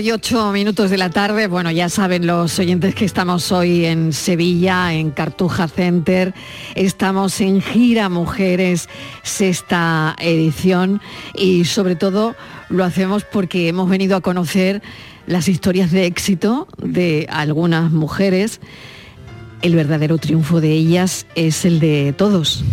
Y 0.00 0.12
8 0.12 0.52
minutos 0.52 0.90
de 0.90 0.96
la 0.96 1.10
tarde, 1.10 1.46
bueno, 1.46 1.70
ya 1.70 1.88
saben 1.88 2.26
los 2.26 2.58
oyentes 2.58 2.94
que 2.94 3.04
estamos 3.04 3.52
hoy 3.52 3.84
en 3.84 4.12
Sevilla, 4.12 4.94
en 4.94 5.10
Cartuja 5.10 5.68
Center, 5.68 6.32
estamos 6.74 7.40
en 7.40 7.60
Gira 7.60 8.08
Mujeres, 8.08 8.88
sexta 9.22 10.16
edición, 10.18 11.02
y 11.34 11.66
sobre 11.66 11.96
todo 11.96 12.34
lo 12.70 12.84
hacemos 12.84 13.24
porque 13.24 13.68
hemos 13.68 13.90
venido 13.90 14.16
a 14.16 14.22
conocer 14.22 14.80
las 15.26 15.48
historias 15.48 15.90
de 15.90 16.06
éxito 16.06 16.66
de 16.78 17.26
algunas 17.30 17.90
mujeres. 17.90 18.60
El 19.60 19.76
verdadero 19.76 20.16
triunfo 20.16 20.60
de 20.60 20.72
ellas 20.72 21.26
es 21.34 21.64
el 21.64 21.78
de 21.78 22.14
todos 22.16 22.64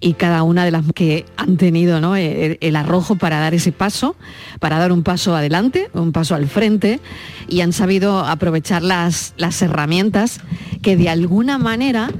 y 0.00 0.14
cada 0.14 0.42
una 0.42 0.64
de 0.64 0.70
las 0.70 0.84
que 0.94 1.24
han 1.36 1.56
tenido 1.56 2.00
¿no? 2.00 2.16
el, 2.16 2.58
el 2.60 2.76
arrojo 2.76 3.16
para 3.16 3.40
dar 3.40 3.54
ese 3.54 3.72
paso, 3.72 4.16
para 4.60 4.78
dar 4.78 4.92
un 4.92 5.02
paso 5.02 5.34
adelante, 5.34 5.90
un 5.92 6.12
paso 6.12 6.34
al 6.34 6.46
frente, 6.46 7.00
y 7.48 7.60
han 7.62 7.72
sabido 7.72 8.20
aprovechar 8.20 8.82
las, 8.82 9.34
las 9.36 9.60
herramientas 9.62 10.40
que 10.82 10.96
de 10.96 11.08
alguna 11.08 11.58
manera 11.58 12.10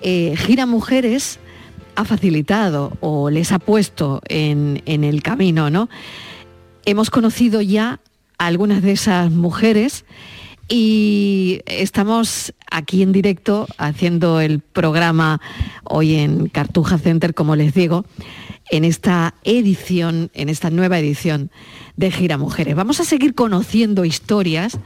eh, 0.00 0.34
Gira 0.36 0.66
Mujeres 0.66 1.38
ha 1.96 2.04
facilitado 2.04 2.96
o 3.00 3.30
les 3.30 3.52
ha 3.52 3.58
puesto 3.58 4.20
en, 4.28 4.82
en 4.84 5.04
el 5.04 5.22
camino. 5.22 5.70
¿no? 5.70 5.88
Hemos 6.84 7.10
conocido 7.10 7.62
ya 7.62 8.00
a 8.38 8.46
algunas 8.46 8.82
de 8.82 8.92
esas 8.92 9.30
mujeres 9.30 10.04
y 10.68 11.60
estamos 11.66 12.54
aquí 12.70 13.02
en 13.02 13.12
directo 13.12 13.66
haciendo 13.76 14.40
el 14.40 14.60
programa 14.60 15.40
hoy 15.84 16.16
en 16.16 16.48
Cartuja 16.48 16.98
Center, 16.98 17.34
como 17.34 17.56
les 17.56 17.74
digo, 17.74 18.04
en 18.70 18.84
esta 18.84 19.34
edición, 19.44 20.30
en 20.34 20.48
esta 20.48 20.70
nueva 20.70 20.98
edición 20.98 21.50
de 21.96 22.10
Gira 22.10 22.38
Mujeres. 22.38 22.74
Vamos 22.74 22.98
a 23.00 23.04
seguir 23.04 23.34
conociendo 23.34 24.04
historias 24.04 24.78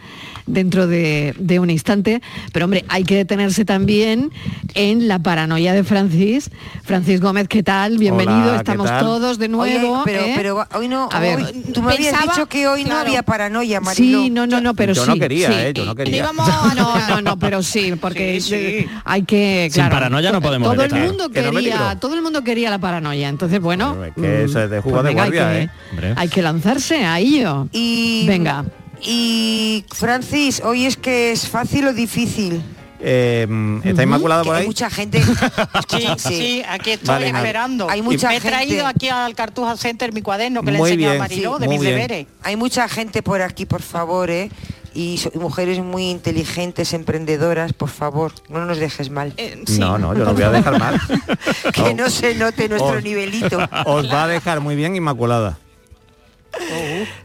dentro 0.46 0.86
de, 0.86 1.34
de, 1.38 1.58
un 1.58 1.70
instante, 1.70 2.20
pero 2.52 2.64
hombre, 2.66 2.84
hay 2.88 3.04
que 3.04 3.16
detenerse 3.16 3.64
también 3.64 4.30
en 4.74 5.08
la 5.08 5.18
paranoia 5.18 5.72
de 5.72 5.84
Francis. 5.84 6.50
Francis 6.84 7.20
Gómez, 7.20 7.48
¿qué 7.48 7.62
tal? 7.62 7.98
Bienvenido, 7.98 8.48
Hola, 8.50 8.56
estamos 8.56 8.86
tal? 8.86 9.00
todos 9.00 9.38
de 9.38 9.48
nuevo. 9.48 9.92
Oye, 9.92 10.02
pero, 10.04 10.20
¿eh? 10.20 10.32
pero 10.36 10.66
hoy 10.74 10.88
no, 10.88 11.08
A 11.10 11.20
ver. 11.20 11.38
hoy- 11.40 11.64
tú 11.72 11.82
me 11.82 11.92
habías 11.94 12.20
dicho 12.22 12.46
que 12.46 12.66
hoy 12.66 12.84
no 12.84 12.96
había 12.96 13.22
paranoia, 13.22 13.80
Marilo. 13.80 14.22
Sí, 14.24 14.30
no, 14.30 14.46
no, 14.46 14.60
no, 14.60 14.74
pero 14.74 14.92
yo 14.92 15.04
sí. 15.04 15.08
no 15.10 15.16
quería, 15.18 15.48
sí. 15.48 15.54
¿eh? 15.54 15.72
Yo 15.74 15.84
no 15.84 15.94
quería. 15.94 16.30
No, 16.32 17.08
no, 17.08 17.22
no, 17.22 17.38
pero 17.38 17.62
sí, 17.62 17.94
porque 18.00 18.40
Sí, 18.40 18.50
sí. 18.50 18.86
hay 19.04 19.22
que. 19.22 19.68
Sin 19.70 19.80
claro, 19.82 19.94
paranoia 19.94 20.32
no 20.32 20.40
podemos 20.42 20.74
Todo 20.74 20.84
el 20.84 20.94
mundo 20.94 21.30
Que 21.30 21.42
no 21.42 21.52
me 21.52 21.60
quería, 21.62 21.96
todo 22.00 22.14
el 22.14 22.22
mundo 22.22 22.42
quería 22.44 22.70
la 22.70 22.78
paranoia. 22.78 23.28
Entonces, 23.28 23.60
bueno, 23.68 24.04
es 24.04 24.14
que 24.14 24.44
eso 24.44 24.62
es 24.62 24.70
de 24.70 24.80
jugo 24.80 25.02
de 25.02 25.10
venga, 25.10 25.24
hay 25.24 25.30
guardia, 25.30 25.52
que- 25.52 25.62
¿eh? 25.64 25.70
Hombre. 25.90 26.14
Hay 26.16 26.28
que 26.28 26.42
lanzarse 26.42 27.04
a 27.04 27.18
ello. 27.18 27.68
Y, 27.72 28.24
Venga. 28.26 28.64
Y 29.02 29.84
Francis, 29.94 30.60
hoy 30.64 30.86
es 30.86 30.96
que 30.96 31.32
es 31.32 31.46
fácil 31.48 31.86
o 31.88 31.92
difícil. 31.92 32.60
Eh, 33.00 33.46
¿Está 33.84 34.02
Inmaculada 34.02 34.42
por 34.42 34.56
hay 34.56 34.62
ahí? 34.62 34.66
mucha 34.66 34.90
gente. 34.90 35.22
Sí, 35.88 36.06
sí, 36.18 36.62
aquí 36.68 36.90
estoy 36.92 37.08
Vale, 37.08 37.28
esperando. 37.28 37.88
Hay 37.88 38.02
mucha 38.02 38.28
Me 38.28 38.36
he 38.36 38.40
gente. 38.40 38.56
traído 38.56 38.86
aquí 38.88 39.08
al 39.08 39.34
Cartuja 39.36 39.76
Center 39.76 40.12
mi 40.12 40.20
cuaderno 40.22 40.62
que 40.62 40.72
le 40.72 40.78
Muy 40.78 40.90
he 40.90 40.92
enseñado 40.94 41.10
a 41.12 41.14
bien, 41.14 41.20
Mariló 41.22 41.56
sí, 41.56 41.62
de 41.62 41.68
mis 41.68 41.80
bien. 41.80 41.92
deberes. 41.94 42.26
Hay 42.42 42.56
mucha 42.56 42.88
gente 42.88 43.22
por 43.22 43.40
aquí, 43.40 43.66
por 43.66 43.82
favor, 43.82 44.30
¿eh? 44.30 44.50
Y 44.98 45.18
so- 45.18 45.30
mujeres 45.38 45.78
muy 45.78 46.10
inteligentes, 46.10 46.92
emprendedoras, 46.92 47.72
por 47.72 47.88
favor, 47.88 48.32
no 48.48 48.64
nos 48.64 48.78
dejes 48.78 49.10
mal. 49.10 49.32
Eh, 49.36 49.62
sí. 49.64 49.78
No, 49.78 49.96
no, 49.96 50.12
yo 50.12 50.24
no 50.24 50.34
voy 50.34 50.42
a 50.42 50.50
dejar 50.50 50.76
mal. 50.76 51.00
que 51.72 51.94
no 51.94 52.10
se 52.10 52.34
note 52.34 52.68
nuestro 52.68 52.96
Oh. 52.98 53.00
nivelito. 53.00 53.58
Os 53.86 54.10
va 54.12 54.24
a 54.24 54.26
dejar 54.26 54.58
muy 54.60 54.74
bien 54.74 54.96
Inmaculada. 54.96 55.56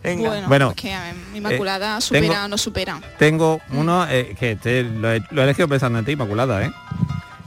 Venga. 0.04 0.30
Bueno, 0.30 0.48
Bueno, 0.48 0.70
es 0.70 0.76
que 0.76 0.92
eh, 0.94 1.14
Inmaculada 1.34 1.98
eh, 1.98 2.02
supera 2.02 2.22
tengo- 2.28 2.46
o 2.46 2.48
no 2.48 2.58
supera. 2.60 3.02
Tengo 3.18 3.60
uno 3.72 4.06
eh, 4.08 4.36
que 4.40 4.56
te- 4.56 4.84
lo, 4.84 5.12
he, 5.12 5.24
lo 5.32 5.42
he 5.42 5.46
elegido 5.46 5.68
pensando 5.68 5.98
en 5.98 6.06
ti, 6.06 6.12
Inmaculada, 6.12 6.64
¿eh? 6.66 6.72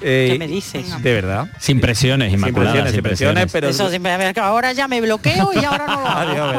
Eh, 0.00 0.28
¿Qué 0.32 0.38
me 0.38 0.46
dices? 0.46 1.02
De 1.02 1.12
verdad. 1.14 1.48
Sin 1.58 1.80
presiones, 1.80 2.30
Sin 2.30 2.38
Inmaculada. 2.38 2.72
presiones, 2.72 2.92
sin 2.92 3.02
presiones, 3.02 3.52
pero... 3.52 3.68
Eso 3.68 3.88
ahora 4.42 4.72
ya 4.72 4.88
me 4.88 5.00
bloqueo 5.00 5.50
y 5.54 5.64
ahora 5.64 5.86
no 5.86 6.00
lo 6.00 6.06
hago. 6.08 6.18
Adiós, 6.20 6.54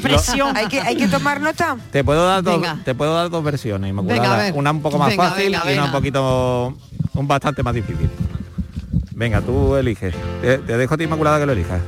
presión. 0.00 0.56
Hay 0.56 0.66
que, 0.68 0.80
hay 0.80 0.96
que 0.96 1.08
tomar 1.08 1.40
nota. 1.40 1.76
Te 1.90 2.04
puedo 2.04 2.26
dar 2.26 2.42
dos, 2.42 2.60
Venga. 2.60 2.78
te 2.84 2.94
puedo 2.94 3.14
dar 3.14 3.30
dos 3.30 3.42
versiones, 3.42 3.90
Inmaculada. 3.90 4.44
Venga. 4.44 4.58
Una 4.58 4.70
un 4.70 4.82
poco 4.82 4.98
más 4.98 5.08
Venga, 5.10 5.30
fácil 5.30 5.44
venga, 5.46 5.58
y 5.58 5.60
una 5.62 5.70
venga. 5.70 5.84
un 5.86 5.92
poquito 5.92 6.76
un 7.14 7.28
bastante 7.28 7.62
más 7.62 7.74
difícil. 7.74 8.08
Venga, 9.18 9.40
tú 9.40 9.74
eliges. 9.74 10.14
Te, 10.40 10.58
te 10.58 10.76
dejo 10.76 10.94
a 10.94 10.96
ti 10.96 11.02
Inmaculada 11.02 11.40
que 11.40 11.46
lo 11.46 11.52
elijas. 11.52 11.80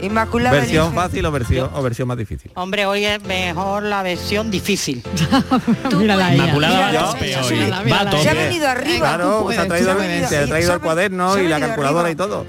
Inmaculada. 0.00 0.56
versión 0.56 0.86
elige. 0.86 0.96
fácil 1.02 1.26
o 1.26 1.30
versión 1.32 1.70
o 1.74 1.82
versión 1.82 2.08
más 2.08 2.16
difícil. 2.16 2.50
Hombre, 2.54 2.86
hoy 2.86 3.04
es 3.04 3.22
mejor 3.24 3.82
la 3.82 4.02
versión 4.02 4.50
difícil. 4.50 5.02
Mírala. 5.98 6.32
Inmaculada 6.34 6.80
va 6.80 7.10
a 7.10 8.22
Se 8.22 8.28
ha 8.30 8.34
venido 8.34 8.68
arriba. 8.68 8.98
Claro, 8.98 9.40
puedes, 9.42 9.60
se 9.60 9.66
ha 9.66 9.68
traído, 9.68 9.90
el- 9.90 9.96
puedes. 9.98 10.28
se 10.30 10.36
ha 10.38 10.46
traído 10.46 10.66
Se 10.66 10.72
ha 10.72 10.74
el 10.76 10.80
cuaderno 10.80 11.38
y 11.38 11.46
la 11.48 11.60
calculadora 11.60 12.08
arriba. 12.08 12.10
y 12.12 12.16
todo. 12.16 12.46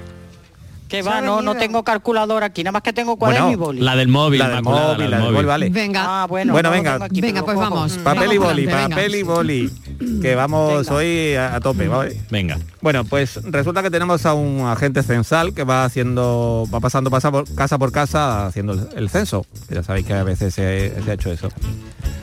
Que 0.90 1.02
va, 1.02 1.20
no, 1.20 1.40
no 1.40 1.54
tengo 1.54 1.84
calculadora 1.84 2.46
aquí, 2.46 2.64
nada 2.64 2.72
más 2.72 2.82
que 2.82 2.92
tengo 2.92 3.16
cuaderno 3.16 3.46
Bueno, 3.46 3.52
y 3.62 3.64
boli. 3.64 3.80
La 3.80 3.94
del 3.96 4.08
móvil, 4.08 4.38
La 4.40 4.48
del 4.48 4.62
móvil, 4.62 5.10
la 5.10 5.18
del 5.18 5.32
móvil, 5.32 5.46
vale. 5.46 5.70
Venga, 5.70 6.22
Ah, 6.22 6.26
bueno, 6.26 6.52
Bueno, 6.52 6.68
no 6.70 6.76
lo 6.76 6.82
venga. 6.82 7.04
aquí, 7.04 7.20
pues 7.22 7.32
cojo. 7.32 7.54
vamos. 7.60 7.92
Papel 7.98 8.32
y 8.32 8.38
boli, 8.38 8.64
adelante, 8.66 8.94
papel 8.96 9.14
y 9.14 9.22
boli. 9.22 9.70
Que 10.20 10.34
vamos 10.34 10.86
Venga. 10.86 10.94
hoy 10.94 11.34
a, 11.36 11.54
a 11.54 11.60
tope, 11.60 11.86
¿vale? 11.88 12.20
Venga. 12.30 12.58
Bueno, 12.80 13.04
pues 13.04 13.38
resulta 13.44 13.82
que 13.82 13.90
tenemos 13.90 14.26
a 14.26 14.34
un 14.34 14.66
agente 14.66 15.02
censal 15.02 15.54
que 15.54 15.62
va 15.64 15.84
haciendo, 15.84 16.66
va 16.74 16.80
pasando 16.80 17.08
pasa 17.10 17.30
por- 17.30 17.54
casa 17.54 17.78
por 17.78 17.92
casa 17.92 18.46
haciendo 18.46 18.72
el, 18.72 18.88
el 18.96 19.10
censo. 19.10 19.46
Ya 19.70 19.82
sabéis 19.82 20.06
que 20.06 20.14
a 20.14 20.24
veces 20.24 20.52
se, 20.54 21.00
se 21.04 21.10
ha 21.10 21.14
hecho 21.14 21.30
eso. 21.30 21.48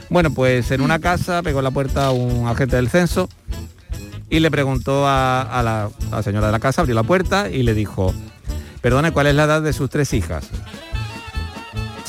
Bueno, 0.10 0.32
pues 0.32 0.72
en 0.72 0.82
una 0.82 1.00
casa 1.00 1.42
pegó 1.42 1.60
en 1.60 1.64
la 1.66 1.72
puerta 1.72 2.12
un 2.12 2.48
agente 2.48 2.76
del 2.76 2.90
censo 2.90 3.30
y 4.30 4.40
le 4.40 4.52
preguntó 4.52 5.08
a, 5.08 5.42
a 5.42 5.64
la, 5.64 5.86
a 6.12 6.16
la 6.18 6.24
señora 6.24 6.48
de 6.48 6.52
la 6.52 6.60
casa, 6.60 6.82
abrió 6.82 6.96
la 6.96 7.04
puerta 7.04 7.50
y 7.50 7.64
le 7.64 7.74
dijo, 7.74 8.14
perdone, 8.88 9.12
¿cuál 9.12 9.28
es 9.28 9.36
la 9.36 9.44
edad 9.44 9.62
de 9.62 9.74
sus 9.74 9.90
tres 9.90 10.14
hijas? 10.14 10.50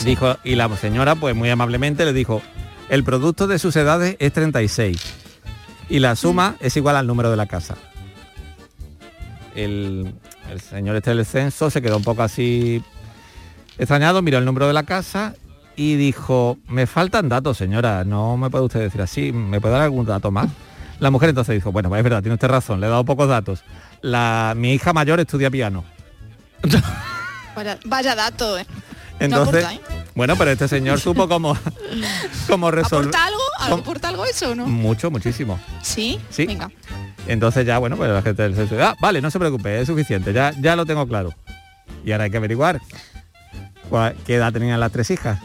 Dijo, 0.05 0.37
y 0.45 0.55
la 0.55 0.69
señora, 0.77 1.17
pues 1.17 1.35
muy 1.35 1.51
amablemente 1.51 2.05
le 2.05 2.13
dijo, 2.13 2.41
el 2.89 3.03
producto 3.03 3.49
de 3.49 3.59
sus 3.59 3.75
edades 3.75 4.15
es 4.21 4.33
36 4.33 4.97
y 5.89 5.99
la 5.99 6.15
suma 6.15 6.55
es 6.61 6.77
igual 6.77 6.95
al 6.95 7.09
número 7.09 7.33
de 7.33 7.37
la 7.37 7.47
casa. 7.47 7.75
El, 9.57 10.15
el 10.53 10.61
señor 10.61 10.95
este 10.95 11.13
del 11.13 11.27
censo 11.27 11.69
se 11.69 11.83
quedó 11.83 11.97
un 11.97 12.05
poco 12.05 12.23
así 12.23 12.81
extrañado, 13.77 14.23
miró 14.23 14.39
el 14.39 14.45
número 14.45 14.69
de 14.69 14.73
la 14.73 14.85
casa 14.85 15.35
y 15.75 15.97
dijo, 15.97 16.59
me 16.69 16.87
faltan 16.87 17.29
datos, 17.29 17.57
señora, 17.57 18.05
no 18.05 18.37
me 18.37 18.51
puede 18.51 18.67
usted 18.67 18.81
decir 18.83 19.03
así, 19.03 19.33
¿me 19.33 19.61
puede 19.61 19.75
dar 19.75 19.83
algún 19.83 20.07
dato 20.07 20.31
más? 20.31 20.49
La 21.01 21.11
mujer 21.11 21.31
entonces 21.31 21.57
dijo, 21.57 21.73
bueno, 21.73 21.95
es 21.97 22.05
verdad, 22.05 22.23
tiene 22.23 22.35
usted 22.35 22.47
razón, 22.47 22.79
le 22.79 22.87
he 22.87 22.91
dado 22.91 23.05
pocos 23.05 23.29
datos. 23.29 23.65
La, 24.01 24.55
mi 24.57 24.75
hija 24.75 24.93
mayor 24.93 25.19
estudia 25.19 25.51
piano. 25.51 25.83
Vaya, 27.55 27.79
vaya 27.87 28.15
dato, 28.15 28.59
¿eh? 28.59 28.67
Entonces, 29.21 29.65
aporta, 29.65 29.75
¿eh? 29.95 30.01
bueno, 30.15 30.37
pero 30.37 30.53
este 30.53 30.69
señor 30.69 31.01
supo 31.01 31.29
cómo, 31.29 31.57
cómo 32.47 32.71
resolver. 32.71 33.09
¿Aporta 33.09 33.27
algo? 33.27 33.77
¿Aporta 33.81 34.09
algo 34.09 34.25
eso 34.25 34.51
o 34.51 34.55
no? 34.55 34.67
Mucho, 34.67 35.11
muchísimo. 35.11 35.59
¿Sí? 35.83 36.21
Sí. 36.31 36.47
Venga. 36.47 36.71
Entonces 37.27 37.67
ya, 37.67 37.79
bueno, 37.79 37.97
pues 37.97 38.11
la 38.11 38.23
gente 38.23 38.43
del 38.43 38.55
censo, 38.55 38.77
ah, 38.81 38.95
vale, 39.01 39.21
no 39.21 39.31
se 39.31 39.39
preocupe, 39.41 39.81
es 39.81 39.87
suficiente, 39.89 40.33
ya, 40.33 40.53
ya 40.61 40.77
lo 40.77 40.87
tengo 40.87 41.07
claro. 41.09 41.35
Y 42.05 42.13
ahora 42.13 42.25
hay 42.25 42.31
que 42.31 42.37
averiguar 42.37 42.81
cuál- 43.91 44.15
qué 44.25 44.37
edad 44.37 44.53
tenían 44.53 44.79
las 44.79 44.93
tres 44.93 45.11
hijas. 45.11 45.39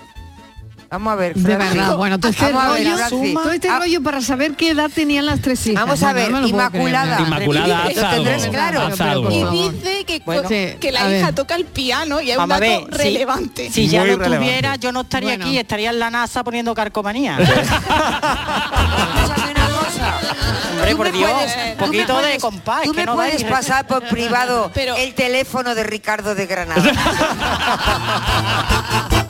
Vamos 0.93 1.11
a 1.11 1.15
ver, 1.15 1.33
de 1.33 1.57
verdad. 1.57 1.95
Bueno, 1.97 2.19
todo 2.19 2.29
este 2.29 2.51
Vamos 2.51 2.75
ver, 2.75 2.83
rollo, 2.85 2.97
Francis. 2.97 3.33
todo 3.33 3.51
este 3.51 3.67
Ah, 3.67 3.79
rollo 3.79 4.03
para 4.03 4.21
saber 4.21 4.51
qué 4.55 4.69
edad 4.69 4.91
tenían 4.93 5.25
las 5.25 5.41
tres 5.41 5.65
hijas. 5.65 5.83
Vamos 5.83 6.03
a 6.03 6.05
No, 6.05 6.11
no 6.13 6.15
ver, 6.19 6.31
me 6.31 6.41
lo 6.41 6.49
puedo 6.49 6.69
creer, 6.69 6.87
Inmaculada. 6.87 7.19
Inmaculada, 7.19 7.83
Lo 7.85 8.09
tendrás 8.11 8.45
claro. 8.45 8.81
Haz 8.83 9.01
algo. 9.01 9.23
por 9.23 9.33
Y 9.55 9.69
dice 9.71 10.03
que, 10.05 10.21
Bueno. 10.23 10.47
Que 10.47 10.91
la 10.91 10.99
hija 11.17 11.25
ver. 11.25 11.33
toca 11.35 11.55
el 11.55 11.65
piano 11.65 12.21
y 12.21 12.29
es 12.29 12.37
un 12.37 12.47
Vamos 12.47 12.59
dato 12.59 12.85
ver, 12.85 12.95
si- 13.01 13.03
relevante. 13.05 13.71
Si 13.71 13.87
ya 13.87 14.01
Muy 14.01 14.09
lo 14.11 14.17
relevante. 14.17 14.45
tuviera, 14.45 14.75
yo 14.75 14.91
no 14.91 15.01
estaría 15.01 15.29
Bueno. 15.29 15.45
aquí, 15.45 15.57
estaría 15.57 15.89
en 15.89 15.97
la 15.97 16.11
NASA 16.11 16.43
poniendo 16.43 16.75
carcomanía. 16.75 17.39
Hombre, 20.73 20.95
por 20.95 21.11
Dios, 21.11 21.31
un 21.71 21.77
poquito 21.77 22.21
de 22.21 22.37
compás, 22.39 22.83
Tú 22.83 22.91
que 22.91 22.97
me 23.01 23.05
no 23.05 23.15
puedes 23.15 23.41
dais- 23.43 23.49
pasar 23.49 23.87
por 23.87 24.03
privado 24.09 24.69
Pero- 24.73 24.95
el 24.97 25.13
teléfono 25.15 25.73
de 25.75 25.83
Ricardo 25.83 26.35
de 26.35 26.45
Granada. 26.45 26.83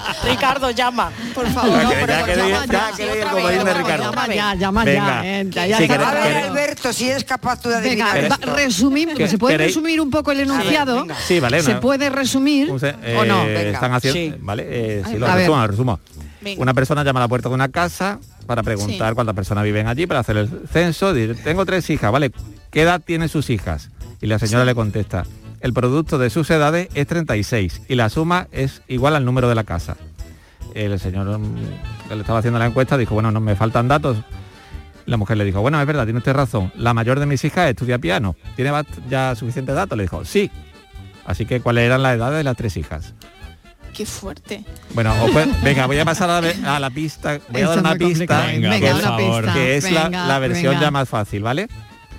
Ricardo 0.24 0.72
llama. 0.72 1.12
Por 1.34 1.48
favor. 1.50 1.72
Ya 1.78 1.84
no, 1.84 1.90
que- 1.90 1.96
pero 1.96 2.08
ya 2.08 2.20
llama 2.20 2.66
queréis- 2.66 2.72
ya, 2.72 2.90
ya 2.90 2.96
sí, 2.96 3.20
comodín 3.30 3.46
vez, 3.58 3.66
de 3.66 3.74
Ricardo. 3.74 4.04
Llama 4.12 4.28
ya, 4.36 4.56
llama 4.56 4.84
Venga. 4.86 5.06
ya. 5.24 5.40
eh, 5.42 5.46
ya, 5.50 5.68
ya 5.68 5.78
Sí, 5.78 5.84
A 5.92 6.12
ver, 6.12 6.38
Alberto, 6.38 6.94
si 6.94 7.10
eres 7.10 7.24
capaz 7.24 7.62
tú 7.62 7.70
de 7.70 7.82
Venga, 7.82 8.12
adivinar 8.12 8.40
esto. 8.40 8.56
resumimos, 8.56 9.16
¿Qué- 9.16 9.28
¿se 9.28 9.38
puede 9.38 9.54
queréis? 9.56 9.70
resumir 9.76 10.02
un 10.02 10.10
poco 10.12 10.32
el 10.32 10.42
enunciado? 10.42 11.02
venga. 11.02 11.16
Sí, 11.16 11.40
vale, 11.40 11.62
¿Se 11.62 11.76
puede 11.76 12.10
resumir 12.10 12.68
se- 12.80 12.96
o 13.18 13.26
no? 13.26 13.44
eh, 13.44 13.54
Venga. 13.54 13.72
están 13.72 13.94
haciendo, 13.94 14.36
Sí. 14.38 14.42
vale, 14.44 14.66
eh, 14.68 15.04
sí, 15.10 15.18
lo 15.18 15.26
a 15.28 15.30
ver. 15.36 15.40
resumo, 15.40 15.62
lo 15.62 15.68
resumo. 15.68 16.00
Venga. 16.42 16.62
Una 16.62 16.74
persona 16.74 17.04
llama 17.04 17.20
a 17.22 17.24
la 17.24 17.28
puerta 17.30 17.48
de 17.50 17.56
una 17.56 17.70
casa 17.70 18.20
para 18.46 18.64
preguntar 18.64 19.10
Sí. 19.12 19.16
cuántas 19.16 19.34
personas 19.36 19.64
viven 19.64 19.88
allí 19.88 20.06
para 20.08 20.20
hacer 20.20 20.36
el 20.38 20.50
censo. 20.72 21.14
Dice, 21.14 21.36
tengo 21.36 21.66
tres 21.66 21.90
hijas, 21.90 22.12
¿vale? 22.12 22.32
¿Qué 22.70 22.82
edad 22.82 23.02
tienen 23.04 23.30
sus 23.30 23.50
hijas? 23.50 23.90
Y 24.22 24.28
la 24.28 24.40
señora 24.40 24.66
le 24.66 24.76
contesta, 24.76 25.26
el 25.64 25.74
producto 25.74 26.18
de 26.18 26.30
sus 26.30 26.50
edades 26.52 26.90
es 26.94 27.08
36 27.08 27.84
y 27.88 27.96
la 27.96 28.10
suma 28.10 28.48
es 28.52 28.82
igual 28.90 29.16
al 29.16 29.24
número 29.24 29.48
de 29.48 29.56
la 29.56 29.64
casa. 29.64 29.96
El 30.76 31.00
señor 31.00 31.40
mm, 31.40 31.56
que 32.10 32.16
le 32.16 32.22
estaba 32.22 32.40
haciendo 32.40 32.60
la 32.60 32.66
encuesta 32.66 32.98
dijo, 32.98 33.14
bueno, 33.14 33.32
no 33.32 33.40
me 33.40 33.56
faltan 33.56 33.88
datos. 33.88 34.18
La 35.06 35.16
mujer 35.16 35.38
le 35.38 35.46
dijo, 35.46 35.62
bueno, 35.62 35.80
es 35.80 35.88
verdad, 35.88 36.04
tiene 36.04 36.18
usted 36.18 36.34
razón. 36.34 36.72
La 36.76 36.94
mayor 36.94 37.20
de 37.22 37.28
mis 37.28 37.44
hijas 37.46 37.70
estudia 37.70 37.98
piano. 37.98 38.36
¿Tiene 38.58 38.72
ya 39.10 39.36
suficientes 39.36 39.74
datos? 39.74 39.98
Le 39.98 40.04
dijo, 40.04 40.26
sí. 40.26 40.52
Así 41.26 41.46
que, 41.46 41.62
¿cuáles 41.62 41.86
eran 41.86 42.04
las 42.04 42.18
edades 42.18 42.38
de 42.38 42.44
las 42.44 42.58
tres 42.58 42.76
hijas? 42.76 43.14
Qué 43.94 44.06
fuerte. 44.06 44.66
Bueno, 44.94 45.14
venga, 45.64 45.86
voy 45.86 46.00
a 46.00 46.04
pasar 46.04 46.30
a 46.30 46.42
la, 46.42 46.76
a 46.76 46.80
la 46.82 46.90
pista. 46.90 47.40
Voy 47.50 47.62
a 47.62 47.70
dar 47.70 47.80
una 47.80 47.96
pista. 47.96 48.48
Venga, 48.48 48.96
una 48.96 49.18
pista. 49.18 49.54
que 49.54 49.78
es 49.78 49.90
la, 49.90 50.40
versión 50.40 50.74
venga. 50.74 50.88
ya 50.88 50.92
más 50.92 51.08
fácil, 51.08 51.42
¿vale? 51.42 51.70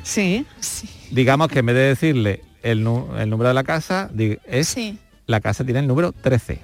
Sí. 0.03 0.47
Sí. 0.61 0.89
Digamos 1.11 1.49
que 1.49 1.59
en 1.59 1.67
vez 1.67 1.75
de 1.75 1.83
decirle 1.83 2.54
el, 2.65 2.83
nu- 2.83 3.09
el 3.19 3.31
número 3.31 3.49
de 3.49 3.55
la 3.55 3.63
casa, 3.65 4.11
es 4.47 4.69
Sí. 4.69 4.99
la 5.27 5.41
casa 5.41 5.63
tiene 5.65 5.79
el 5.81 5.87
número 5.87 6.11
13. 6.13 6.59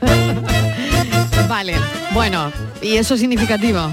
Vale. 1.48 1.74
Bueno, 2.12 2.52
y 2.82 2.96
eso 2.96 3.14
es 3.14 3.20
significativo. 3.20 3.88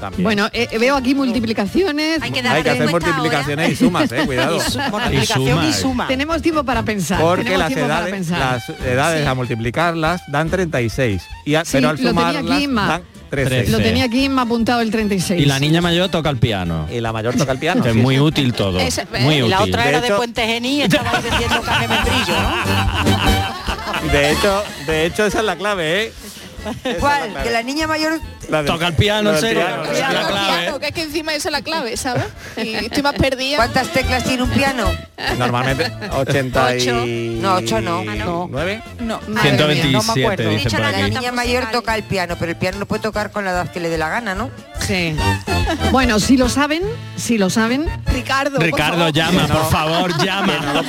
También. 0.00 0.24
Bueno, 0.24 0.48
eh, 0.52 0.66
veo 0.80 0.96
aquí 0.96 1.14
multiplicaciones. 1.14 2.20
Hay 2.22 2.32
que 2.32 2.40
Hay 2.40 2.62
que 2.64 2.70
hacer 2.70 2.90
multiplicaciones 2.90 3.70
y 3.70 3.76
sumas, 3.76 4.10
eh, 4.10 4.22
cuidado. 4.26 4.56
Y 4.56 4.60
su- 4.60 4.78
multiplicación 4.80 5.58
y 5.64 5.72
suma. 5.72 5.72
suma. 5.72 6.06
Tenemos 6.08 6.42
tiempo 6.42 6.64
para 6.64 6.82
pensar. 6.82 7.20
Porque 7.20 7.56
las 7.56 7.70
edades, 7.72 8.10
pensar. 8.12 8.38
las 8.40 8.68
edades 8.84 9.22
Sí. 9.22 9.28
a 9.28 9.34
multiplicarlas 9.34 10.22
dan 10.28 10.50
36. 10.50 11.22
Y 11.44 11.54
a- 11.54 11.64
Sí, 11.64 11.70
pero 11.74 11.90
al 11.90 11.98
sumarlas 11.98 12.42
aquí, 12.44 12.64
Inma. 12.64 12.86
dan 12.88 13.02
13. 13.32 13.48
Trece. 13.48 13.70
Lo 13.72 13.78
tenía 13.78 14.04
aquí 14.04 14.28
me 14.28 14.40
ha 14.42 14.44
apuntado 14.44 14.82
el 14.82 14.90
36. 14.90 15.40
Y 15.40 15.46
la 15.46 15.58
niña 15.58 15.80
mayor 15.80 16.10
toca 16.10 16.28
el 16.28 16.36
piano. 16.36 16.86
Y 16.92 17.00
la 17.00 17.12
mayor 17.14 17.34
toca 17.34 17.50
el 17.52 17.58
piano. 17.58 17.82
Que 17.82 17.88
es 17.88 17.94
muy 17.96 18.18
útil 18.20 18.52
todo. 18.52 18.78
Ese- 18.78 19.06
muy 19.20 19.36
Y 19.36 19.42
útil. 19.42 19.50
la 19.50 19.62
otra 19.62 19.82
De 19.84 19.88
era 19.88 20.00
de 20.02 20.06
hecho- 20.08 20.16
Puente 20.18 20.46
Gení 20.46 20.76
y 20.76 20.82
estaba 20.82 21.12
vendiendo 21.18 21.62
café 21.62 21.88
membrillo, 21.88 22.34
¿no? 22.42 24.12
De 24.12 24.32
hecho, 24.32 24.62
de 24.86 25.06
hecho 25.06 25.24
esa 25.26 25.38
es 25.38 25.44
la 25.46 25.56
clave, 25.56 26.02
¿eh? 26.04 26.12
Esa 26.84 26.90
es 26.90 26.96
¿Cuál? 26.98 27.20
la 27.20 27.26
clave. 27.28 27.44
Que 27.46 27.50
la 27.52 27.62
niña 27.62 27.86
mayor... 27.86 28.20
La 28.52 28.62
de- 28.62 28.68
Toca 28.68 28.86
el 28.88 28.94
piano, 28.94 29.30
lo 29.30 29.34
en 29.36 29.40
serio. 29.40 29.60
piano, 29.62 29.76
lo 29.78 29.82
del 29.84 29.92
Es 29.94 30.00
la 30.00 30.08
piano. 30.10 30.28
clave. 30.28 30.60
Piano, 30.62 30.78
que 30.78 30.86
es 30.88 30.92
que 30.92 31.02
encima 31.02 31.34
esa 31.34 31.48
es 31.48 31.52
la 31.52 31.62
clave, 31.62 31.96
¿sabes? 31.96 32.24
Y 32.58 32.74
estoy 32.74 33.02
más 33.02 33.14
perdida. 33.14 33.56
¿Cuántas 33.56 33.88
teclas 33.88 34.24
tiene 34.24 34.42
un 34.42 34.50
piano? 34.50 34.90
Normalmente 35.38 35.90
80 36.12 36.76
y... 36.76 37.38
No, 37.40 37.54
ocho 37.54 37.80
no. 37.80 38.00
Ah, 38.08 38.14
no. 38.14 38.48
¿Nueve? 38.50 38.82
No. 39.00 39.20
Madre 39.28 39.52
mía, 39.52 39.58
no 39.58 39.66
me 39.68 40.12
127 40.12 40.20
acuerdo. 40.22 40.50
dicen 40.50 40.70
por 40.70 40.80
la 40.80 41.08
niña 41.08 41.32
mayor 41.32 41.64
toca 41.72 41.94
el 41.96 42.02
piano, 42.02 42.36
pero 42.38 42.50
el 42.52 42.56
piano 42.58 42.78
no 42.78 42.86
puede 42.86 43.02
tocar 43.02 43.30
con 43.30 43.44
la 43.46 43.52
edad 43.52 43.70
que 43.72 43.80
le 43.80 43.88
dé 43.88 43.96
la 43.98 44.08
gana, 44.10 44.34
¿no? 44.34 44.50
Sí. 44.86 45.16
Bueno, 45.92 46.18
si 46.18 46.36
lo 46.36 46.48
saben, 46.48 46.82
si 47.16 47.38
lo 47.38 47.48
saben, 47.48 47.86
Ricardo. 48.12 48.56
por 48.56 48.64
Ricardo, 48.64 48.98
favor. 48.98 49.12
llama, 49.12 49.46
por 49.46 49.70
favor, 49.70 50.24
llama. 50.24 50.82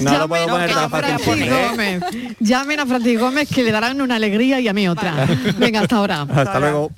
No 0.00 0.18
lo 0.18 0.28
puedo 0.28 0.46
poner 0.46 0.70
a 0.70 0.74
tan 0.74 0.90
fácil. 0.90 1.42
¿eh? 1.42 1.66
Gómez. 1.70 2.02
Llamen 2.38 2.80
a 2.80 2.86
Francis 2.86 3.18
Gómez 3.18 3.48
que 3.52 3.62
le 3.64 3.72
darán 3.72 4.00
una 4.00 4.14
alegría 4.16 4.60
y 4.60 4.68
a 4.68 4.72
mí 4.72 4.88
otra. 4.88 5.26
Venga, 5.58 5.80
hasta 5.80 5.96
ahora. 5.96 6.22
Hasta 6.34 6.60
luego. 6.60 6.92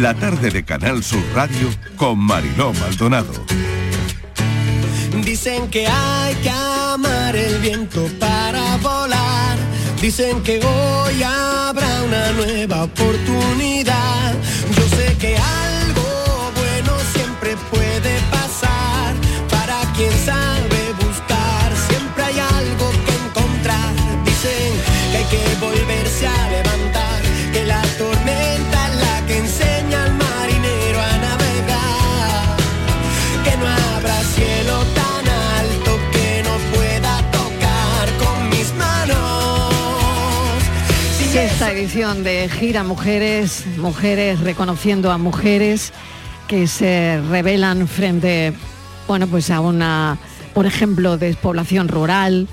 La 0.00 0.14
tarde 0.14 0.50
de 0.50 0.64
Canal 0.64 1.04
Sur 1.04 1.22
Radio 1.34 1.68
con 1.96 2.18
Mariló 2.18 2.72
Maldonado. 2.72 3.32
Dicen 5.22 5.68
que 5.68 5.86
hay 5.86 6.34
que 6.36 6.48
amar 6.48 7.36
el 7.36 7.58
viento 7.58 8.08
para 8.18 8.78
volar. 8.78 9.58
Dicen 10.00 10.42
que 10.42 10.64
hoy 10.64 11.22
habrá 11.22 12.02
una 12.04 12.32
nueva 12.32 12.84
oportunidad. 12.84 14.34
Yo 14.74 14.88
sé 14.96 15.14
que 15.18 15.36
algo 15.36 16.50
bueno 16.56 16.92
siempre 17.12 17.54
puede 17.70 18.18
pasar. 18.30 19.14
Para 19.50 19.82
quien 19.92 20.12
sabe 20.24 20.94
buscar, 21.04 21.70
siempre 21.88 22.24
hay 22.24 22.38
algo 22.38 22.90
que 23.04 23.12
encontrar. 23.26 23.92
Dicen 24.24 24.72
que 25.10 25.18
hay 25.18 25.24
que 25.24 25.60
volverse 25.60 26.26
a 26.26 26.48
levantar. 26.48 26.91
Edición 41.72 42.22
de 42.22 42.50
Gira 42.50 42.84
Mujeres, 42.84 43.64
mujeres 43.78 44.40
reconociendo 44.40 45.10
a 45.10 45.16
mujeres 45.16 45.92
que 46.46 46.66
se 46.66 47.18
rebelan 47.30 47.88
frente, 47.88 48.52
bueno, 49.08 49.26
pues 49.26 49.50
a 49.50 49.60
una, 49.60 50.18
por 50.52 50.66
ejemplo, 50.66 51.16
despoblación 51.16 51.88
rural. 51.88 52.46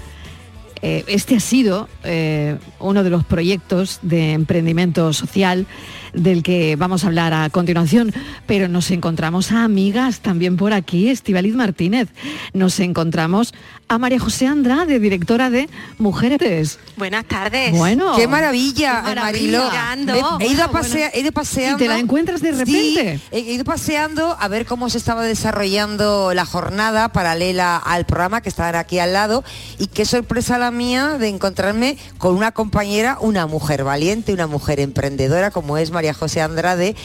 Eh, 0.81 1.03
este 1.07 1.35
ha 1.35 1.39
sido 1.39 1.89
eh, 2.03 2.57
uno 2.79 3.03
de 3.03 3.09
los 3.09 3.25
proyectos 3.25 3.99
de 4.01 4.33
emprendimiento 4.33 5.11
social 5.13 5.67
del 6.13 6.41
que 6.41 6.75
vamos 6.75 7.03
a 7.03 7.07
hablar 7.07 7.33
a 7.33 7.49
continuación, 7.49 8.13
pero 8.47 8.67
nos 8.67 8.89
encontramos 8.91 9.51
a 9.51 9.63
amigas 9.63 10.21
también 10.21 10.57
por 10.57 10.73
aquí, 10.73 11.09
Estivaliz 11.09 11.53
Martínez. 11.53 12.09
Nos 12.53 12.79
encontramos 12.79 13.53
a 13.87 13.97
María 13.97 14.19
José 14.19 14.47
Andrade, 14.47 14.99
directora 14.99 15.49
de 15.49 15.69
Mujeres. 15.97 16.79
Buenas 16.95 17.25
tardes. 17.25 17.71
Bueno, 17.71 18.15
¡Qué 18.15 18.27
maravilla, 18.27 19.01
qué 19.03 19.15
maravilla. 19.15 19.71
Mariló! 19.73 20.37
He, 20.39 20.47
ido 20.47 20.63
a 20.63 20.67
Bueno, 20.67 20.71
pasea- 20.71 21.11
he 21.13 21.21
ido 21.21 21.31
paseando. 21.31 21.83
¿Y 21.83 21.87
te 21.87 21.93
la 21.93 21.99
encuentras 21.99 22.41
de 22.41 22.51
repente? 22.51 23.17
Sí, 23.17 23.21
he 23.31 23.39
he 23.39 23.53
ido 23.53 23.63
paseando 23.63 24.37
a 24.39 24.47
ver 24.47 24.65
cómo 24.65 24.89
se 24.89 24.97
estaba 24.99 25.23
desarrollando 25.23 26.33
la 26.33 26.45
jornada 26.45 27.09
paralela 27.09 27.77
al 27.77 28.05
programa 28.05 28.41
que 28.41 28.49
estaban 28.49 28.75
aquí 28.75 28.99
al 28.99 29.13
lado 29.13 29.43
y 29.79 29.87
qué 29.87 30.05
sorpresa 30.05 30.57
la 30.57 30.68
mía 30.71 31.17
de 31.17 31.27
encontrarme 31.27 31.97
con 32.17 32.35
una 32.35 32.51
compañera, 32.51 33.17
una 33.21 33.47
mujer 33.47 33.83
valiente, 33.83 34.33
una 34.33 34.47
mujer 34.47 34.79
emprendedora 34.79 35.51
como 35.51 35.77
es 35.77 35.91
María 35.91 36.13
José 36.13 36.41
Andrade, 36.41 36.95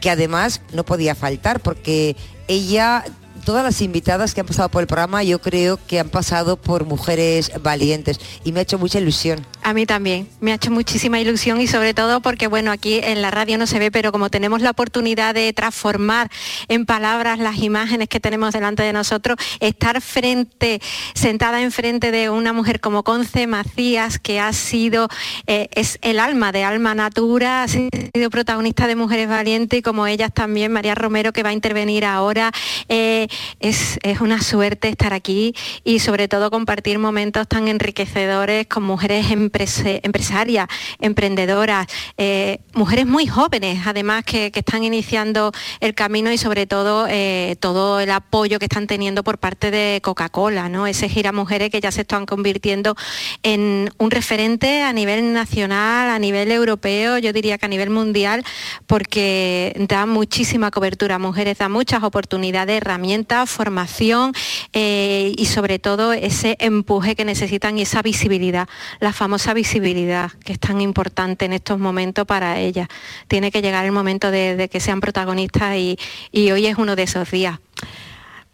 que 0.00 0.10
además 0.10 0.60
no 0.72 0.84
podía 0.84 1.14
faltar 1.14 1.60
porque 1.60 2.16
ella 2.48 3.04
todas 3.44 3.62
las 3.62 3.80
invitadas 3.80 4.34
que 4.34 4.40
han 4.40 4.46
pasado 4.46 4.68
por 4.68 4.82
el 4.82 4.86
programa 4.86 5.22
yo 5.22 5.40
creo 5.40 5.78
que 5.86 6.00
han 6.00 6.08
pasado 6.08 6.56
por 6.56 6.84
mujeres 6.84 7.52
valientes 7.62 8.18
y 8.44 8.52
me 8.52 8.60
ha 8.60 8.62
hecho 8.62 8.78
mucha 8.78 8.98
ilusión. 8.98 9.44
A 9.62 9.72
mí 9.72 9.86
también, 9.86 10.28
me 10.40 10.52
ha 10.52 10.56
hecho 10.56 10.70
muchísima 10.70 11.20
ilusión 11.20 11.60
y 11.60 11.66
sobre 11.66 11.94
todo 11.94 12.20
porque, 12.20 12.46
bueno, 12.46 12.70
aquí 12.70 13.00
en 13.02 13.22
la 13.22 13.30
radio 13.30 13.58
no 13.58 13.66
se 13.66 13.78
ve, 13.78 13.90
pero 13.90 14.12
como 14.12 14.30
tenemos 14.30 14.60
la 14.60 14.70
oportunidad 14.70 15.34
de 15.34 15.52
transformar 15.52 16.30
en 16.68 16.86
palabras 16.86 17.38
las 17.38 17.58
imágenes 17.58 18.08
que 18.08 18.20
tenemos 18.20 18.52
delante 18.52 18.82
de 18.82 18.92
nosotros, 18.92 19.38
estar 19.60 20.00
frente, 20.00 20.80
sentada 21.14 21.62
enfrente 21.62 22.10
de 22.10 22.30
una 22.30 22.52
mujer 22.52 22.80
como 22.80 23.04
Conce 23.04 23.46
Macías, 23.46 24.18
que 24.18 24.40
ha 24.40 24.52
sido, 24.52 25.08
eh, 25.46 25.68
es 25.72 25.98
el 26.02 26.18
alma 26.18 26.52
de 26.52 26.64
Alma 26.64 26.94
Natura, 26.94 27.62
ha 27.62 27.68
sido 27.68 28.30
protagonista 28.30 28.86
de 28.86 28.96
Mujeres 28.96 29.28
Valientes 29.28 29.78
y 29.78 29.82
como 29.82 30.06
ellas 30.06 30.32
también, 30.32 30.72
María 30.72 30.94
Romero, 30.94 31.32
que 31.32 31.42
va 31.42 31.50
a 31.50 31.52
intervenir 31.52 32.04
ahora, 32.04 32.52
eh, 32.88 33.28
es, 33.60 33.98
es 34.02 34.20
una 34.20 34.42
suerte 34.42 34.88
estar 34.88 35.12
aquí 35.12 35.54
y 35.84 35.98
sobre 36.00 36.28
todo 36.28 36.50
compartir 36.50 36.98
momentos 36.98 37.48
tan 37.48 37.68
enriquecedores 37.68 38.66
con 38.66 38.82
mujeres 38.82 39.26
empresarias, 39.30 40.68
emprendedoras, 41.00 41.86
eh, 42.18 42.58
mujeres 42.74 43.06
muy 43.06 43.26
jóvenes 43.26 43.54
además 43.86 44.24
que, 44.24 44.50
que 44.50 44.60
están 44.60 44.84
iniciando 44.84 45.52
el 45.80 45.94
camino 45.94 46.32
y 46.32 46.38
sobre 46.38 46.66
todo 46.66 47.06
eh, 47.08 47.56
todo 47.60 48.00
el 48.00 48.10
apoyo 48.10 48.58
que 48.58 48.66
están 48.66 48.86
teniendo 48.86 49.22
por 49.22 49.38
parte 49.38 49.70
de 49.70 50.00
Coca-Cola, 50.02 50.68
¿no? 50.68 50.86
Ese 50.86 51.08
gira 51.08 51.32
mujeres 51.32 51.70
que 51.70 51.80
ya 51.80 51.90
se 51.90 52.02
están 52.02 52.26
convirtiendo 52.26 52.96
en 53.42 53.90
un 53.98 54.10
referente 54.10 54.82
a 54.82 54.92
nivel 54.92 55.32
nacional, 55.32 56.10
a 56.10 56.18
nivel 56.18 56.50
europeo, 56.50 57.18
yo 57.18 57.32
diría 57.32 57.58
que 57.58 57.66
a 57.66 57.68
nivel 57.68 57.90
mundial, 57.90 58.44
porque 58.86 59.74
da 59.88 60.06
muchísima 60.06 60.70
cobertura 60.70 61.16
a 61.16 61.18
mujeres, 61.18 61.58
da 61.58 61.68
muchas 61.68 62.02
oportunidades, 62.02 62.76
herramientas 62.76 63.23
herramientas, 63.24 63.50
formación 63.50 64.32
eh, 64.72 65.32
y 65.36 65.46
sobre 65.46 65.78
todo 65.78 66.12
ese 66.12 66.56
empuje 66.60 67.14
que 67.14 67.24
necesitan 67.24 67.78
y 67.78 67.82
esa 67.82 68.02
visibilidad, 68.02 68.68
la 69.00 69.12
famosa 69.12 69.54
visibilidad 69.54 70.30
que 70.44 70.52
es 70.52 70.58
tan 70.58 70.80
importante 70.80 71.44
en 71.44 71.52
estos 71.52 71.78
momentos 71.78 72.26
para 72.26 72.58
ellas. 72.58 72.88
Tiene 73.28 73.50
que 73.50 73.62
llegar 73.62 73.84
el 73.84 73.92
momento 73.92 74.30
de, 74.30 74.56
de 74.56 74.68
que 74.68 74.80
sean 74.80 75.00
protagonistas 75.00 75.76
y, 75.76 75.98
y 76.32 76.50
hoy 76.50 76.66
es 76.66 76.76
uno 76.76 76.96
de 76.96 77.04
esos 77.04 77.30
días. 77.30 77.58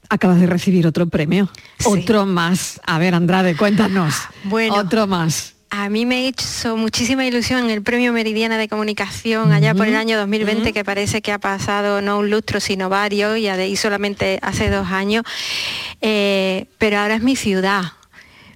Acabas 0.09 0.41
de 0.41 0.47
recibir 0.47 0.87
otro 0.87 1.07
premio, 1.07 1.49
otro 1.85 2.27
más. 2.27 2.81
A 2.85 2.99
ver, 2.99 3.15
Andrade, 3.15 3.57
cuéntanos. 3.57 4.15
Bueno. 4.45 4.75
Otro 4.75 5.07
más. 5.07 5.55
A 5.73 5.89
mí 5.89 6.05
me 6.05 6.27
hizo 6.27 6.77
muchísima 6.77 7.25
ilusión 7.25 7.71
el 7.71 7.81
Premio 7.83 8.13
Meridiana 8.13 8.59
de 8.59 8.69
Comunicación 8.69 9.53
allá 9.53 9.73
por 9.73 9.87
el 9.87 9.95
año 9.95 10.19
2020, 10.19 10.73
que 10.73 10.85
parece 10.85 11.23
que 11.23 11.31
ha 11.31 11.39
pasado 11.39 12.03
no 12.03 12.19
un 12.19 12.29
lustro, 12.29 12.59
sino 12.59 12.89
varios, 12.89 13.39
y 13.39 13.77
solamente 13.77 14.41
hace 14.43 14.69
dos 14.69 14.89
años. 14.89 15.23
Eh, 16.01 16.67
pero 16.79 16.99
ahora 16.99 17.15
es 17.15 17.23
mi 17.23 17.37
ciudad. 17.37 17.85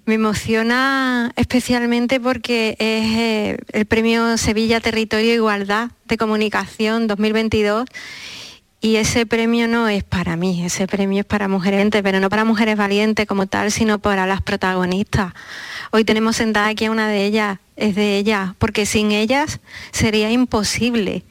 Me 0.07 0.15
emociona 0.15 1.33
especialmente 1.37 2.19
porque 2.19 2.71
es 2.81 3.17
eh, 3.17 3.59
el 3.73 3.87
Premio 3.87 4.37
Sevilla 4.37 4.81
Territorio 4.81 5.31
e 5.31 5.37
Igualdad 5.37 5.93
de 6.07 6.17
Comunicación 6.17 7.07
2022 7.07 7.87
y 8.85 8.97
ese 8.97 9.25
premio 9.25 9.67
no 9.67 9.89
es 9.89 10.05
para 10.05 10.37
mí, 10.37 10.63
ese 10.63 10.87
premio 10.87 11.21
es 11.21 11.25
para 11.25 11.49
mujeres 11.49 11.79
valientes, 11.79 12.03
pero 12.03 12.21
no 12.21 12.29
para 12.29 12.45
mujeres 12.45 12.77
valientes 12.77 13.27
como 13.27 13.47
tal, 13.47 13.71
sino 13.71 13.99
para 13.99 14.27
las 14.27 14.43
protagonistas. 14.43 15.33
Hoy 15.97 16.05
tenemos 16.05 16.35
sentada 16.35 16.67
aquí 16.67 16.87
a 16.87 16.91
una 16.91 17.07
de 17.07 17.25
ellas, 17.25 17.61
es 17.77 17.95
de 17.95 18.19
ellas, 18.19 18.51
porque 18.59 18.85
sin 18.85 19.13
ellas 19.13 19.61
sería 19.93 20.29
imposible. 20.33 21.23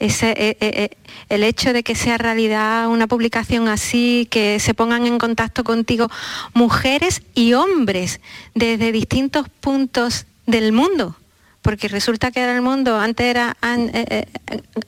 Ese, 0.00 0.30
eh, 0.30 0.56
eh, 0.58 0.58
eh, 0.60 0.90
el 1.28 1.44
hecho 1.44 1.72
de 1.72 1.84
que 1.84 1.94
sea 1.94 2.18
realidad 2.18 2.88
una 2.88 3.06
publicación 3.06 3.68
así, 3.68 4.26
que 4.28 4.58
se 4.58 4.74
pongan 4.74 5.06
en 5.06 5.18
contacto 5.18 5.62
contigo 5.62 6.10
mujeres 6.52 7.22
y 7.36 7.52
hombres 7.52 8.20
desde 8.56 8.90
distintos 8.90 9.48
puntos 9.60 10.26
del 10.46 10.72
mundo 10.72 11.14
porque 11.62 11.86
resulta 11.86 12.32
que 12.32 12.42
el 12.42 12.60
mundo 12.62 12.98
antes 12.98 13.24
era 13.24 13.56
an- 13.60 13.92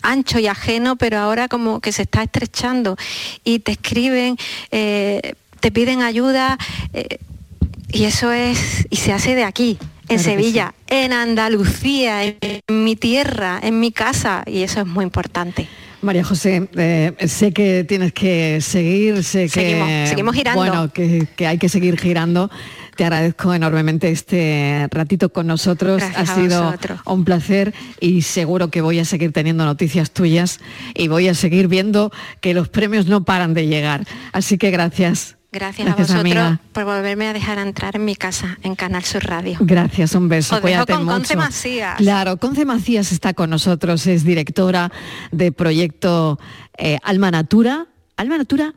ancho 0.03 0.41
y 0.41 0.49
ajeno, 0.49 0.97
pero 0.97 1.19
ahora 1.19 1.47
como 1.47 1.79
que 1.79 1.93
se 1.93 2.03
está 2.03 2.25
estrechando 2.25 2.97
y 3.45 3.61
te 3.61 3.73
escriben, 3.73 4.37
te 4.71 5.71
piden 5.73 6.01
ayuda 6.01 6.59
y 7.93 8.05
eso 8.05 8.33
es, 8.33 8.87
y 8.91 8.97
se 8.97 9.13
hace 9.13 9.35
de 9.35 9.45
aquí, 9.45 9.79
en 10.09 10.19
Claro 10.19 10.23
Sevilla, 10.23 10.75
en 10.89 11.13
Andalucía, 11.13 12.25
en, 12.25 12.37
en 12.41 12.85
mi 12.85 12.97
tierra, 12.97 13.61
en 13.63 13.79
mi 13.81 13.93
casa, 13.93 14.43
y 14.47 14.63
eso 14.63 14.81
es 14.81 14.87
muy 14.87 15.05
importante. 15.05 15.69
María 16.03 16.25
José, 16.25 16.67
eh, 16.77 17.13
sé 17.29 17.53
que 17.53 17.85
tienes 17.85 18.15
que 18.15 18.61
seguir, 18.63 19.23
sé 19.23 19.43
que 19.45 19.49
Seguimos- 19.51 20.09
seguimos 20.09 20.35
girando. 20.35 20.59
bueno 20.61 20.93
que, 20.93 21.27
que 21.37 21.47
hay 21.47 21.59
que 21.59 21.69
seguir 21.69 21.99
girando. 22.01 22.51
Te 22.97 23.05
agradezco 23.05 23.53
enormemente 23.53 24.11
este 24.11 24.89
ratito 24.91 25.31
con 25.31 25.47
nosotros. 25.47 25.99
Gracias 25.99 26.31
ha 26.31 26.35
sido 26.35 26.75
un 27.05 27.25
placer 27.27 27.75
y 28.01 28.23
seguro 28.23 28.71
que 28.71 28.81
voy 28.81 28.99
a 28.99 29.05
seguir 29.05 29.33
teniendo 29.33 29.65
noticias 29.67 30.11
tuyas 30.11 30.61
y 30.95 31.09
voy 31.09 31.29
a 31.29 31.35
seguir 31.35 31.69
viendo 31.69 32.11
que 32.41 32.55
los 32.55 32.69
premios 32.69 33.07
no 33.07 33.25
paran 33.25 33.53
de 33.53 33.67
llegar. 33.67 34.07
Así 34.33 34.57
que 34.57 34.71
gracias. 34.71 35.37
Gracias, 35.53 35.85
Gracias, 35.85 36.11
a 36.11 36.15
vosotros 36.15 36.21
amiga. 36.21 36.61
por 36.73 36.85
volverme 36.85 37.27
a 37.27 37.33
dejar 37.33 37.59
entrar 37.59 37.97
en 37.97 38.05
mi 38.05 38.15
casa, 38.15 38.57
en 38.63 38.77
Canal 38.77 39.03
Sur 39.03 39.25
Radio. 39.25 39.57
Gracias, 39.61 40.15
un 40.15 40.29
beso. 40.29 40.55
Os 40.57 40.63
dejo 40.63 40.87
con 40.87 41.05
mucho. 41.05 41.17
Conce 41.17 41.37
Macías. 41.37 41.97
Claro, 41.97 42.37
Conce 42.37 42.65
Macías 42.65 43.11
está 43.11 43.35
con 43.35 43.51
nosotros, 43.51 44.07
es 44.07 44.23
directora 44.25 44.93
de 45.33 45.51
proyecto 45.51 46.39
eh, 46.79 46.99
Alma 47.03 47.33
Natura. 47.33 47.89
Alma 48.17 48.39
Natura 48.39 48.75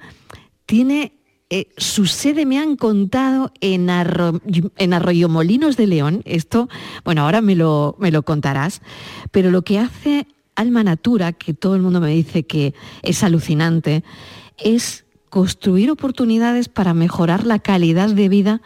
tiene 0.66 1.14
eh, 1.52 1.68
su 1.78 2.08
sede, 2.08 2.48
me 2.48 2.58
han 2.58 2.76
contado, 2.76 3.52
en, 3.62 3.90
Arro- 3.90 4.42
en 4.78 4.94
Arroyomolinos 4.94 5.78
de 5.78 5.86
León. 5.86 6.24
Esto, 6.26 6.70
bueno, 7.06 7.22
ahora 7.22 7.42
me 7.42 7.56
lo, 7.56 7.96
me 8.00 8.10
lo 8.10 8.24
contarás. 8.24 8.82
Pero 9.30 9.52
lo 9.52 9.62
que 9.62 9.78
hace 9.78 10.26
Alma 10.56 10.84
Natura, 10.84 11.34
que 11.34 11.54
todo 11.54 11.76
el 11.76 11.84
mundo 11.84 12.02
me 12.02 12.10
dice 12.10 12.48
que 12.48 12.74
es 13.04 13.24
alucinante, 13.24 14.04
es 14.58 15.03
construir 15.34 15.90
oportunidades 15.90 16.70
para 16.70 16.94
mejorar 16.94 17.44
la 17.44 17.58
calidad 17.58 18.08
de 18.08 18.30
vida 18.30 18.62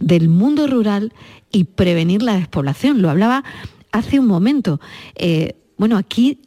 del 0.00 0.28
mundo 0.28 0.66
rural 0.66 1.14
y 1.50 1.64
prevenir 1.64 2.20
la 2.20 2.34
despoblación. 2.34 3.00
Lo 3.00 3.08
hablaba 3.08 3.42
hace 3.90 4.20
un 4.20 4.26
momento. 4.26 4.82
Eh, 5.14 5.54
bueno, 5.78 5.96
aquí 5.96 6.40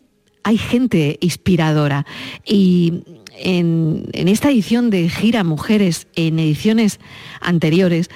hay 0.44 0.60
gente 0.60 1.18
inspiradora 1.22 2.06
y 2.46 3.02
en, 3.36 4.06
esta 4.14 4.52
edición 4.52 4.92
de 4.92 5.10
Gira 5.10 5.44
Mujeres, 5.44 6.06
en 6.16 6.38
ediciones 6.38 7.00
anteriores, 7.42 8.12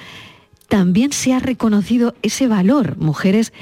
también 0.68 1.10
se 1.10 1.32
ha 1.32 1.40
reconocido 1.40 2.14
ese 2.22 2.46
valor, 2.46 2.98
mujeres 2.98 3.52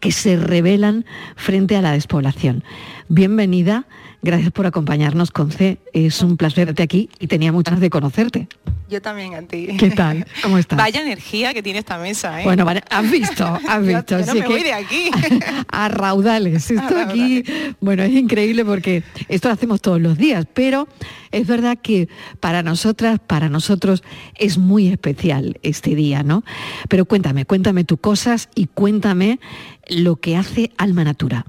que 0.00 0.12
se 0.12 0.36
rebelan 0.36 1.06
frente 1.36 1.74
a 1.74 1.80
la 1.80 1.92
despoblación. 1.92 2.64
Bienvenida, 3.08 3.86
gracias 4.26 4.50
por 4.52 4.66
acompañarnos, 4.66 5.30
Conce. 5.30 5.78
Es 5.92 6.20
un 6.22 6.36
placer 6.36 6.66
verte 6.66 6.82
aquí 6.82 7.08
y 7.20 7.28
tenía 7.28 7.52
muchas 7.52 7.72
ganas 7.72 7.80
de 7.80 7.90
conocerte. 7.90 8.48
Yo 8.88 9.00
también 9.02 9.34
a 9.34 9.42
ti. 9.42 9.68
¿Qué 9.78 9.90
tal? 9.90 10.26
¿Cómo 10.42 10.58
estás? 10.58 10.76
Vaya 10.76 11.00
energía 11.02 11.54
que 11.54 11.62
tiene 11.62 11.78
esta 11.80 11.98
mesa, 11.98 12.40
¿eh? 12.40 12.44
Bueno, 12.44 12.64
vale, 12.64 12.82
has 12.90 13.10
visto, 13.10 13.44
has 13.68 13.84
visto. 13.84 14.18
yo 14.20 14.26
no 14.26 14.34
me 14.34 14.40
que- 14.42 14.46
voy 14.48 14.62
de 14.62 14.72
aquí. 14.72 15.10
a 15.68 15.88
raudales. 15.88 16.70
Esto 16.70 16.98
aquí, 16.98 17.42
bueno, 17.80 18.02
es 18.02 18.12
increíble 18.12 18.64
porque 18.64 19.02
esto 19.28 19.48
lo 19.48 19.54
hacemos 19.54 19.80
todos 19.80 20.00
los 20.00 20.18
días, 20.18 20.46
pero 20.52 20.88
es 21.32 21.46
verdad 21.46 21.78
que 21.80 22.08
para 22.40 22.62
nosotras, 22.62 23.18
para 23.24 23.48
nosotros 23.48 24.02
es 24.36 24.58
muy 24.58 24.88
especial 24.88 25.58
este 25.62 25.94
día, 25.94 26.22
¿no? 26.22 26.44
Pero 26.88 27.04
cuéntame, 27.06 27.44
cuéntame 27.44 27.84
tus 27.84 27.98
cosas 28.00 28.48
y 28.54 28.66
cuéntame 28.66 29.40
lo 29.88 30.16
que 30.16 30.36
hace 30.36 30.72
Alma 30.78 31.04
Natura. 31.04 31.44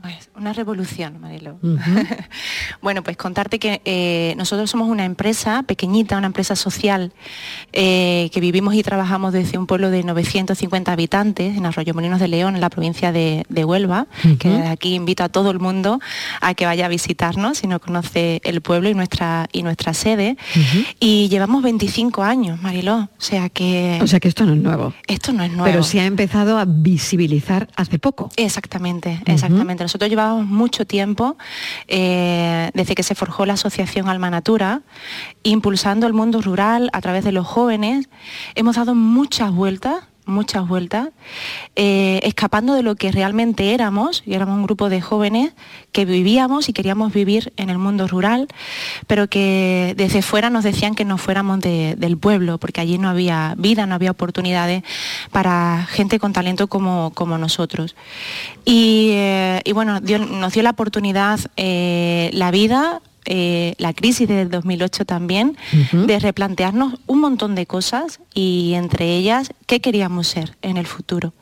Pues 0.00 0.30
una 0.36 0.52
revolución, 0.52 1.20
Marilo. 1.20 1.58
Bueno, 2.80 3.02
pues 3.02 3.16
contarte 3.16 3.58
que 3.58 3.80
eh, 3.84 4.34
nosotros 4.36 4.68
somos 4.70 4.88
una 4.88 5.04
empresa 5.04 5.62
pequeñita, 5.62 6.16
una 6.16 6.26
empresa 6.26 6.56
social, 6.56 7.12
eh, 7.72 8.28
que 8.32 8.40
vivimos 8.40 8.74
y 8.74 8.82
trabajamos 8.82 9.32
desde 9.32 9.56
un 9.56 9.66
pueblo 9.66 9.90
de 9.90 10.02
950 10.02 10.90
habitantes 10.90 11.56
en 11.56 11.64
Arroyo 11.66 11.94
Molinos 11.94 12.18
de 12.18 12.28
León, 12.28 12.54
en 12.56 12.60
la 12.60 12.70
provincia 12.70 13.12
de, 13.12 13.44
de 13.48 13.64
Huelva, 13.64 14.06
que 14.38 14.48
desde 14.48 14.68
aquí 14.68 14.94
invito 14.94 15.22
a 15.22 15.28
todo 15.28 15.50
el 15.50 15.60
mundo 15.60 16.00
a 16.40 16.54
que 16.54 16.66
vaya 16.66 16.86
a 16.86 16.88
visitarnos 16.88 17.58
si 17.58 17.66
no 17.68 17.80
conoce 17.80 18.40
el 18.44 18.60
pueblo 18.62 18.88
y 18.88 18.94
nuestra, 18.94 19.48
y 19.52 19.62
nuestra 19.62 19.94
sede. 19.94 20.36
Y 20.98 21.28
llevamos 21.28 21.62
25 21.62 22.22
años, 22.22 22.60
Mariló, 22.60 22.96
o 22.96 23.10
sea 23.18 23.48
que... 23.48 24.00
O 24.02 24.06
sea 24.06 24.18
que 24.18 24.28
esto 24.28 24.44
no 24.44 24.54
es 24.54 24.60
nuevo. 24.60 24.92
Esto 25.06 25.32
no 25.32 25.44
es 25.44 25.50
nuevo. 25.50 25.64
Pero 25.64 25.82
se 25.82 26.00
ha 26.00 26.06
empezado 26.06 26.58
a 26.58 26.64
visibilizar 26.64 27.68
hace 27.76 27.98
poco. 27.98 28.30
Exactamente, 28.36 29.20
exactamente. 29.26 29.84
Nosotros 29.84 30.10
llevábamos 30.22 30.46
mucho 30.46 30.86
tiempo, 30.86 31.36
eh, 31.88 32.70
desde 32.74 32.94
que 32.94 33.02
se 33.02 33.14
forjó 33.14 33.44
la 33.44 33.54
Asociación 33.54 34.08
Alma 34.08 34.30
Natura, 34.30 34.82
impulsando 35.42 36.06
el 36.06 36.12
mundo 36.12 36.40
rural 36.40 36.90
a 36.92 37.00
través 37.00 37.24
de 37.24 37.32
los 37.32 37.46
jóvenes. 37.46 38.08
Hemos 38.54 38.76
dado 38.76 38.94
muchas 38.94 39.52
vueltas 39.52 40.04
muchas 40.32 40.66
vueltas, 40.66 41.08
eh, 41.76 42.20
escapando 42.24 42.74
de 42.74 42.82
lo 42.82 42.96
que 42.96 43.12
realmente 43.12 43.72
éramos, 43.74 44.22
y 44.26 44.34
éramos 44.34 44.56
un 44.56 44.64
grupo 44.64 44.88
de 44.88 45.00
jóvenes 45.00 45.52
que 45.92 46.04
vivíamos 46.04 46.68
y 46.68 46.72
queríamos 46.72 47.12
vivir 47.12 47.52
en 47.56 47.70
el 47.70 47.78
mundo 47.78 48.08
rural, 48.08 48.48
pero 49.06 49.28
que 49.28 49.94
desde 49.96 50.22
fuera 50.22 50.50
nos 50.50 50.64
decían 50.64 50.94
que 50.94 51.04
no 51.04 51.18
fuéramos 51.18 51.60
de- 51.60 51.94
del 51.96 52.16
pueblo, 52.16 52.58
porque 52.58 52.80
allí 52.80 52.98
no 52.98 53.08
había 53.08 53.54
vida, 53.58 53.86
no 53.86 53.94
había 53.94 54.10
oportunidades 54.10 54.82
para 55.30 55.86
gente 55.90 56.18
con 56.18 56.32
talento 56.32 56.66
como, 56.66 57.12
como 57.14 57.38
nosotros. 57.38 57.94
Y, 58.64 59.10
eh, 59.12 59.62
bueno, 59.74 60.00
dio- 60.00 60.18
nos 60.18 60.52
dio 60.52 60.62
la 60.62 60.70
oportunidad 60.70 61.38
eh, 61.56 62.30
la 62.32 62.50
vida, 62.50 63.00
eh, 63.24 63.74
la 63.78 63.92
crisis 63.92 64.28
del 64.28 64.50
2008 64.50 65.04
también, 65.04 65.56
de 65.92 66.18
replantearnos 66.18 66.94
un 67.06 67.20
montón 67.20 67.54
de 67.54 67.66
cosas 67.66 68.20
y 68.34 68.72
entre 68.74 69.16
ellas 69.16 69.52
qué 69.66 69.80
queríamos 69.80 70.26
ser 70.26 70.56
en 70.62 70.76
el 70.76 70.86
futuro. 70.86 71.32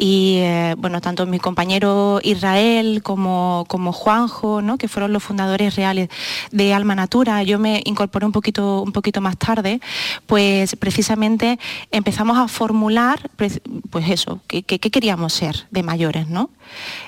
Y 0.00 0.36
eh, 0.36 0.76
bueno, 0.78 1.00
tanto 1.00 1.26
mi 1.26 1.40
compañero 1.40 2.20
Israel 2.22 3.02
como, 3.02 3.64
como 3.68 3.92
Juanjo, 3.92 4.62
¿no? 4.62 4.78
que 4.78 4.86
fueron 4.86 5.12
los 5.12 5.24
fundadores 5.24 5.74
reales 5.74 6.08
de 6.52 6.72
Alma 6.72 6.94
Natura, 6.94 7.42
yo 7.42 7.58
me 7.58 7.82
incorporé 7.84 8.24
un 8.24 8.30
poquito, 8.32 8.80
un 8.82 8.92
poquito 8.92 9.20
más 9.20 9.36
tarde, 9.36 9.80
pues 10.26 10.76
precisamente 10.76 11.58
empezamos 11.90 12.38
a 12.38 12.46
formular 12.46 13.28
pues 13.36 13.60
pues 13.90 14.08
eso, 14.08 14.40
qué, 14.46 14.62
qué- 14.62 14.78
qué 14.78 14.90
queríamos 14.90 15.32
ser 15.32 15.66
de 15.72 15.82
mayores, 15.82 16.28
¿no? 16.28 16.50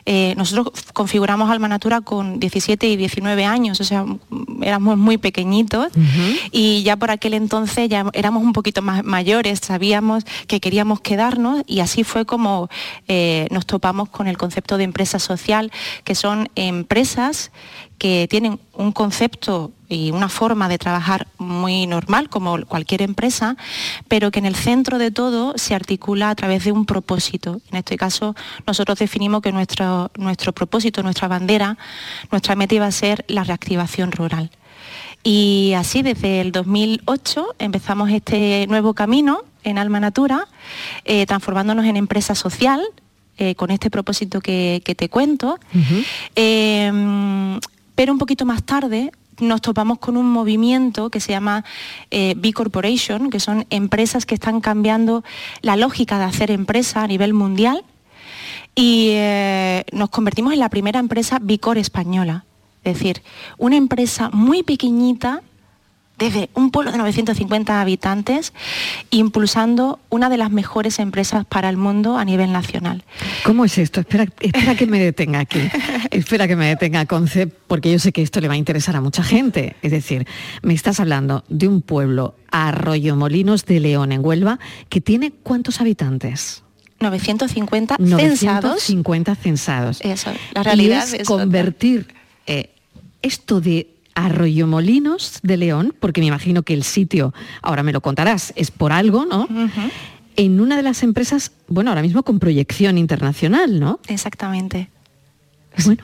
Eh, 0.07 0.35
nosotros 0.39 0.69
configuramos 0.95 1.51
Alma 1.51 1.69
Natura 1.69 2.01
con 2.01 2.41
17 2.41 2.89
y 2.89 2.97
19 2.97 3.45
años, 3.45 3.79
o 3.81 3.85
sea, 3.85 4.05
éramos 4.63 4.97
muy 4.97 5.19
pequeñitos 5.19 5.89
y 6.51 6.83
ya 6.83 6.97
por 6.97 7.11
aquel 7.11 7.35
entonces 7.35 7.89
ya 7.89 8.07
éramos 8.15 8.43
un 8.43 8.53
poquito 8.55 8.81
más 8.83 9.05
mayores, 9.05 9.61
sabíamos 9.63 10.25
que 10.47 10.61
queríamos 10.61 11.01
quedarnos 11.03 11.63
y 11.67 11.81
así 11.81 12.03
fue 12.05 12.25
como 12.25 12.69
eh, 13.09 13.47
nos 13.51 13.67
topamos 13.67 14.09
con 14.09 14.27
el 14.27 14.39
concepto 14.39 14.77
de 14.77 14.85
empresa 14.85 15.19
social, 15.19 15.71
que 16.05 16.15
son 16.15 16.49
empresas 16.55 17.51
que 17.99 18.27
tienen 18.31 18.59
un 18.73 18.93
concepto 18.93 19.73
y 19.87 20.11
una 20.11 20.31
forma 20.31 20.69
de 20.69 20.79
trabajar 20.79 21.27
muy 21.37 21.87
normal, 21.87 22.31
como 22.31 22.65
cualquier 22.65 23.03
empresa, 23.03 23.57
pero 24.09 24.31
que 24.31 24.39
en 24.39 24.47
el 24.47 24.55
centro 24.55 24.99
de 24.99 25.11
todo 25.11 25.53
se 25.57 25.75
articula 25.75 26.31
a 26.31 26.35
través 26.35 26.65
de 26.65 26.73
un 26.73 26.87
propósito. 26.87 27.61
En 27.71 27.77
este 27.77 27.99
caso, 27.99 28.35
nosotros 28.67 28.99
definimos 28.99 29.43
que 29.43 29.53
nuestro, 29.53 30.11
nuestro 30.17 30.53
propósito, 30.53 31.03
nuestra 31.03 31.29
bandera, 31.29 31.77
nuestra 32.31 32.55
meta 32.55 32.77
iba 32.77 32.87
a 32.87 32.93
ser 32.93 33.25
la 33.29 33.45
reactivación 33.45 34.13
rural. 34.13 34.51
Y 35.23 35.75
así 35.77 36.01
desde 36.01 36.41
el 36.41 36.53
2008 36.53 37.57
empezamos 37.59 38.11
este 38.11 38.67
nuevo 38.69 38.95
camino 38.95 39.43
en 39.65 39.79
Alma 39.79 40.01
Natura, 40.01 40.49
eh, 41.05 41.27
transformándonos 41.27 41.85
en 41.85 41.97
empresa 41.97 42.35
social, 42.35 42.81
eh, 43.43 43.55
con 43.55 43.71
este 43.71 43.89
propósito 43.89 44.43
que, 44.43 44.83
que 44.85 44.95
te 44.95 45.09
cuento. 45.09 45.59
Eh, 46.37 47.59
pero 47.95 48.13
un 48.13 48.19
poquito 48.19 48.45
más 48.45 48.63
tarde 48.65 49.13
nos 49.39 49.63
topamos 49.63 49.99
con 49.99 50.19
un 50.19 50.31
movimiento 50.31 51.09
que 51.09 51.21
se 51.21 51.33
llama 51.33 51.65
eh, 52.11 52.35
B 52.37 52.53
Corporation, 52.53 53.31
que 53.31 53.41
son 53.41 53.65
empresas 53.71 54.27
que 54.27 54.35
están 54.35 54.61
cambiando 54.61 55.25
la 55.63 55.77
lógica 55.77 56.19
de 56.19 56.25
hacer 56.25 56.51
empresa 56.51 57.03
a 57.03 57.07
nivel 57.07 57.33
mundial 57.33 57.83
y 58.75 59.15
nos 59.93 60.11
convertimos 60.11 60.53
en 60.53 60.59
la 60.59 60.69
primera 60.69 61.01
empresa 61.01 61.39
Bicor 61.41 61.79
española. 61.79 62.45
Es 62.85 62.99
decir, 62.99 63.23
una 63.57 63.77
empresa 63.77 64.29
muy 64.35 64.63
pequeñita 64.63 65.41
desde 66.21 66.51
un 66.55 66.71
pueblo 66.71 66.93
de 66.93 66.99
950 66.99 67.81
habitantes, 67.81 68.53
impulsando 69.11 69.99
una 70.11 70.29
de 70.29 70.37
las 70.37 70.51
mejores 70.51 70.99
empresas 70.99 71.47
para 71.47 71.71
el 71.71 71.79
mundo 71.79 72.19
a 72.19 72.25
nivel 72.27 72.53
nacional. 72.53 73.03
¿Cómo 73.43 73.65
es 73.65 73.79
esto? 73.79 74.01
Espera, 74.01 74.27
espera 74.39 74.77
que 74.77 74.87
me 74.87 75.01
detenga 75.01 75.41
aquí. 75.41 75.61
espera 76.11 76.47
que 76.47 76.57
me 76.57 76.67
detenga, 76.67 77.07
Concep, 77.07 77.53
porque 77.67 77.91
yo 77.91 77.99
sé 77.99 78.13
que 78.13 78.21
esto 78.21 78.41
le 78.41 78.49
va 78.49 78.55
a 78.55 78.59
interesar 78.59 78.95
a 78.97 79.01
mucha 79.01 79.23
gente. 79.23 79.77
Es 79.81 79.93
decir, 79.93 80.27
me 80.63 80.75
estás 80.75 81.01
hablando 81.01 81.43
de 81.49 81.67
un 81.67 81.81
pueblo, 81.81 82.35
Arroyo 82.53 83.17
Molinos 83.17 83.65
de 83.65 83.81
León, 83.81 84.13
en 84.13 84.25
Huelva, 84.25 84.61
que 84.91 85.01
tiene 85.01 85.33
¿cuántos 85.33 85.81
habitantes? 85.81 86.63
950 87.01 87.97
950 87.99 88.29
censados. 88.29 88.83
50 88.83 89.35
censados. 89.37 90.01
Eso, 90.03 90.31
la 90.53 90.63
realidad 90.63 91.07
y 91.11 91.15
es 91.15 91.21
es 91.23 91.27
convertir 91.27 92.09
eh, 92.47 92.75
esto 93.23 93.63
de 93.63 94.00
Arroyomolinos 94.15 95.41
de 95.43 95.57
León, 95.57 95.95
porque 95.99 96.21
me 96.21 96.27
imagino 96.27 96.63
que 96.63 96.75
el 96.75 96.83
sitio, 96.83 97.33
ahora 97.63 97.83
me 97.83 97.93
lo 97.93 98.01
contarás, 98.01 98.53
es 98.57 98.71
por 98.71 98.93
algo, 98.93 99.25
¿no? 99.25 99.49
En 100.37 100.61
una 100.61 100.77
de 100.77 100.83
las 100.83 101.03
empresas, 101.03 101.53
bueno, 101.69 101.91
ahora 101.91 102.03
mismo 102.03 102.23
con 102.23 102.39
proyección 102.39 102.99
internacional, 102.99 103.81
¿no? 103.81 104.01
Exactamente. 104.09 104.91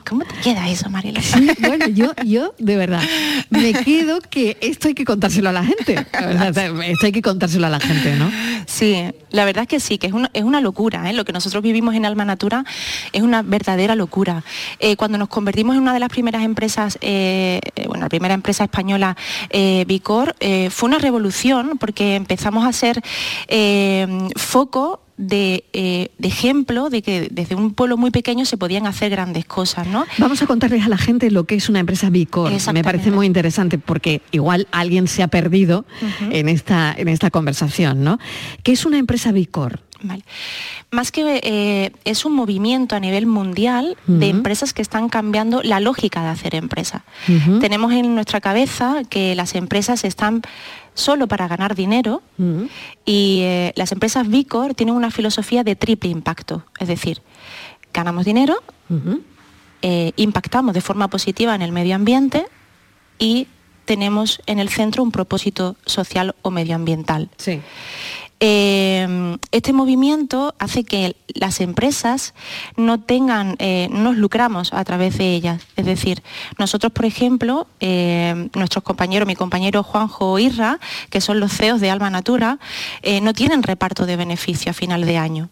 ¿Cómo 0.07 0.23
te 0.23 0.33
queda 0.41 0.69
eso, 0.69 0.89
Marila? 0.89 1.21
Sí, 1.21 1.49
bueno, 1.59 1.87
yo, 1.87 2.11
yo 2.25 2.55
de 2.57 2.77
verdad 2.77 3.01
me 3.49 3.73
quedo 3.73 4.21
que 4.21 4.57
esto 4.61 4.87
hay 4.87 4.93
que 4.93 5.05
contárselo 5.05 5.49
a 5.49 5.51
la 5.51 5.63
gente. 5.63 5.93
Esto 5.93 7.05
hay 7.05 7.11
que 7.11 7.21
contárselo 7.21 7.67
a 7.67 7.69
la 7.69 7.79
gente, 7.79 8.15
¿no? 8.15 8.31
Sí, 8.65 9.03
la 9.29 9.45
verdad 9.45 9.63
es 9.63 9.67
que 9.67 9.79
sí, 9.79 9.97
que 9.97 10.07
es 10.07 10.13
una, 10.13 10.29
es 10.33 10.43
una 10.43 10.61
locura. 10.61 11.09
¿eh? 11.09 11.13
Lo 11.13 11.25
que 11.25 11.33
nosotros 11.33 11.61
vivimos 11.61 11.95
en 11.95 12.05
Alma 12.05 12.25
Natura 12.25 12.65
es 13.11 13.21
una 13.21 13.41
verdadera 13.41 13.95
locura. 13.95 14.43
Eh, 14.79 14.95
cuando 14.95 15.17
nos 15.17 15.29
convertimos 15.29 15.75
en 15.75 15.81
una 15.81 15.93
de 15.93 15.99
las 15.99 16.09
primeras 16.09 16.43
empresas, 16.43 16.97
eh, 17.01 17.59
eh, 17.75 17.87
bueno, 17.87 18.03
la 18.03 18.09
primera 18.09 18.33
empresa 18.33 18.63
española, 18.63 19.15
Vicor, 19.85 20.35
fue 20.69 20.89
una 20.89 20.99
revolución 20.99 21.77
porque 21.77 22.15
empezamos 22.15 22.65
a 22.65 22.73
ser 22.73 23.01
foco 24.35 25.01
de, 25.17 25.65
eh, 25.73 26.11
de 26.17 26.27
ejemplo 26.27 26.89
de 26.89 27.01
que 27.01 27.27
desde 27.31 27.55
un 27.55 27.73
pueblo 27.73 27.97
muy 27.97 28.11
pequeño 28.11 28.45
se 28.45 28.55
podían 28.57 28.85
hacer 28.85 29.09
grandes 29.09 29.45
cosas, 29.45 29.87
¿no? 29.87 30.05
Vamos 30.19 30.41
a 30.41 30.47
contarles 30.47 30.85
a 30.85 30.89
la 30.89 30.97
gente 30.97 31.31
lo 31.31 31.45
que 31.45 31.55
es 31.55 31.69
una 31.69 31.79
empresa 31.79 32.09
Bicor. 32.09 32.51
Me 32.73 32.83
parece 32.83 33.11
muy 33.11 33.25
interesante 33.25 33.77
porque 33.77 34.21
igual 34.31 34.67
alguien 34.71 35.07
se 35.07 35.23
ha 35.23 35.27
perdido 35.27 35.85
en, 36.29 36.49
esta, 36.49 36.93
en 36.95 37.07
esta 37.07 37.31
conversación, 37.31 38.03
¿no? 38.03 38.19
¿Qué 38.63 38.71
es 38.73 38.85
una 38.85 38.99
empresa 38.99 39.31
Bicor? 39.31 39.81
Vale. 40.01 40.23
Más 40.91 41.11
que 41.11 41.39
eh, 41.43 41.91
es 42.05 42.25
un 42.25 42.33
movimiento 42.33 42.95
a 42.95 42.99
nivel 42.99 43.25
mundial 43.25 43.97
de 44.05 44.29
empresas 44.29 44.73
que 44.73 44.81
están 44.81 45.09
cambiando 45.09 45.63
la 45.63 45.79
lógica 45.79 46.21
de 46.21 46.29
hacer 46.29 46.55
empresa. 46.55 47.03
Tenemos 47.59 47.91
en 47.93 48.13
nuestra 48.13 48.39
cabeza 48.41 49.01
que 49.09 49.35
las 49.35 49.55
empresas 49.55 50.03
están 50.03 50.41
solo 50.93 51.27
para 51.27 51.47
ganar 51.47 51.75
dinero 51.75 52.21
y 53.05 53.39
eh, 53.41 53.73
las 53.75 53.91
empresas 53.91 54.27
Vicor 54.27 54.73
tienen 54.73 54.95
una 54.95 55.11
filosofía 55.11 55.63
de 55.63 55.75
triple 55.75 56.09
impacto, 56.09 56.63
es 56.79 56.87
decir, 56.87 57.21
ganamos 57.93 58.25
dinero, 58.25 58.55
eh, 59.81 60.11
impactamos 60.15 60.73
de 60.73 60.81
forma 60.81 61.07
positiva 61.07 61.55
en 61.55 61.61
el 61.61 61.71
medio 61.71 61.95
ambiente 61.95 62.45
y 63.19 63.47
tenemos 63.85 64.41
en 64.45 64.59
el 64.59 64.69
centro 64.69 65.01
un 65.01 65.11
propósito 65.11 65.75
social 65.85 66.35
o 66.41 66.51
medioambiental. 66.51 67.29
Sí. 67.37 67.61
Eh, 68.39 69.37
este 69.51 69.73
movimiento 69.73 70.53
hace 70.59 70.83
que 70.83 71.15
las 71.33 71.61
empresas 71.61 72.33
no 72.75 72.99
tengan, 72.99 73.55
eh, 73.59 73.87
no 73.91 74.07
nos 74.07 74.17
lucramos 74.17 74.73
a 74.73 74.83
través 74.83 75.17
de 75.17 75.33
ellas. 75.33 75.61
Es 75.75 75.85
decir, 75.85 76.23
nosotros, 76.57 76.91
por 76.91 77.05
ejemplo, 77.05 77.67
eh, 77.79 78.49
nuestros 78.55 78.83
compañeros, 78.83 79.27
mi 79.27 79.35
compañero 79.35 79.83
Juanjo 79.83 80.39
Irra, 80.39 80.79
que 81.09 81.21
son 81.21 81.39
los 81.39 81.51
CEOs 81.51 81.81
de 81.81 81.89
Alma 81.89 82.09
Natura, 82.09 82.59
eh, 83.01 83.21
no 83.21 83.33
tienen 83.33 83.63
reparto 83.63 84.05
de 84.05 84.15
beneficio 84.15 84.71
a 84.71 84.73
final 84.73 85.05
de 85.05 85.17
año. 85.17 85.49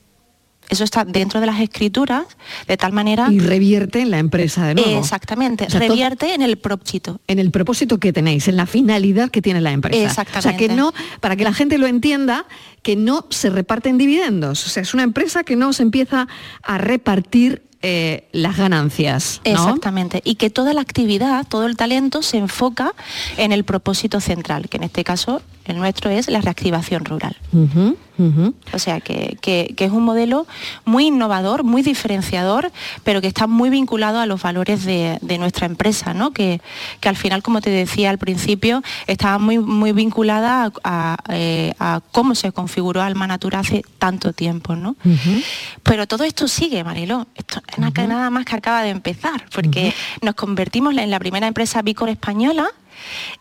Eso 0.70 0.84
está 0.84 1.06
dentro 1.06 1.40
de 1.40 1.46
las 1.46 1.60
escrituras, 1.60 2.26
de 2.68 2.78
tal 2.78 2.92
manera... 2.92 3.28
Y 3.32 3.40
revierte 3.40 4.02
en 4.02 4.12
la 4.12 4.20
empresa 4.20 4.66
de 4.68 4.76
nuevo. 4.76 5.00
Exactamente, 5.00 5.66
O 5.66 5.70
sea, 5.70 5.80
todo- 5.80 5.90
revierte 5.90 6.34
en 6.34 6.42
el 6.42 6.58
propósito. 6.58 7.20
en 7.28 7.40
el 7.40 7.52
propósito 7.52 7.98
que 8.00 8.12
tenéis, 8.14 8.48
en 8.48 8.56
la 8.58 8.66
finalidad 8.66 9.30
que 9.30 9.42
tiene 9.42 9.62
la 9.62 9.72
empresa. 9.72 9.98
O 9.98 10.00
sea, 10.14 10.24
Exactamente. 10.24 10.68
que 10.68 10.74
no, 10.76 10.94
para 11.20 11.36
que 11.36 11.44
la 11.44 11.54
gente 11.54 11.78
lo 11.78 11.88
entienda, 11.88 12.46
que 12.82 12.96
no 12.96 13.26
se 13.30 13.50
reparten 13.50 13.98
dividendos. 13.98 14.66
O 14.66 14.70
sea, 14.70 14.82
es 14.84 14.94
una 14.94 15.04
empresa 15.04 15.44
que 15.44 15.56
no 15.56 15.74
se 15.74 15.84
empieza 15.84 16.28
a 16.64 16.78
repartir 16.78 17.64
eh, 17.82 18.28
las 18.32 18.58
ganancias. 18.58 19.42
¿no? 19.46 19.52
Exactamente. 19.52 20.22
Y 20.24 20.36
que 20.36 20.50
toda 20.50 20.74
la 20.74 20.82
actividad, 20.82 21.46
todo 21.48 21.68
el 21.68 21.78
talento 21.78 22.24
se 22.24 22.38
enfoca 22.38 22.94
en 23.38 23.52
el 23.52 23.64
propósito 23.64 24.20
central, 24.22 24.70
que 24.70 24.78
en 24.78 24.84
este 24.84 25.04
caso 25.04 25.42
el 25.66 25.78
nuestro 25.78 26.10
es 26.10 26.28
la 26.30 26.42
reactivación 26.42 27.06
rural. 27.06 27.38
O 28.74 28.80
sea, 28.80 29.02
que, 29.02 29.38
que- 29.42 29.74
que 29.76 29.86
es 29.86 29.92
un 29.92 30.04
modelo 30.04 30.48
muy 30.86 31.08
innovador, 31.08 31.64
muy 31.64 31.82
diferenciador, 31.82 32.72
pero 33.04 33.22
que 33.22 33.28
está 33.28 33.48
muy 33.48 33.70
vinculado 33.70 34.20
a 34.20 34.26
los 34.26 34.42
valores 34.42 34.86
de, 34.86 35.18
de 35.22 35.38
nuestra 35.38 35.66
empresa, 35.66 36.14
¿no? 36.14 36.32
que, 36.32 36.62
que 37.00 37.10
al 37.10 37.16
final, 37.16 37.44
como 37.44 37.62
te 37.62 37.70
decía 37.70 38.10
al 38.10 38.18
principio, 38.18 38.82
estaba 39.08 39.38
muy, 39.38 39.60
muy 39.60 39.92
vinculada 39.92 40.66
a, 40.66 40.72
a, 40.84 41.18
eh, 41.30 41.74
a 41.80 42.02
cómo 42.12 42.36
se 42.36 42.52
configuró 42.52 43.02
Alma 43.02 43.28
Natura 43.28 43.60
hace 43.60 43.84
tanto 44.00 44.32
tiempo. 44.34 44.76
¿no? 44.76 44.96
Pero 45.84 46.08
todo 46.08 46.24
esto 46.24 46.48
sigue, 46.48 46.84
Mariló. 46.84 47.28
Esto 47.36 47.62
que 47.62 47.82
nada 48.08 48.30
más 48.30 48.46
que 48.46 48.56
acaba 48.56 48.82
de 48.84 48.90
empezar, 48.90 49.46
porque 49.54 49.94
nos 50.22 50.36
convertimos 50.36 50.96
en 50.98 51.10
la 51.12 51.20
primera 51.20 51.48
empresa 51.48 51.82
Bicor 51.82 52.10
española. 52.10 52.68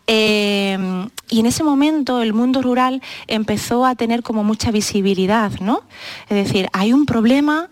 Eh, 0.07 1.07
y 1.29 1.39
en 1.39 1.45
ese 1.45 1.63
momento 1.63 2.21
el 2.21 2.33
mundo 2.33 2.61
rural 2.61 3.01
empezó 3.27 3.85
a 3.85 3.95
tener 3.95 4.23
como 4.23 4.43
mucha 4.43 4.71
visibilidad, 4.71 5.51
¿no? 5.59 5.83
Es 6.29 6.47
decir, 6.47 6.69
hay 6.73 6.93
un 6.93 7.05
problema 7.05 7.69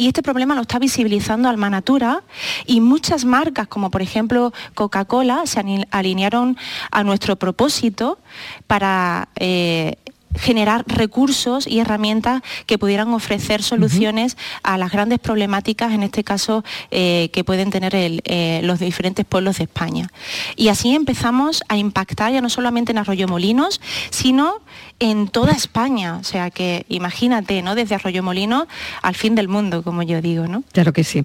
y 0.00 0.06
este 0.06 0.22
problema 0.22 0.54
lo 0.54 0.62
está 0.62 0.78
visibilizando 0.78 1.48
Alma 1.48 1.68
Natura 1.68 2.22
y 2.64 2.80
muchas 2.80 3.26
marcas, 3.26 3.68
como 3.68 3.90
por 3.90 4.00
ejemplo 4.00 4.50
Coca-Cola, 4.74 5.42
se 5.44 5.62
alinearon 5.90 6.56
a 6.90 7.04
nuestro 7.04 7.36
propósito 7.36 8.18
para 8.66 9.28
eh, 9.36 9.96
generar 10.34 10.84
recursos 10.86 11.66
y 11.66 11.80
herramientas 11.80 12.42
que 12.66 12.78
pudieran 12.78 13.12
ofrecer 13.12 13.62
soluciones 13.62 14.36
a 14.62 14.78
las 14.78 14.92
grandes 14.92 15.18
problemáticas, 15.18 15.92
en 15.92 16.02
este 16.02 16.24
caso, 16.24 16.64
eh, 16.90 17.30
que 17.32 17.44
pueden 17.44 17.70
tener 17.70 17.94
el, 17.94 18.22
eh, 18.24 18.60
los 18.62 18.78
diferentes 18.78 19.24
pueblos 19.24 19.58
de 19.58 19.64
España. 19.64 20.08
Y 20.56 20.68
así 20.68 20.94
empezamos 20.94 21.62
a 21.68 21.76
impactar 21.76 22.32
ya 22.32 22.40
no 22.40 22.48
solamente 22.48 22.92
en 22.92 22.98
Arroyo 22.98 23.28
Molinos, 23.28 23.80
sino 24.10 24.60
en 24.98 25.28
toda 25.28 25.52
España. 25.52 26.16
O 26.16 26.24
sea 26.24 26.50
que 26.50 26.84
imagínate, 26.88 27.62
¿no? 27.62 27.74
Desde 27.74 27.94
Arroyo 27.94 28.22
Molinos 28.22 28.66
al 29.02 29.14
fin 29.14 29.34
del 29.34 29.48
mundo, 29.48 29.82
como 29.82 30.02
yo 30.02 30.20
digo, 30.20 30.46
¿no? 30.46 30.62
Claro 30.72 30.92
que 30.92 31.04
sí. 31.04 31.24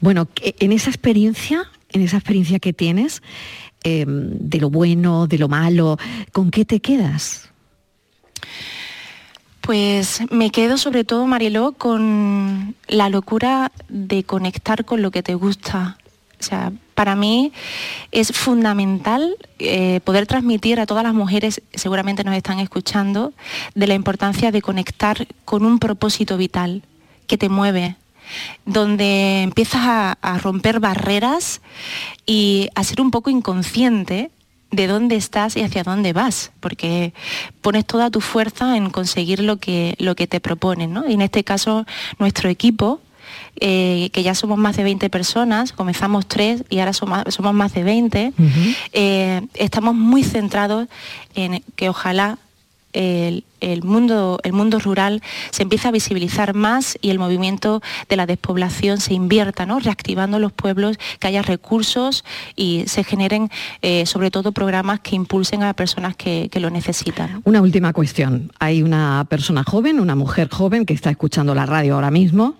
Bueno, 0.00 0.28
en 0.42 0.72
esa 0.72 0.90
experiencia, 0.90 1.64
en 1.92 2.02
esa 2.02 2.16
experiencia 2.18 2.58
que 2.58 2.72
tienes, 2.72 3.22
eh, 3.84 4.04
de 4.06 4.60
lo 4.60 4.70
bueno, 4.70 5.26
de 5.26 5.38
lo 5.38 5.48
malo, 5.48 5.98
¿con 6.32 6.50
qué 6.50 6.64
te 6.64 6.80
quedas? 6.80 7.50
Pues 9.66 10.20
me 10.30 10.50
quedo 10.50 10.78
sobre 10.78 11.02
todo, 11.02 11.26
Mariló, 11.26 11.72
con 11.72 12.76
la 12.86 13.08
locura 13.08 13.72
de 13.88 14.22
conectar 14.22 14.84
con 14.84 15.02
lo 15.02 15.10
que 15.10 15.24
te 15.24 15.34
gusta. 15.34 15.98
O 16.38 16.42
sea, 16.44 16.72
para 16.94 17.16
mí 17.16 17.50
es 18.12 18.30
fundamental 18.30 19.34
eh, 19.58 19.98
poder 20.04 20.28
transmitir 20.28 20.78
a 20.78 20.86
todas 20.86 21.02
las 21.02 21.14
mujeres, 21.14 21.62
seguramente 21.74 22.22
nos 22.22 22.36
están 22.36 22.60
escuchando, 22.60 23.32
de 23.74 23.88
la 23.88 23.94
importancia 23.94 24.52
de 24.52 24.62
conectar 24.62 25.26
con 25.44 25.64
un 25.64 25.80
propósito 25.80 26.36
vital, 26.36 26.82
que 27.26 27.36
te 27.36 27.48
mueve, 27.48 27.96
donde 28.66 29.42
empiezas 29.42 29.82
a, 29.84 30.12
a 30.22 30.38
romper 30.38 30.78
barreras 30.78 31.60
y 32.24 32.68
a 32.76 32.84
ser 32.84 33.00
un 33.00 33.10
poco 33.10 33.30
inconsciente 33.30 34.30
de 34.70 34.86
dónde 34.86 35.16
estás 35.16 35.56
y 35.56 35.62
hacia 35.62 35.82
dónde 35.82 36.12
vas, 36.12 36.52
porque 36.60 37.12
pones 37.60 37.86
toda 37.86 38.10
tu 38.10 38.20
fuerza 38.20 38.76
en 38.76 38.90
conseguir 38.90 39.40
lo 39.40 39.58
que, 39.58 39.94
lo 39.98 40.14
que 40.16 40.26
te 40.26 40.40
proponen. 40.40 40.92
¿no? 40.92 41.08
Y 41.08 41.14
en 41.14 41.22
este 41.22 41.44
caso, 41.44 41.86
nuestro 42.18 42.48
equipo, 42.48 43.00
eh, 43.58 44.10
que 44.12 44.22
ya 44.22 44.34
somos 44.34 44.58
más 44.58 44.76
de 44.76 44.84
20 44.84 45.08
personas, 45.10 45.72
comenzamos 45.72 46.26
tres 46.26 46.64
y 46.68 46.78
ahora 46.80 46.92
somos, 46.92 47.22
somos 47.28 47.54
más 47.54 47.72
de 47.74 47.84
20, 47.84 48.32
eh, 48.92 49.42
estamos 49.54 49.94
muy 49.94 50.22
centrados 50.22 50.88
en 51.34 51.62
que 51.74 51.88
ojalá 51.88 52.38
el, 52.92 53.44
el 53.60 53.82
mundo, 53.82 54.38
el 54.42 54.52
mundo 54.52 54.78
rural 54.78 55.22
se 55.50 55.62
empiece 55.62 55.88
a 55.88 55.90
visibilizar 55.90 56.54
más 56.54 56.98
y 57.00 57.10
el 57.10 57.18
movimiento 57.18 57.82
de 58.08 58.16
la 58.16 58.26
despoblación 58.26 59.00
se 59.00 59.14
invierta, 59.14 59.66
¿no? 59.66 59.78
reactivando 59.80 60.38
los 60.38 60.52
pueblos, 60.52 60.98
que 61.18 61.28
haya 61.28 61.42
recursos 61.42 62.24
y 62.54 62.84
se 62.86 63.04
generen 63.04 63.50
eh, 63.82 64.06
sobre 64.06 64.30
todo 64.30 64.52
programas 64.52 65.00
que 65.00 65.16
impulsen 65.16 65.62
a 65.62 65.74
personas 65.74 66.16
que, 66.16 66.48
que 66.50 66.60
lo 66.60 66.70
necesitan. 66.70 67.42
Una 67.44 67.60
última 67.60 67.92
cuestión. 67.92 68.52
Hay 68.58 68.82
una 68.82 69.26
persona 69.28 69.64
joven, 69.64 70.00
una 70.00 70.14
mujer 70.14 70.48
joven 70.50 70.86
que 70.86 70.94
está 70.94 71.10
escuchando 71.10 71.54
la 71.54 71.66
radio 71.66 71.94
ahora 71.94 72.10
mismo 72.10 72.56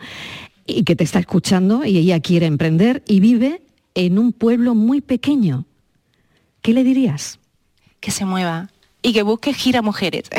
y 0.67 0.85
que 0.85 0.97
te 0.97 1.05
está 1.05 1.19
escuchando 1.19 1.85
y 1.85 1.99
ella 1.99 2.21
quiere 2.21 2.47
emprender 2.47 3.03
y 3.07 3.21
vive 3.21 3.63
en 3.95 4.19
un 4.19 4.33
pueblo 4.33 4.75
muy 4.75 5.01
pequeño. 5.01 5.65
¿Qué 6.63 6.73
le 6.73 6.85
dirías? 6.85 7.39
Que 8.01 8.11
se 8.11 8.25
mueva, 8.25 8.69
y 9.07 9.13
que 9.13 9.23
busque 9.23 9.55
gira 9.55 9.83
mujeres. 9.83 10.25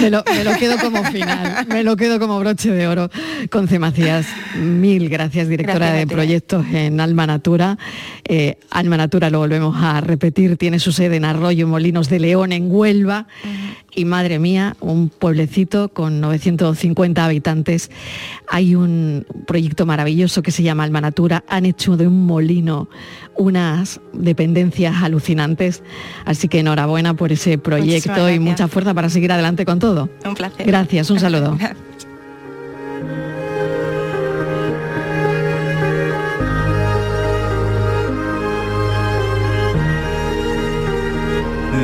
me, 0.00 0.08
lo, 0.08 0.22
me, 0.24 0.44
lo, 0.44 0.56
quedo 0.56 0.78
como 0.78 1.02
final, 1.06 1.66
me 1.66 1.82
lo 1.82 1.96
quedo 1.96 2.20
como 2.20 2.38
broche 2.38 2.70
de 2.70 2.86
oro. 2.86 3.10
Conce 3.50 3.80
Macías, 3.80 4.24
mil 4.54 5.08
gracias, 5.08 5.48
directora 5.48 5.86
gracias 5.86 6.08
de 6.08 6.14
proyectos 6.14 6.64
en 6.72 7.00
Alma 7.00 7.26
Natura. 7.26 7.76
Eh, 8.22 8.56
Alma 8.70 8.96
Natura, 8.96 9.30
lo 9.30 9.40
volvemos 9.40 9.76
a 9.82 10.00
repetir, 10.00 10.56
tiene 10.58 10.78
su 10.78 10.92
sede 10.92 11.16
en 11.16 11.24
Arroyo 11.24 11.66
Molinos 11.66 12.08
de 12.08 12.20
León, 12.20 12.52
en 12.52 12.70
Huelva. 12.70 13.26
Uh 13.42 13.48
-huh. 13.48 13.83
Y 13.94 14.04
madre 14.04 14.38
mía, 14.38 14.76
un 14.80 15.08
pueblecito 15.08 15.88
con 15.88 16.20
950 16.20 17.24
habitantes. 17.24 17.90
Hay 18.48 18.74
un 18.74 19.24
proyecto 19.46 19.86
maravilloso 19.86 20.42
que 20.42 20.50
se 20.50 20.64
llama 20.64 20.82
Alma 20.82 21.00
Natura. 21.00 21.44
Han 21.48 21.64
hecho 21.64 21.96
de 21.96 22.08
un 22.08 22.26
molino 22.26 22.88
unas 23.36 24.00
dependencias 24.12 25.02
alucinantes. 25.02 25.82
Así 26.24 26.48
que 26.48 26.60
enhorabuena 26.60 27.14
por 27.14 27.30
ese 27.30 27.58
proyecto 27.58 28.30
y 28.30 28.38
mucha 28.40 28.68
fuerza 28.68 28.94
para 28.94 29.08
seguir 29.10 29.30
adelante 29.32 29.64
con 29.64 29.78
todo. 29.78 30.08
Un 30.24 30.34
placer. 30.34 30.66
Gracias, 30.66 31.10
un 31.10 31.20
saludo. 31.20 31.56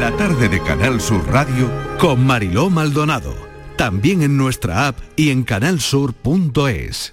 La 0.00 0.16
tarde 0.16 0.48
de 0.48 0.60
Canal 0.62 1.00
Sur 1.00 1.26
Radio 1.30 1.89
con 2.00 2.24
Mariló 2.24 2.70
Maldonado. 2.70 3.34
También 3.76 4.22
en 4.22 4.38
nuestra 4.38 4.86
app 4.88 4.98
y 5.16 5.28
en 5.28 5.42
canalsur.es. 5.42 7.12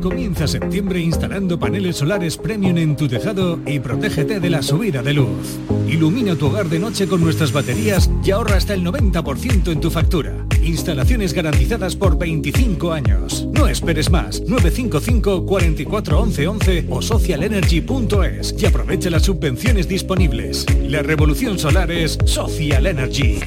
Comienza 0.00 0.48
septiembre 0.48 1.00
instalando 1.00 1.58
paneles 1.58 1.98
solares 1.98 2.38
premium 2.38 2.78
en 2.78 2.96
tu 2.96 3.08
tejado 3.08 3.60
y 3.66 3.78
protégete 3.78 4.40
de 4.40 4.50
la 4.50 4.62
subida 4.62 5.02
de 5.02 5.12
luz. 5.12 5.58
Ilumina 5.86 6.34
tu 6.34 6.46
hogar 6.46 6.68
de 6.68 6.78
noche 6.78 7.06
con 7.06 7.20
nuestras 7.20 7.52
baterías 7.52 8.10
y 8.24 8.30
ahorra 8.30 8.56
hasta 8.56 8.72
el 8.72 8.84
90% 8.84 9.70
en 9.70 9.80
tu 9.80 9.90
factura. 9.90 10.34
Instalaciones 10.62 11.34
garantizadas 11.34 11.94
por 11.94 12.18
25 12.18 12.92
años. 12.92 13.46
No 13.52 13.68
esperes 13.68 14.10
más. 14.10 14.40
955 14.40 15.44
44 15.44 16.20
11 16.20 16.48
11 16.48 16.86
o 16.88 17.02
socialenergy.es 17.02 18.54
y 18.58 18.64
aprovecha 18.64 19.10
las 19.10 19.24
subvenciones 19.24 19.88
disponibles. 19.88 20.64
La 20.88 21.02
revolución 21.02 21.58
solar 21.58 21.90
es 21.90 22.18
Social 22.24 22.86
Energy. 22.86 23.40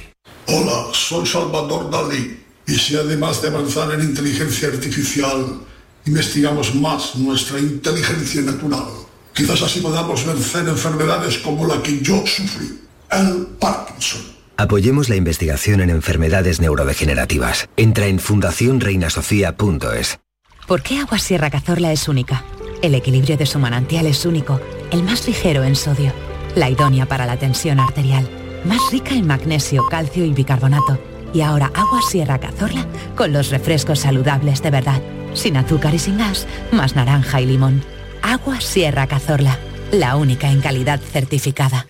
Hola, 0.52 0.88
soy 0.94 1.28
Salvador 1.28 1.92
Dalí. 1.92 2.40
Y 2.66 2.74
si 2.74 2.96
además 2.96 3.40
de 3.42 3.50
avanzar 3.50 3.94
en 3.94 4.02
inteligencia 4.02 4.70
artificial, 4.70 5.62
investigamos 6.08 6.74
más 6.74 7.16
nuestra 7.18 7.60
inteligencia 7.60 8.42
natural. 8.42 8.86
Quizás 9.34 9.62
así 9.62 9.80
podamos 9.80 10.26
vencer 10.26 10.68
enfermedades 10.68 11.38
como 11.38 11.68
la 11.68 11.84
que 11.84 12.02
yo 12.02 12.24
sufrí, 12.26 12.80
el 13.12 13.46
Parkinson. 13.60 14.22
Apoyemos 14.58 15.08
la 15.08 15.18
investigación 15.18 15.82
en 15.82 15.92
enfermedades 15.92 16.60
neurodegenerativas. 16.60 17.70
Entra 17.78 18.08
en 18.08 18.18
fundacionreinasofía.es. 18.18 20.20
¿Por 20.68 20.82
qué 20.82 20.98
Agua 20.98 21.20
Sierra 21.20 21.52
Cazorla 21.52 21.94
es 21.94 22.08
única? 22.08 22.44
El 22.82 22.96
equilibrio 22.96 23.38
de 23.38 23.46
su 23.46 23.60
manantial 23.60 24.08
es 24.08 24.26
único, 24.26 24.60
el 24.92 25.04
más 25.04 25.28
ligero 25.28 25.64
en 25.64 25.76
sodio, 25.76 26.12
la 26.56 26.72
idónea 26.72 27.06
para 27.06 27.28
la 27.28 27.38
tensión 27.38 27.80
arterial, 27.80 28.28
más 28.65 28.91
rica 28.91 29.13
en 29.13 29.28
magnesio, 29.28 29.86
calcio 29.89 30.26
y 30.26 30.34
bicarbonato. 30.34 31.00
Y 31.34 31.41
ahora 31.41 31.72
Agua 31.76 32.02
Sierra 32.10 32.39
Cazorla 32.39 32.86
con 33.15 33.34
los 33.34 33.50
refrescos 33.50 34.00
saludables 34.00 34.62
de 34.62 34.72
verdad 34.72 35.02
sin 35.34 35.58
azúcar 35.58 35.93
y 35.93 36.00
sin 36.00 36.17
gas, 36.17 36.48
más 36.72 36.95
naranja 36.95 37.41
y 37.41 37.45
limón. 37.45 37.84
Agua 38.22 38.62
Sierra 38.62 39.08
Cazorla, 39.08 39.58
la 39.91 40.15
única 40.15 40.50
en 40.50 40.62
calidad 40.62 41.00
certificada. 41.00 41.88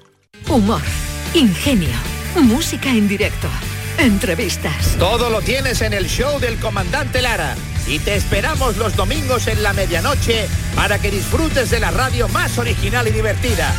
Humor, 0.49 0.82
ingenio, 1.34 1.89
música 2.36 2.89
en 2.89 3.08
directo, 3.08 3.47
entrevistas. 3.97 4.95
Todo 4.97 5.29
lo 5.29 5.41
tienes 5.41 5.82
en 5.82 5.93
el 5.93 6.08
show 6.08 6.39
del 6.39 6.60
comandante 6.60 7.21
Lara. 7.21 7.55
Y 7.89 7.99
te 7.99 8.15
esperamos 8.15 8.78
los 8.78 8.95
domingos 8.95 9.47
en 9.47 9.63
la 9.63 9.73
medianoche 9.73 10.47
para 10.75 10.99
que 10.99 11.12
disfrutes 11.12 11.71
de 11.71 11.80
la 11.80 11.91
radio 11.91 12.30
más 12.30 12.58
original 12.58 13.08
y 13.08 13.12
divertida. 13.12 13.73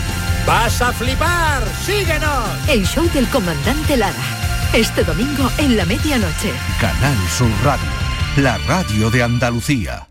¡Vas 0.46 0.82
a 0.82 0.92
flipar! 0.92 1.62
¡Síguenos! 1.86 2.68
El 2.68 2.84
show 2.86 3.08
del 3.14 3.28
comandante 3.28 3.96
Lara. 3.96 4.70
Este 4.74 5.04
domingo 5.04 5.50
en 5.58 5.76
la 5.76 5.84
medianoche. 5.84 6.52
Canal 6.80 7.16
Sur 7.28 7.50
Radio 7.64 8.10
la 8.36 8.58
radio 8.58 9.10
de 9.10 9.22
Andalucía. 9.22 10.08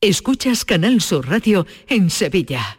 Escuchas 0.00 0.64
Canal 0.64 1.00
Sur 1.00 1.28
Radio 1.28 1.66
en 1.88 2.10
Sevilla. 2.10 2.78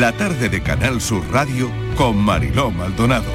La 0.00 0.12
tarde 0.12 0.48
de 0.48 0.62
Canal 0.62 1.02
Sur 1.02 1.22
Radio 1.30 1.70
con 1.96 2.16
Mariló 2.16 2.70
Maldonado. 2.70 3.30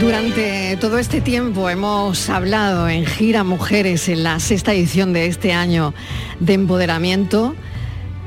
Durante 0.00 0.76
todo 0.80 0.98
este 0.98 1.20
tiempo 1.20 1.70
hemos 1.70 2.28
hablado 2.30 2.88
en 2.88 3.06
Gira 3.06 3.44
Mujeres, 3.44 4.08
en 4.08 4.24
la 4.24 4.40
sexta 4.40 4.74
edición 4.74 5.12
de 5.12 5.26
este 5.26 5.52
año 5.52 5.94
de 6.40 6.54
empoderamiento, 6.54 7.54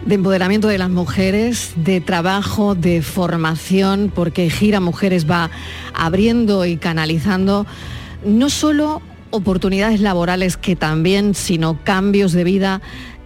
de 0.06 0.16
empoderamiento 0.16 0.70
de 0.70 0.78
las 0.78 0.90
mujeres, 0.90 1.74
de 1.76 2.00
trabajo, 2.00 2.74
de 2.74 3.02
formación, 3.02 4.14
porque 4.16 4.50
Gira 4.50 4.80
Mujeres 4.80 5.30
va 5.30 5.52
abriendo 5.94 6.66
y 6.66 6.78
canalizando 6.78 7.68
no 8.24 8.50
solo 8.50 9.02
oportunidades 9.34 10.00
laborales 10.00 10.56
que 10.56 10.76
también, 10.76 11.34
sino 11.34 11.84
cambios 11.84 12.32
de 12.32 12.44
vida 12.44 12.82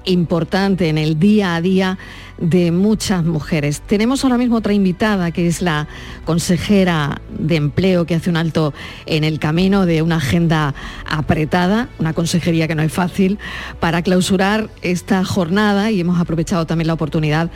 importante 0.08 0.90
en 0.90 0.98
el 0.98 1.20
día 1.20 1.56
a 1.56 1.62
día 1.62 1.98
de 2.38 2.72
muchas 2.72 3.24
mujeres. 3.24 3.82
Tenemos 3.82 4.24
ahora 4.24 4.38
mismo 4.38 4.58
otra 4.58 4.74
invitada 4.74 5.32
que 5.32 5.48
es 5.48 5.62
la 5.62 5.88
consejera 6.24 7.22
de 7.38 7.56
empleo 7.56 8.06
que 8.06 8.16
hace 8.16 8.30
un 8.30 8.38
alto 8.38 8.74
en 9.06 9.24
el 9.24 9.40
camino 9.40 9.86
de 9.86 10.02
una 10.02 10.18
agenda 10.18 10.76
apretada, 11.06 11.90
una 12.00 12.14
consejería 12.14 12.68
que 12.68 12.76
no 12.76 12.84
es 12.84 12.92
fácil, 12.92 13.40
para 13.80 14.02
clausurar 14.02 14.70
esta 14.82 15.24
jornada 15.26 15.92
y 15.92 16.00
hemos 16.00 16.20
aprovechado 16.20 16.66
también 16.66 16.88
la 16.88 16.94
oportunidad 16.94 17.50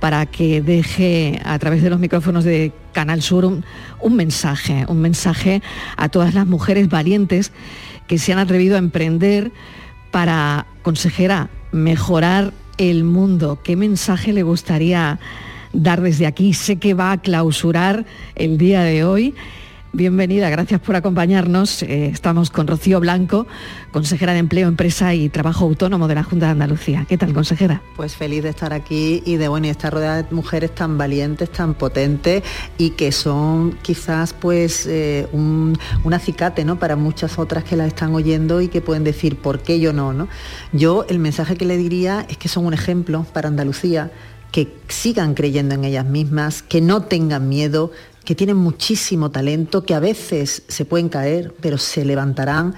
para 0.00 0.26
que 0.26 0.60
deje 0.60 1.40
a 1.44 1.58
través 1.58 1.82
de 1.82 1.90
los 1.90 2.00
micrófonos 2.00 2.44
de 2.44 2.72
Canal 2.92 3.22
Sur 3.22 3.44
un, 3.44 4.16
mensaje, 4.16 4.84
un 4.88 5.00
mensaje 5.00 5.62
a 5.96 6.08
todas 6.08 6.34
las 6.34 6.46
mujeres 6.46 6.88
valientes 6.88 7.52
que 8.06 8.18
se 8.18 8.32
han 8.32 8.38
atrevido 8.38 8.76
a 8.76 8.78
emprender 8.78 9.52
para, 10.10 10.66
consejera, 10.82 11.48
mejorar 11.74 12.52
el 12.78 13.02
mundo. 13.02 13.58
¿Qué 13.62 13.74
mensaje 13.74 14.32
le 14.32 14.44
gustaría 14.44 15.18
dar 15.72 16.00
desde 16.00 16.26
aquí? 16.26 16.54
Sé 16.54 16.76
que 16.76 16.94
va 16.94 17.10
a 17.10 17.20
clausurar 17.20 18.06
el 18.36 18.58
día 18.58 18.82
de 18.82 19.04
hoy. 19.04 19.34
Bienvenida, 19.96 20.50
gracias 20.50 20.80
por 20.80 20.96
acompañarnos. 20.96 21.84
Eh, 21.84 22.08
estamos 22.08 22.50
con 22.50 22.66
Rocío 22.66 22.98
Blanco, 22.98 23.46
consejera 23.92 24.32
de 24.32 24.40
Empleo, 24.40 24.66
Empresa 24.66 25.14
y 25.14 25.28
Trabajo 25.28 25.66
Autónomo 25.66 26.08
de 26.08 26.16
la 26.16 26.24
Junta 26.24 26.46
de 26.46 26.52
Andalucía. 26.52 27.06
¿Qué 27.08 27.16
tal, 27.16 27.32
consejera? 27.32 27.80
Pues 27.94 28.16
feliz 28.16 28.42
de 28.42 28.48
estar 28.48 28.72
aquí 28.72 29.22
y 29.24 29.36
de 29.36 29.46
bueno, 29.46 29.68
y 29.68 29.70
estar 29.70 29.94
rodeada 29.94 30.24
de 30.24 30.34
mujeres 30.34 30.74
tan 30.74 30.98
valientes, 30.98 31.48
tan 31.48 31.74
potentes 31.74 32.42
y 32.76 32.90
que 32.90 33.12
son 33.12 33.78
quizás 33.82 34.32
pues 34.32 34.84
eh, 34.88 35.28
un, 35.30 35.78
un, 36.02 36.12
acicate 36.12 36.64
¿no? 36.64 36.76
para 36.76 36.96
muchas 36.96 37.38
otras 37.38 37.62
que 37.62 37.76
la 37.76 37.86
están 37.86 38.12
oyendo 38.16 38.60
y 38.60 38.66
que 38.66 38.80
pueden 38.80 39.04
decir 39.04 39.36
por 39.36 39.60
qué 39.60 39.78
yo 39.78 39.92
no, 39.92 40.12
no. 40.12 40.26
Yo 40.72 41.06
el 41.08 41.20
mensaje 41.20 41.54
que 41.54 41.66
le 41.66 41.76
diría 41.76 42.26
es 42.28 42.36
que 42.36 42.48
son 42.48 42.66
un 42.66 42.74
ejemplo 42.74 43.24
para 43.32 43.46
Andalucía 43.46 44.10
que 44.54 44.72
sigan 44.86 45.34
creyendo 45.34 45.74
en 45.74 45.84
ellas 45.84 46.06
mismas, 46.06 46.62
que 46.62 46.80
no 46.80 47.02
tengan 47.02 47.48
miedo, 47.48 47.90
que 48.24 48.34
tienen 48.34 48.56
muchísimo 48.56 49.30
talento, 49.30 49.84
que 49.84 49.94
a 49.94 50.00
veces 50.00 50.62
se 50.68 50.84
pueden 50.84 51.08
caer, 51.08 51.54
pero 51.60 51.78
se 51.78 52.04
levantarán. 52.04 52.74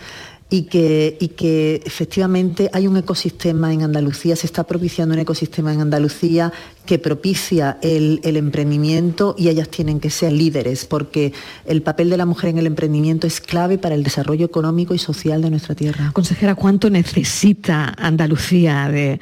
Y 0.48 0.66
que, 0.66 1.16
y 1.18 1.28
que, 1.30 1.82
efectivamente 1.84 2.70
hay 2.72 2.86
un 2.86 2.96
ecosistema 2.96 3.72
en 3.72 3.82
Andalucía, 3.82 4.36
se 4.36 4.46
está 4.46 4.62
propiciando 4.62 5.12
un 5.12 5.18
ecosistema 5.18 5.74
en 5.74 5.80
Andalucía 5.80 6.52
que 6.86 7.00
propicia 7.00 7.78
el, 7.82 8.20
el, 8.22 8.36
emprendimiento 8.36 9.34
y 9.36 9.48
ellas 9.48 9.68
tienen 9.68 9.98
que 9.98 10.08
ser 10.08 10.30
líderes, 10.30 10.84
porque 10.84 11.32
el 11.64 11.82
papel 11.82 12.10
de 12.10 12.16
la 12.16 12.26
mujer 12.26 12.50
en 12.50 12.58
el 12.58 12.68
emprendimiento 12.68 13.26
es 13.26 13.40
clave 13.40 13.76
para 13.76 13.96
el 13.96 14.04
desarrollo 14.04 14.46
económico 14.46 14.94
y 14.94 14.98
social 14.98 15.42
de 15.42 15.50
nuestra 15.50 15.74
tierra. 15.74 16.12
Consejera, 16.12 16.54
¿cuánto 16.54 16.90
necesita 16.90 17.92
Andalucía 17.98 18.88
de, 18.88 19.18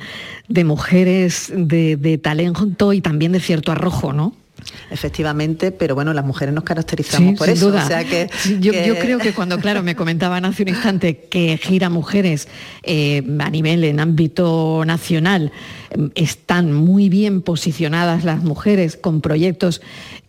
de 0.49 0.65
mujeres 0.65 1.51
de, 1.57 1.97
de 1.97 2.19
talento 2.19 2.93
y 2.93 3.01
también 3.01 3.33
de 3.33 3.41
cierto 3.41 3.73
arrojo, 3.73 4.13
no? 4.13 4.44
Efectivamente, 4.91 5.73
pero 5.73 5.95
bueno, 5.95 6.13
las 6.13 6.25
mujeres 6.25 6.55
nos 6.55 6.65
caracterizamos 6.65 7.31
sí, 7.31 7.37
por 7.37 7.47
sin 7.47 7.57
eso. 7.57 7.71
Duda. 7.71 7.85
O 7.85 7.87
sea 7.87 8.05
que, 8.05 8.29
yo, 8.61 8.73
que... 8.73 8.87
yo, 8.87 8.99
creo 8.99 9.19
que 9.19 9.33
cuando, 9.33 9.59
claro, 9.59 9.83
me 9.83 9.97
comentaban 9.97 10.45
hace 10.45 10.63
un 10.63 10.69
instante 10.69 11.17
que 11.31 11.59
gira 11.59 11.91
mujeres 11.91 12.49
eh, 12.83 13.23
a 13.39 13.51
nivel 13.51 13.85
en 13.85 14.01
ámbito 14.01 14.83
nacional, 14.87 15.53
eh, 15.91 16.09
están 16.15 16.73
muy 16.73 17.09
bien 17.09 17.43
posicionadas 17.43 18.25
las 18.25 18.43
mujeres 18.43 18.97
con 18.97 19.21
proyectos 19.21 19.81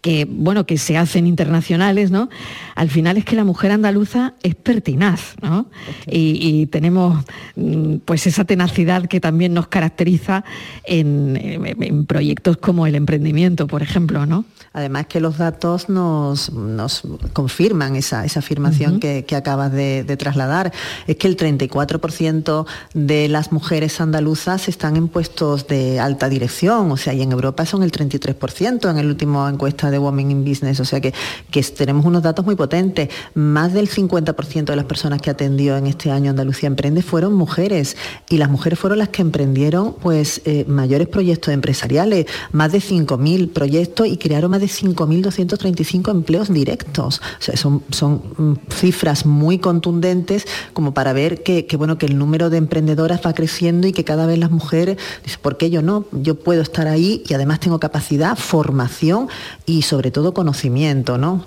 que, 0.05 0.27
bueno, 0.29 0.67
que 0.67 0.77
se 0.77 0.99
hacen 0.99 1.25
internacionales, 1.25 2.11
¿no? 2.11 2.29
Al 2.75 2.91
final 2.91 3.17
es 3.17 3.25
que 3.25 3.35
la 3.35 3.43
mujer 3.43 3.71
andaluza 3.71 4.35
es 4.43 4.53
pertinaz, 4.53 5.33
¿no? 5.41 5.65
Y, 6.05 6.37
y 6.39 6.67
tenemos 6.67 7.25
mm, 7.55 7.95
pues 8.05 8.27
esa 8.27 8.45
tenacidad 8.45 9.07
que 9.07 9.19
también 9.19 9.55
nos 9.55 9.67
caracteriza 9.67 10.43
en, 10.83 11.35
en, 11.41 12.05
proyectos 12.05 12.57
como 12.57 12.85
el 12.85 12.93
emprendimiento, 12.93 13.65
por 13.65 13.81
ejemplo, 13.81 14.27
¿no? 14.27 14.45
Además 14.73 15.07
que 15.07 15.19
los 15.19 15.39
datos 15.39 15.89
nos, 15.89 16.53
nos 16.53 17.01
confirman 17.33 17.95
esa, 17.95 18.25
esa 18.25 18.41
afirmación 18.41 18.93
uh 18.93 18.97
-huh. 18.97 18.99
que, 18.99 19.25
que, 19.25 19.35
acabas 19.35 19.71
de, 19.71 20.03
de, 20.03 20.17
trasladar. 20.17 20.71
Es 21.07 21.15
que 21.15 21.27
el 21.27 21.35
34% 21.35 22.67
de 22.93 23.27
las 23.27 23.51
mujeres 23.51 23.99
andaluzas 23.99 24.67
están 24.67 24.97
en 24.97 25.07
puestos 25.07 25.65
de 25.65 25.99
alta 25.99 26.29
dirección, 26.29 26.91
o 26.91 26.97
sea, 26.97 27.13
y 27.15 27.23
en 27.23 27.31
Europa 27.31 27.65
son 27.65 27.81
el 27.81 27.91
33% 27.91 28.91
en 28.91 28.97
el 28.99 29.07
último 29.07 29.49
encuesta 29.49 29.89
de 29.89 29.94
Women 29.99 30.31
in 30.31 30.45
Business, 30.45 30.79
o 30.79 30.85
sea 30.85 31.01
que, 31.01 31.13
que 31.51 31.63
tenemos 31.63 32.05
unos 32.05 32.23
datos 32.23 32.45
muy 32.45 32.55
potentes. 32.55 33.09
Más 33.33 33.73
del 33.73 33.89
50% 33.89 34.65
de 34.65 34.75
las 34.75 34.85
personas 34.85 35.21
que 35.21 35.29
atendió 35.29 35.77
en 35.77 35.87
este 35.87 36.11
año 36.11 36.31
Andalucía 36.31 36.67
Emprende 36.67 37.01
fueron 37.01 37.33
mujeres 37.33 37.97
y 38.29 38.37
las 38.37 38.49
mujeres 38.49 38.79
fueron 38.79 38.99
las 38.99 39.09
que 39.09 39.21
emprendieron 39.21 39.93
pues 40.01 40.41
eh, 40.45 40.65
mayores 40.67 41.07
proyectos 41.07 41.53
empresariales, 41.53 42.25
más 42.51 42.71
de 42.71 42.79
5.000 42.79 43.51
proyectos 43.51 44.07
y 44.07 44.17
crearon 44.17 44.51
más 44.51 44.61
de 44.61 44.67
5.235 44.67 46.11
empleos 46.11 46.51
directos. 46.53 47.21
O 47.39 47.41
sea, 47.41 47.57
son, 47.57 47.83
son 47.91 48.59
cifras 48.69 49.25
muy 49.25 49.59
contundentes 49.59 50.45
como 50.73 50.93
para 50.93 51.13
ver 51.13 51.43
que, 51.43 51.65
que, 51.65 51.77
bueno, 51.77 51.97
que 51.97 52.05
el 52.05 52.17
número 52.17 52.49
de 52.49 52.57
emprendedoras 52.57 53.21
va 53.25 53.33
creciendo 53.33 53.87
y 53.87 53.93
que 53.93 54.03
cada 54.03 54.25
vez 54.25 54.39
las 54.39 54.51
mujeres 54.51 54.97
dicen, 55.23 55.39
¿por 55.41 55.57
qué 55.57 55.69
yo 55.69 55.81
no? 55.81 56.05
Yo 56.11 56.35
puedo 56.35 56.61
estar 56.61 56.87
ahí 56.87 57.23
y 57.27 57.33
además 57.33 57.59
tengo 57.59 57.79
capacidad, 57.79 58.37
formación 58.37 59.27
y 59.65 59.83
sobre 59.85 60.11
todo 60.11 60.33
conocimiento, 60.33 61.17
¿no? 61.17 61.45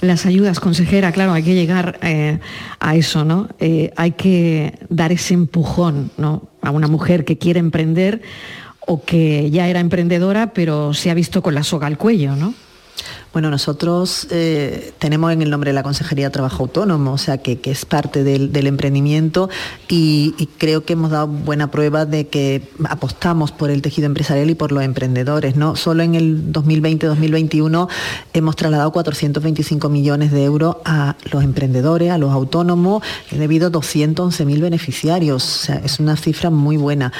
Las 0.00 0.26
ayudas, 0.26 0.60
consejera, 0.60 1.12
claro, 1.12 1.32
hay 1.32 1.42
que 1.42 1.54
llegar 1.54 1.98
eh, 2.02 2.38
a 2.78 2.96
eso, 2.96 3.24
¿no? 3.24 3.48
Eh, 3.58 3.92
hay 3.96 4.12
que 4.12 4.78
dar 4.88 5.12
ese 5.12 5.34
empujón, 5.34 6.10
¿no? 6.16 6.48
A 6.62 6.70
una 6.70 6.88
mujer 6.88 7.24
que 7.24 7.38
quiere 7.38 7.60
emprender 7.60 8.22
o 8.86 9.04
que 9.04 9.50
ya 9.50 9.68
era 9.68 9.80
emprendedora, 9.80 10.52
pero 10.52 10.94
se 10.94 11.10
ha 11.10 11.14
visto 11.14 11.42
con 11.42 11.54
la 11.54 11.62
soga 11.62 11.86
al 11.86 11.98
cuello, 11.98 12.36
¿no? 12.36 12.54
Bueno, 13.32 13.48
nosotros 13.48 14.26
eh, 14.30 14.92
tenemos 14.98 15.32
en 15.32 15.40
el 15.40 15.50
nombre 15.50 15.70
de 15.70 15.74
la 15.74 15.84
Consejería 15.84 16.26
de 16.26 16.30
Trabajo 16.32 16.64
Autónomo, 16.64 17.12
o 17.12 17.18
sea, 17.18 17.38
que, 17.38 17.60
es 17.62 17.84
parte 17.84 18.24
del, 18.24 18.66
emprendimiento 18.66 19.48
y, 19.88 20.34
y, 20.36 20.46
creo 20.46 20.84
que 20.84 20.94
hemos 20.94 21.12
dado 21.12 21.28
buena 21.28 21.70
prueba 21.70 22.06
de 22.06 22.26
que 22.26 22.68
apostamos 22.88 23.52
por 23.52 23.70
el 23.70 23.82
tejido 23.82 24.06
empresarial 24.06 24.50
y 24.50 24.56
por 24.56 24.72
los 24.72 24.82
emprendedores. 24.82 25.54
¿no? 25.54 25.76
Solo 25.76 26.02
en 26.02 26.16
el 26.16 26.52
2020-2021 26.52 27.88
hemos 28.32 28.56
trasladado 28.56 28.90
425 28.90 29.88
millones 29.88 30.32
de 30.32 30.42
euros 30.42 30.78
a 30.84 31.14
los 31.30 31.44
emprendedores, 31.44 32.10
a 32.10 32.18
los 32.18 32.32
autónomos, 32.32 33.04
debido 33.30 33.68
a 33.68 33.70
211.000 33.70 34.60
beneficiarios. 34.60 35.44
O 35.44 35.64
sea, 35.66 35.76
es 35.84 36.00
una 36.00 36.16
cifra 36.16 36.50
muy 36.50 36.76
buena 36.76 37.12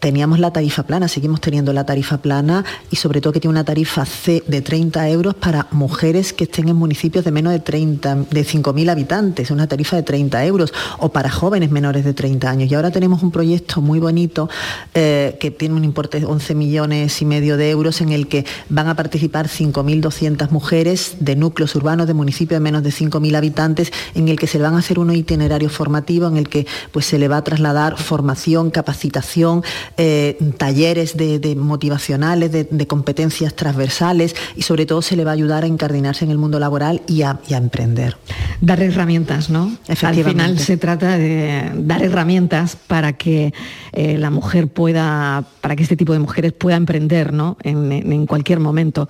teníamos 0.00 0.38
la 0.38 0.52
tarifa 0.52 0.82
plana, 0.84 1.08
seguimos 1.08 1.40
teniendo 1.40 1.72
la 1.72 1.84
tarifa 1.84 2.18
plana 2.18 2.64
y 2.90 2.96
sobre 2.96 3.20
todo 3.20 3.32
que 3.32 3.40
tiene 3.40 3.52
una 3.52 3.64
tarifa 3.64 4.04
C 4.04 4.42
de 4.46 4.60
30 4.60 5.08
euros 5.08 5.34
para 5.34 5.66
mujeres 5.70 6.32
que 6.32 6.44
estén 6.44 6.68
en 6.68 6.76
municipios 6.76 7.24
de 7.24 7.30
menos 7.30 7.52
de 7.52 7.60
30, 7.60 8.14
de 8.30 8.44
5.000 8.44 8.90
habitantes, 8.90 9.50
una 9.50 9.66
tarifa 9.66 9.96
de 9.96 10.02
30 10.02 10.44
euros, 10.44 10.72
o 10.98 11.10
para 11.10 11.30
jóvenes 11.30 11.70
menores 11.70 12.04
de 12.04 12.14
30 12.14 12.48
años. 12.48 12.70
Y 12.70 12.74
ahora 12.74 12.90
tenemos 12.90 13.22
un 13.22 13.30
proyecto 13.30 13.80
muy 13.80 13.98
bonito 13.98 14.48
eh, 14.94 15.36
que 15.40 15.50
tiene 15.50 15.74
un 15.74 15.84
importe 15.84 16.20
de 16.20 16.26
11 16.26 16.54
millones 16.54 17.22
y 17.22 17.24
medio 17.24 17.56
de 17.56 17.70
euros 17.70 18.00
en 18.00 18.10
el 18.10 18.28
que 18.28 18.44
van 18.68 18.88
a 18.88 18.96
participar 18.96 19.48
5.200 19.48 20.50
mujeres 20.50 21.16
de 21.20 21.36
núcleos 21.36 21.74
urbanos, 21.74 22.06
de 22.06 22.14
municipios 22.14 22.60
de 22.60 22.62
menos 22.62 22.82
de 22.82 22.90
5.000 22.90 23.36
habitantes, 23.36 23.92
en 24.14 24.28
el 24.28 24.38
que 24.38 24.46
se 24.46 24.58
le 24.58 24.64
van 24.64 24.74
a 24.74 24.78
hacer 24.78 24.98
unos 24.98 25.16
itinerarios 25.16 25.72
formativos, 25.72 26.30
en 26.30 26.36
el 26.36 26.48
que 26.48 26.66
pues, 26.92 27.06
se 27.06 27.18
le 27.18 27.28
va 27.28 27.38
a 27.38 27.44
trasladar 27.44 27.96
formación, 27.96 28.70
capacitación, 28.70 29.62
eh, 29.96 30.36
talleres 30.56 31.16
de, 31.16 31.38
de 31.38 31.56
motivacionales, 31.56 32.52
de, 32.52 32.64
de, 32.64 32.86
competencias 32.86 33.54
transversales 33.54 34.34
y 34.56 34.62
sobre 34.62 34.86
todo 34.86 35.02
se 35.02 35.16
le 35.16 35.24
va 35.24 35.30
a 35.30 35.34
ayudar 35.34 35.64
a 35.64 35.66
incardinarse 35.66 36.24
en 36.24 36.30
el 36.30 36.38
mundo 36.38 36.58
laboral 36.58 37.02
y 37.06 37.22
a, 37.22 37.40
y 37.48 37.54
a 37.54 37.58
emprender. 37.58 38.16
Dar 38.60 38.82
herramientas, 38.82 39.50
¿no? 39.50 39.76
Al 40.02 40.14
final 40.14 40.58
se 40.58 40.76
trata 40.76 41.18
de 41.18 41.70
dar 41.74 42.02
herramientas 42.02 42.76
para 42.76 43.14
que 43.14 43.52
eh, 43.92 44.18
la 44.18 44.30
mujer 44.30 44.68
pueda, 44.68 45.44
para 45.60 45.76
que 45.76 45.82
este 45.82 45.96
tipo 45.96 46.12
de 46.12 46.18
mujeres 46.18 46.52
pueda 46.52 46.76
emprender, 46.76 47.32
¿no? 47.32 47.56
En, 47.62 47.92
en, 47.92 48.12
en 48.12 48.26
cualquier 48.26 48.60
momento. 48.60 49.08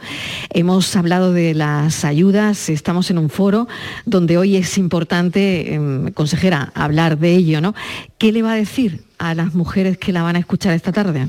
Hemos 0.51 0.95
hablado 0.97 1.33
de 1.33 1.55
las 1.55 2.05
ayudas, 2.05 2.69
estamos 2.69 3.11
en 3.11 3.19
un 3.19 3.31
foro 3.31 3.69
donde 4.05 4.39
hoy 4.39 4.57
es 4.57 4.79
importante, 4.79 5.75
eh, 5.75 6.13
consejera, 6.15 6.73
hablar 6.75 7.19
de 7.19 7.35
ello, 7.35 7.61
¿no? 7.61 7.75
¿Qué 8.19 8.33
le 8.33 8.43
va 8.43 8.53
a 8.53 8.57
decir 8.57 9.06
a 9.19 9.35
las 9.35 9.55
mujeres 9.55 9.99
que 9.99 10.13
la 10.13 10.23
van 10.23 10.37
a 10.37 10.39
escuchar 10.39 10.73
esta 10.73 10.93
tarde? 10.93 11.29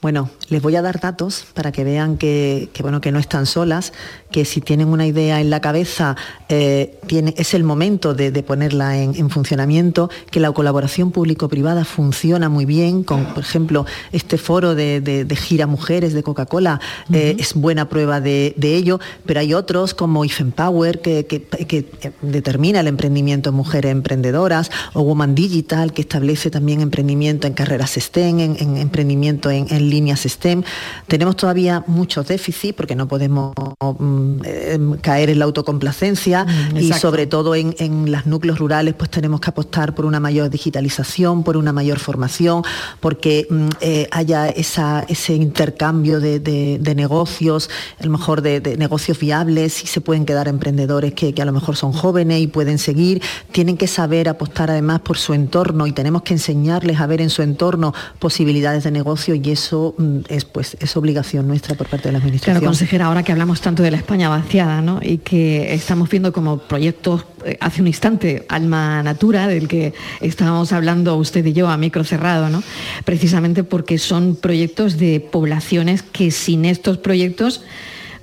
Bueno, 0.00 0.30
les 0.48 0.62
voy 0.62 0.76
a 0.76 0.82
dar 0.82 0.98
datos 0.98 1.44
para 1.52 1.72
que 1.72 1.84
vean 1.84 2.16
que, 2.16 2.70
bueno, 2.80 3.02
que 3.02 3.12
no 3.12 3.18
están 3.18 3.44
solas, 3.44 3.92
que 4.30 4.44
si 4.44 4.60
tienen 4.60 4.88
una 4.88 5.06
idea 5.06 5.40
en 5.40 5.50
la 5.50 5.60
cabeza 5.60 6.16
eh, 6.48 6.98
tiene, 7.06 7.34
es 7.36 7.54
el 7.54 7.64
momento 7.64 8.14
de, 8.14 8.30
de 8.30 8.42
ponerla 8.42 8.98
en, 8.98 9.14
en, 9.14 9.30
funcionamiento, 9.30 10.10
que 10.30 10.40
la 10.40 10.52
colaboración 10.52 11.10
público-privada 11.10 11.84
funciona 11.84 12.48
muy 12.48 12.64
bien, 12.64 13.02
con 13.04 13.26
por 13.26 13.42
ejemplo 13.42 13.86
este 14.12 14.38
foro 14.38 14.74
de, 14.74 15.00
de, 15.00 15.24
de 15.24 15.36
gira 15.36 15.66
mujeres 15.66 16.12
de 16.12 16.22
Coca-Cola 16.22 16.80
uh 17.08 17.12
-huh. 17.12 17.16
eh, 17.16 17.36
es 17.38 17.54
buena 17.54 17.88
prueba 17.88 18.20
de, 18.20 18.54
ello, 18.60 19.00
pero 19.26 19.40
hay 19.40 19.52
otros 19.52 19.94
como 19.94 20.24
If 20.24 20.40
Empower 20.40 21.00
que, 21.00 21.26
que, 21.26 21.42
que, 21.42 21.84
determina 22.22 22.80
el 22.80 22.86
emprendimiento 22.86 23.50
en 23.50 23.56
mujeres 23.56 23.90
emprendedoras, 23.90 24.70
o 24.92 25.02
Woman 25.02 25.34
Digital 25.34 25.92
que 25.92 26.02
establece 26.02 26.50
también 26.50 26.80
emprendimiento 26.80 27.46
en 27.46 27.54
carreras 27.54 27.94
STEM, 27.96 28.38
en, 28.38 28.56
en 28.60 28.76
emprendimiento 28.76 29.50
en, 29.50 29.66
en 29.70 29.90
líneas 29.90 30.20
STEM. 30.22 30.62
Tenemos 31.08 31.36
todavía 31.36 31.82
muchos 31.86 32.28
déficits 32.28 32.74
porque 32.74 32.94
no 32.94 33.08
podemos 33.08 33.52
eh, 34.44 34.78
caer 35.00 35.30
en 35.30 35.38
la 35.38 35.44
autocomplacencia 35.44 36.44
mm, 36.44 36.76
y 36.76 36.92
sobre 36.92 37.26
todo 37.26 37.54
en, 37.54 37.74
en 37.78 38.10
los 38.10 38.26
núcleos 38.26 38.58
rurales 38.58 38.94
pues 38.94 39.10
tenemos 39.10 39.40
que 39.40 39.50
apostar 39.50 39.94
por 39.94 40.04
una 40.04 40.20
mayor 40.20 40.50
digitalización, 40.50 41.42
por 41.42 41.56
una 41.56 41.72
mayor 41.72 41.98
formación, 41.98 42.62
porque 43.00 43.46
mm, 43.48 43.68
eh, 43.80 44.08
haya 44.10 44.48
esa, 44.48 45.04
ese 45.08 45.34
intercambio 45.34 46.20
de, 46.20 46.40
de, 46.40 46.78
de, 46.80 46.94
negocios, 46.94 47.70
a 47.98 48.04
lo 48.04 48.10
mejor 48.10 48.42
de, 48.42 48.60
de, 48.60 48.76
negocios 48.76 49.18
viables 49.18 49.82
y 49.84 49.86
se 49.86 50.00
pueden 50.00 50.24
quedar 50.24 50.48
emprendedores 50.48 51.14
que, 51.14 51.34
que 51.34 51.42
a 51.42 51.44
lo 51.44 51.52
mejor 51.52 51.76
son 51.76 51.92
jóvenes 51.92 52.40
y 52.40 52.46
pueden 52.46 52.78
seguir, 52.78 53.22
tienen 53.52 53.76
que 53.76 53.86
saber 53.86 54.28
apostar 54.28 54.70
además 54.70 55.00
por 55.00 55.18
su 55.18 55.34
entorno 55.34 55.86
y 55.86 55.92
tenemos 55.92 56.22
que 56.22 56.34
enseñarles 56.34 57.00
a 57.00 57.06
ver 57.06 57.20
en 57.20 57.30
su 57.30 57.42
entorno 57.42 57.94
posibilidades 58.18 58.84
de 58.84 58.90
negocio 58.90 59.34
y 59.34 59.50
eso 59.50 59.94
mm, 59.96 60.18
es 60.28 60.44
pues 60.44 60.76
es 60.80 60.96
obligación 60.96 61.46
nuestra 61.46 61.74
por 61.74 61.88
parte 61.88 62.08
de 62.08 62.12
la 62.12 62.18
administración. 62.18 62.56
Claro, 62.56 62.66
consejera, 62.66 63.06
ahora 63.06 63.22
que 63.22 63.32
hablamos 63.32 63.60
tanto 63.60 63.82
de 63.82 63.90
la 63.90 63.98
España 64.10 64.28
vaciada, 64.28 64.82
¿no? 64.82 64.98
Y 65.00 65.18
que 65.18 65.72
estamos 65.72 66.10
viendo 66.10 66.32
como 66.32 66.58
proyectos 66.58 67.26
eh, 67.44 67.56
hace 67.60 67.80
un 67.80 67.86
instante 67.86 68.44
Alma 68.48 69.04
Natura 69.04 69.46
del 69.46 69.68
que 69.68 69.94
estábamos 70.20 70.72
hablando 70.72 71.14
usted 71.14 71.46
y 71.46 71.52
yo 71.52 71.68
a 71.68 71.76
micro 71.76 72.02
cerrado, 72.02 72.48
¿no? 72.48 72.60
Precisamente 73.04 73.62
porque 73.62 73.98
son 73.98 74.34
proyectos 74.34 74.98
de 74.98 75.20
poblaciones 75.20 76.02
que 76.02 76.32
sin 76.32 76.64
estos 76.64 76.98
proyectos 76.98 77.62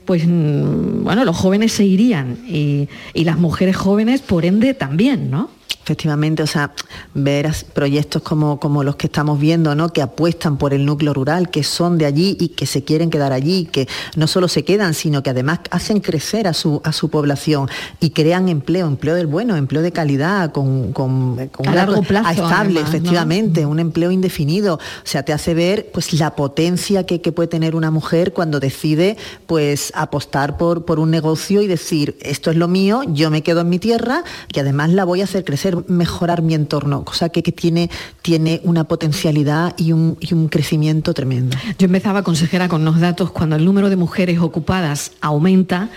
pues 0.04 0.28
mm, 0.28 1.06
bueno, 1.06 1.23
los 1.23 1.38
jóvenes 1.38 1.71
se 1.71 1.86
irían 1.86 2.38
y, 2.45 2.89
y 3.13 3.23
las 3.23 3.38
mujeres 3.38 3.78
jóvenes 3.78 4.19
por 4.19 4.43
ende 4.43 4.73
también, 4.73 5.32
¿no? 5.32 5.56
Efectivamente, 5.88 6.43
o 6.43 6.47
sea, 6.47 6.73
ver 7.13 7.49
proyectos 7.73 8.21
como, 8.21 8.60
como 8.60 8.84
los 8.84 8.97
que 8.97 9.08
estamos 9.08 9.39
viendo, 9.39 9.73
¿no? 9.73 9.93
que 9.93 10.01
apuestan 10.01 10.58
por 10.58 10.73
el 10.73 10.86
núcleo 10.86 11.13
rural, 11.13 11.49
que 11.49 11.63
son 11.63 11.97
de 11.97 12.06
allí 12.06 12.36
y 12.41 12.49
que 12.49 12.65
se 12.65 12.84
quieren 12.84 13.10
quedar 13.10 13.32
allí, 13.32 13.69
que 13.71 13.88
no 14.17 14.27
solo 14.27 14.49
se 14.49 14.65
quedan, 14.65 14.93
sino 14.93 15.23
que 15.23 15.30
además 15.30 15.60
hacen 15.71 16.01
crecer 16.01 16.45
a 16.45 16.53
su, 16.53 16.82
a 16.84 16.91
su 16.91 17.10
población 17.10 17.69
y 18.01 18.10
crean 18.10 18.49
empleo, 18.49 18.86
empleo 18.86 19.15
del 19.15 19.27
bueno, 19.27 19.56
empleo 19.56 19.82
de 19.82 19.93
calidad, 19.93 20.51
con, 20.51 20.91
con, 20.91 21.47
con 21.53 21.69
a 21.69 21.73
largo 21.73 22.03
plazo, 22.03 22.32
estable, 22.32 22.82
además, 22.82 22.89
efectivamente, 22.89 23.62
¿no? 23.62 23.69
un 23.69 23.80
empleo 23.80 24.12
indefinido. 24.12 24.75
O 24.75 24.80
sea, 25.06 25.23
te 25.23 25.32
hace 25.32 25.53
ver 25.53 25.89
pues 25.93 26.12
la 26.12 26.36
potencia 26.36 27.06
que, 27.06 27.21
que, 27.21 27.32
puede 27.32 27.47
tener 27.47 27.77
una 27.77 27.91
mujer 27.91 28.34
cuando 28.34 28.60
decide 28.60 29.15
pues 29.45 29.93
apostar 29.95 30.58
por, 30.58 30.84
por 30.84 30.99
un 30.99 31.12
negocio 31.12 31.62
y 31.62 31.67
decir, 31.67 32.17
esto 32.19 32.51
es 32.51 32.58
lo 32.58 32.67
mío, 32.67 33.03
yo 33.08 33.32
me 33.32 33.41
quedo 33.41 33.62
en 33.62 33.69
mi 33.69 33.80
tierra 33.80 34.25
y 34.53 34.60
además 34.60 34.89
la 34.89 35.06
voy 35.06 35.21
a 35.21 35.23
hacer 35.23 35.45
crecer 35.57 35.89
mejorar 35.89 36.43
mi 36.43 36.53
entorno, 36.53 37.03
cosa 37.03 37.29
que, 37.29 37.41
que 37.41 37.51
tiene, 37.51 37.89
tiene 38.21 38.61
una 38.63 38.83
potencialidad 38.83 39.73
y 39.75 39.91
un, 39.91 40.15
y 40.19 40.35
un, 40.35 40.49
crecimiento 40.49 41.15
tremendo. 41.15 41.57
Yo 41.79 41.85
empezaba, 41.85 42.21
consejera, 42.21 42.67
con 42.67 42.85
los 42.85 42.99
datos, 42.99 43.31
cuando 43.31 43.55
el 43.55 43.65
número 43.65 43.89
de 43.89 43.95
mujeres 43.95 44.37
ocupadas 44.39 45.13
aumenta, 45.19 45.89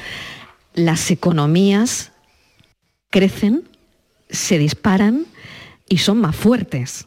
las 0.73 1.11
economías 1.11 2.13
crecen, 3.11 3.65
se 4.31 4.57
disparan 4.57 5.27
y 5.91 5.99
son 5.99 6.23
más 6.23 6.37
fuertes. 6.37 7.07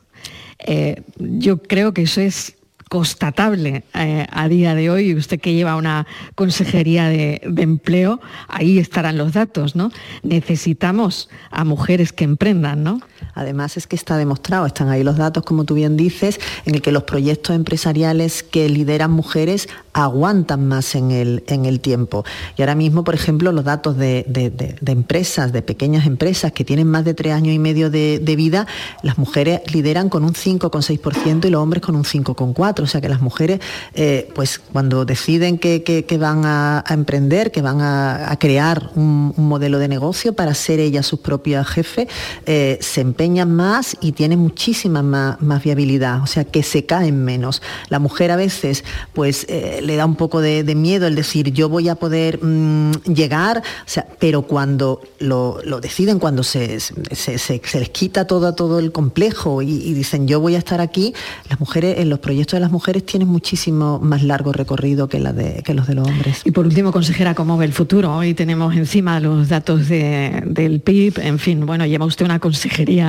Eh, 0.60 1.02
yo 1.18 1.58
creo 1.58 1.92
que 1.96 2.04
eso 2.04 2.22
es 2.22 2.56
constatable 2.94 3.86
eh, 3.96 4.28
a 4.30 4.48
día 4.48 4.76
de 4.76 4.92
hoy, 4.92 5.16
usted 5.16 5.42
que 5.42 5.56
lleva 5.56 5.78
una 5.78 6.06
consejería 6.36 7.10
de, 7.10 7.42
de, 7.44 7.64
empleo, 7.64 8.22
ahí 8.48 8.78
estarán 8.78 9.18
los 9.18 9.34
datos, 9.34 9.76
¿no? 9.76 9.90
Necesitamos 10.22 11.28
a 11.50 11.64
mujeres 11.64 12.14
que 12.14 12.24
emprendan, 12.24 12.84
¿no? 12.84 13.02
Además 13.34 13.78
es 13.78 13.88
que 13.88 13.96
está 13.96 14.18
demostrado, 14.18 14.66
están 14.66 14.90
ahí 14.90 15.04
los 15.04 15.18
datos, 15.18 15.44
como 15.44 15.64
tú 15.64 15.74
bien 15.74 15.98
dices, 15.98 16.40
en 16.66 16.76
el 16.76 16.82
que 16.82 16.92
los 16.92 17.04
proyectos 17.04 17.56
empresariales 17.56 18.44
que 18.44 18.70
lideran 18.70 19.12
mujeres 19.12 19.68
aguantan 19.94 20.68
más 20.68 20.96
en 20.96 21.12
el, 21.12 21.44
en 21.48 21.66
el 21.66 21.80
tiempo. 21.80 22.26
Y 22.58 22.62
ahora 22.62 22.76
mismo, 22.76 23.04
por 23.04 23.14
ejemplo, 23.14 23.52
los 23.52 23.64
datos 23.64 23.98
de, 23.98 24.26
de, 24.28 24.92
empresas, 24.92 25.54
de 25.54 25.62
pequeñas 25.62 26.06
empresas 26.06 26.52
que 26.52 26.66
tienen 26.66 26.88
más 26.88 27.06
de 27.06 27.14
tres 27.14 27.34
años 27.34 27.54
y 27.54 27.60
medio 27.60 27.90
de, 27.90 28.34
vida, 28.36 28.66
las 29.04 29.20
mujeres 29.20 29.62
lideran 29.72 30.10
con 30.10 30.24
un 30.24 30.34
5,6% 30.34 31.46
y 31.46 31.50
los 31.52 31.62
hombres 31.62 31.84
con 31.84 31.96
un 31.96 32.04
5,4%. 32.04 32.82
O 32.82 32.88
sea 32.88 33.02
que 33.02 33.10
las 33.10 33.22
mujeres, 33.22 33.60
eh, 33.94 34.30
pues 34.34 34.60
cuando 34.60 35.06
deciden 35.06 35.60
que, 35.60 35.84
que, 35.84 36.18
van 36.18 36.44
a, 36.46 36.84
emprender, 36.90 37.52
que 37.52 37.62
van 37.62 37.82
a, 37.82 38.36
crear 38.40 38.90
un, 38.96 39.34
un, 39.38 39.48
modelo 39.48 39.78
de 39.78 39.88
negocio 39.88 40.34
para 40.34 40.54
ser 40.54 40.80
ellas 40.80 41.06
sus 41.06 41.20
propias 41.20 41.68
jefes, 41.68 42.08
eh, 42.46 42.78
se 42.82 43.02
empeñan 43.14 43.56
más 43.56 43.96
y 44.02 44.14
tienen 44.14 44.40
muchísima 44.40 45.04
más, 45.04 45.64
viabilidad. 45.64 46.24
O 46.24 46.28
sea 46.28 46.46
que 46.46 46.64
se 46.64 46.86
caen 46.86 47.24
menos. 47.24 47.62
La 47.90 48.00
mujer 48.00 48.32
a 48.32 48.36
veces, 48.36 48.84
pues 49.14 49.46
eh, 49.50 49.82
le 49.84 49.96
da 49.96 50.06
un 50.06 50.16
poco 50.16 50.42
de, 50.42 50.64
miedo 50.74 51.06
el 51.06 51.14
decir 51.14 51.54
yo 51.54 51.70
voy 51.70 51.88
a 51.88 51.96
poder 51.96 52.44
mmm, 52.44 52.92
llegar, 53.06 53.60
o 53.60 53.90
sea, 53.90 54.08
pero 54.20 54.42
cuando 54.42 55.02
lo, 55.20 55.62
deciden, 55.80 56.18
cuando 56.18 56.42
se, 56.42 56.80
les 56.80 57.90
quita 57.92 58.26
todo, 58.26 58.56
todo 58.56 58.80
el 58.80 58.92
complejo 58.92 59.62
y, 59.62 59.94
dicen 59.94 60.28
yo 60.28 60.40
voy 60.40 60.56
a 60.56 60.58
estar 60.58 60.82
aquí, 60.82 61.14
las 61.50 61.60
mujeres 61.60 62.00
en 62.00 62.10
los 62.10 62.18
proyectos 62.20 62.58
de 62.58 62.62
las 62.62 62.72
mujeres 62.72 63.06
tienen 63.06 63.28
muchísimo 63.28 64.00
más 64.00 64.24
largo 64.24 64.52
recorrido 64.52 65.08
que, 65.08 65.20
los 65.20 65.36
de 65.36 65.64
los 65.68 66.08
hombres. 66.08 66.42
Y 66.44 66.52
por 66.52 66.66
último, 66.66 66.92
consejera, 66.92 67.36
¿cómo 67.36 67.58
ve 67.58 67.66
el 67.66 67.74
futuro? 67.74 68.16
Hoy 68.16 68.34
tenemos 68.34 68.76
encima 68.76 69.20
los 69.20 69.50
datos 69.50 69.88
de, 69.88 70.42
del 70.48 70.80
PIB, 70.80 71.20
en 71.20 71.38
fin, 71.38 71.66
bueno, 71.68 71.86
lleva 71.86 72.06
usted 72.06 72.26
una 72.26 72.40
consejería 72.40 73.03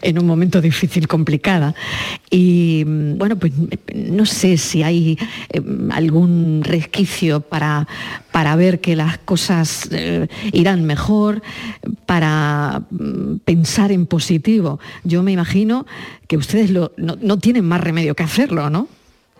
en 0.00 0.18
un 0.18 0.26
momento 0.26 0.60
difícil, 0.60 1.08
complicada. 1.08 1.74
Y 2.30 2.84
bueno, 2.84 3.36
pues 3.36 3.52
no 3.94 4.26
sé 4.26 4.56
si 4.56 4.82
hay 4.82 5.18
eh, 5.50 5.62
algún 5.90 6.62
resquicio 6.64 7.40
para, 7.40 7.86
para 8.30 8.56
ver 8.56 8.80
que 8.80 8.96
las 8.96 9.18
cosas 9.18 9.88
eh, 9.92 10.28
irán 10.52 10.84
mejor, 10.84 11.42
para 12.06 12.82
mm, 12.90 13.38
pensar 13.44 13.92
en 13.92 14.06
positivo. 14.06 14.80
Yo 15.04 15.22
me 15.22 15.32
imagino 15.32 15.86
que 16.28 16.36
ustedes 16.36 16.70
lo, 16.70 16.92
no, 16.96 17.16
no 17.20 17.38
tienen 17.38 17.64
más 17.64 17.80
remedio 17.80 18.14
que 18.14 18.22
hacerlo, 18.22 18.70
¿no? 18.70 18.88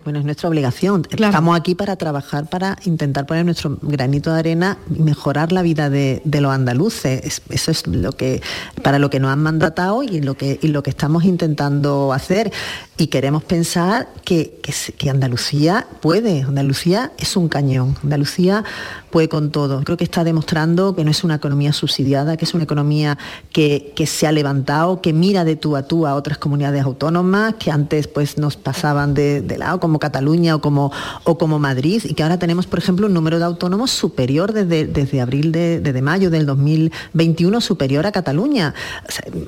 Bueno, 0.03 0.19
es 0.19 0.25
nuestra 0.25 0.49
obligación. 0.49 1.03
Claro. 1.03 1.31
Estamos 1.31 1.57
aquí 1.57 1.75
para 1.75 1.95
trabajar, 1.95 2.49
para 2.49 2.77
intentar 2.85 3.25
poner 3.25 3.45
nuestro 3.45 3.77
granito 3.81 4.33
de 4.33 4.39
arena 4.39 4.77
y 4.93 5.01
mejorar 5.01 5.51
la 5.51 5.61
vida 5.61 5.89
de, 5.89 6.21
de 6.25 6.41
los 6.41 6.51
andaluces. 6.51 7.21
Es, 7.23 7.41
eso 7.49 7.71
es 7.71 7.87
lo 7.87 8.11
que, 8.11 8.41
para 8.81 8.99
lo 8.99 9.09
que 9.09 9.19
nos 9.19 9.31
han 9.31 9.41
mandatado 9.41 10.03
y 10.03 10.21
lo 10.21 10.35
que, 10.35 10.59
y 10.61 10.67
lo 10.67 10.83
que 10.83 10.89
estamos 10.89 11.23
intentando 11.23 12.11
hacer. 12.11 12.51
Y 12.97 13.07
queremos 13.07 13.43
pensar 13.43 14.09
que, 14.23 14.59
que, 14.61 14.73
que 14.93 15.09
Andalucía 15.09 15.87
puede. 16.01 16.41
Andalucía 16.41 17.11
es 17.17 17.35
un 17.37 17.47
cañón. 17.47 17.95
Andalucía 18.03 18.63
puede 19.09 19.29
con 19.29 19.51
todo. 19.51 19.83
Creo 19.83 19.95
que 19.95 20.03
está 20.03 20.23
demostrando 20.23 20.95
que 20.95 21.03
no 21.03 21.11
es 21.11 21.23
una 21.23 21.35
economía 21.35 21.71
subsidiada, 21.71 22.35
que 22.35 22.45
es 22.45 22.53
una 22.53 22.63
economía 22.63 23.17
que, 23.51 23.93
que, 23.95 24.05
se 24.05 24.27
ha 24.27 24.31
levantado, 24.31 25.01
que 25.01 25.13
mira 25.13 25.43
de 25.45 25.55
tú 25.55 25.75
a 25.75 25.83
tú 25.83 26.07
a 26.07 26.15
otras 26.15 26.37
comunidades 26.37 26.83
autónomas 26.83 27.55
que 27.55 27.71
antes 27.71 28.07
pues 28.07 28.37
nos 28.37 28.57
pasaban 28.57 29.13
de, 29.13 29.41
de 29.41 29.57
lado, 29.57 29.79
como 29.79 29.92
Cataluña 29.99 30.55
o 30.55 30.61
como, 30.61 30.91
o 31.23 31.37
como 31.37 31.59
Madrid, 31.59 32.01
y 32.05 32.13
que 32.13 32.23
ahora 32.23 32.39
tenemos, 32.39 32.67
por 32.67 32.79
ejemplo, 32.79 33.07
un 33.07 33.13
número 33.13 33.39
de 33.39 33.45
autónomos 33.45 33.91
superior 33.91 34.53
desde, 34.53 34.85
desde 34.85 35.21
abril 35.21 35.51
de, 35.51 36.01
mayo 36.01 36.29
del 36.29 36.45
2021, 36.45 37.61
superior 37.61 38.05
a 38.05 38.11
Cataluña. 38.11 38.73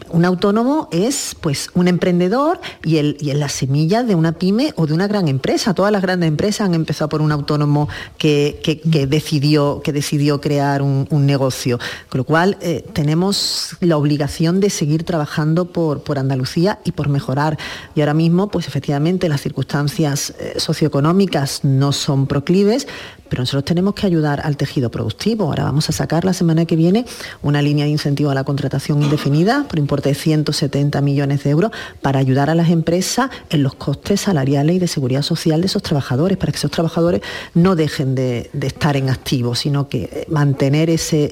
Un 0.09 0.25
autónomo 0.25 0.87
es 0.91 1.35
pues 1.41 1.69
un 1.73 1.87
emprendedor 1.87 2.59
y, 2.83 2.97
el, 2.97 3.17
y 3.19 3.31
es 3.31 3.37
la 3.37 3.49
semilla 3.49 4.03
de 4.03 4.15
una 4.15 4.33
pyme 4.33 4.73
o 4.75 4.87
de 4.87 4.93
una 4.93 5.07
gran 5.07 5.27
empresa. 5.27 5.73
Todas 5.73 5.91
las 5.91 6.01
grandes 6.01 6.27
empresas 6.27 6.67
han 6.67 6.73
empezado 6.73 7.09
por 7.09 7.21
un 7.21 7.31
autónomo 7.31 7.89
que, 8.17 8.59
que, 8.63 9.07
decidió 9.07 9.81
que 9.83 9.91
decidió 9.91 10.39
crear 10.39 10.81
un, 10.81 11.07
negocio. 11.25 11.79
Con 12.09 12.19
lo 12.19 12.23
cual 12.23 12.57
eh, 12.61 12.85
tenemos 12.93 13.75
la 13.79 13.97
obligación 13.97 14.59
de 14.59 14.69
seguir 14.69 15.03
trabajando 15.03 15.65
por, 15.65 16.03
por 16.03 16.19
Andalucía 16.19 16.79
y 16.83 16.91
por 16.91 17.09
mejorar. 17.09 17.57
Y 17.95 18.01
ahora 18.01 18.13
mismo, 18.13 18.49
pues 18.49 18.67
efectivamente, 18.67 19.27
las 19.27 19.41
circunstancias 19.41 20.34
socioeconómicas 20.57 21.63
no 21.63 21.91
son 21.91 22.27
proclives, 22.27 22.87
pero 23.29 23.41
nosotros 23.41 23.65
tenemos 23.65 23.93
que 23.93 24.05
ayudar 24.05 24.41
al 24.43 24.57
tejido 24.57 24.91
productivo. 24.91 25.45
Ahora 25.45 25.63
vamos 25.63 25.89
a 25.89 25.91
sacar 25.91 26.25
la 26.25 26.33
semana 26.33 26.65
que 26.65 26.75
viene 26.75 27.05
una 27.41 27.61
línea 27.61 27.85
de 27.85 27.91
incentivo 27.91 28.29
a 28.29 28.35
la 28.35 28.43
contratación 28.43 29.01
indefinida 29.01 29.65
por 29.67 29.79
importe 29.79 30.09
de 30.09 30.15
170 30.15 31.01
millones 31.01 31.43
de 31.43 31.49
euros 31.49 31.71
para 32.01 32.19
ayudar 32.19 32.49
a 32.49 32.55
las 32.55 32.69
empresas 32.69 33.29
en 33.49 33.63
los 33.63 33.75
costes 33.75 34.21
salariales 34.21 34.75
y 34.75 34.79
de 34.79 34.87
seguridad 34.87 35.21
social 35.21 35.61
de 35.61 35.67
esos 35.67 35.81
trabajadores, 35.81 36.37
para 36.37 36.51
que 36.51 36.57
esos 36.57 36.71
trabajadores 36.71 37.21
no 37.53 37.75
dejen 37.75 38.15
de, 38.15 38.49
estar 38.61 38.97
en 38.97 39.09
activo, 39.09 39.55
sino 39.55 39.87
que 39.87 40.03
eh, 40.03 40.25
mantener 40.29 40.89
ese, 40.89 41.31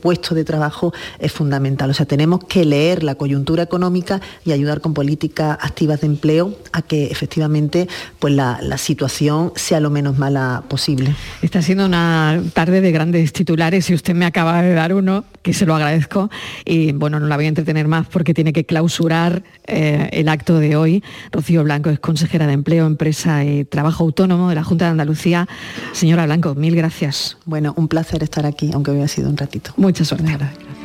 puesto 0.00 0.34
de 0.34 0.44
trabajo 0.44 0.92
es 1.18 1.32
fundamental. 1.32 1.90
O 1.90 1.94
sea, 1.94 2.06
tenemos 2.06 2.44
que 2.44 2.64
leer 2.64 3.02
la 3.02 3.14
coyuntura 3.14 3.62
económica 3.62 4.20
y 4.44 4.52
ayudar 4.52 4.80
con 4.80 4.94
políticas 4.94 5.58
activas 5.60 6.00
de 6.00 6.06
empleo 6.06 6.54
a 6.72 6.82
que 6.82 7.06
efectivamente 7.06 7.88
pues 8.18 8.34
la 8.34 8.78
situación 8.78 9.52
sea 9.54 9.80
lo 9.80 9.90
menos 9.90 10.18
mala 10.18 10.64
posible. 10.68 11.13
Está 11.42 11.62
siendo 11.62 11.86
una 11.86 12.42
tarde 12.52 12.80
de 12.80 12.92
grandes 12.92 13.32
titulares 13.32 13.88
y 13.90 13.94
usted 13.94 14.14
me 14.14 14.26
acaba 14.26 14.62
de 14.62 14.74
dar 14.74 14.94
uno, 14.94 15.24
que 15.42 15.52
se 15.52 15.66
lo 15.66 15.74
agradezco. 15.74 16.30
Y 16.64 16.92
bueno, 16.92 17.20
no 17.20 17.26
la 17.26 17.36
voy 17.36 17.46
a 17.46 17.48
entretener 17.48 17.88
más 17.88 18.06
porque 18.06 18.34
tiene 18.34 18.52
que 18.52 18.64
clausurar 18.64 19.42
eh, 19.66 20.08
el 20.12 20.28
acto 20.28 20.58
de 20.58 20.76
hoy. 20.76 21.02
Rocío 21.32 21.64
Blanco 21.64 21.90
es 21.90 21.98
consejera 21.98 22.46
de 22.46 22.54
Empleo, 22.54 22.86
Empresa 22.86 23.44
y 23.44 23.64
Trabajo 23.64 24.04
Autónomo 24.04 24.48
de 24.48 24.54
la 24.54 24.64
Junta 24.64 24.86
de 24.86 24.92
Andalucía. 24.92 25.48
Señora 25.92 26.26
Blanco, 26.26 26.54
mil 26.54 26.74
gracias. 26.74 27.36
Bueno, 27.44 27.74
un 27.76 27.88
placer 27.88 28.22
estar 28.22 28.46
aquí, 28.46 28.70
aunque 28.72 28.90
ha 29.02 29.08
sido 29.08 29.28
un 29.28 29.36
ratito. 29.36 29.72
Mucha 29.76 30.04
suerte. 30.04 30.24
Casi, 30.24 30.83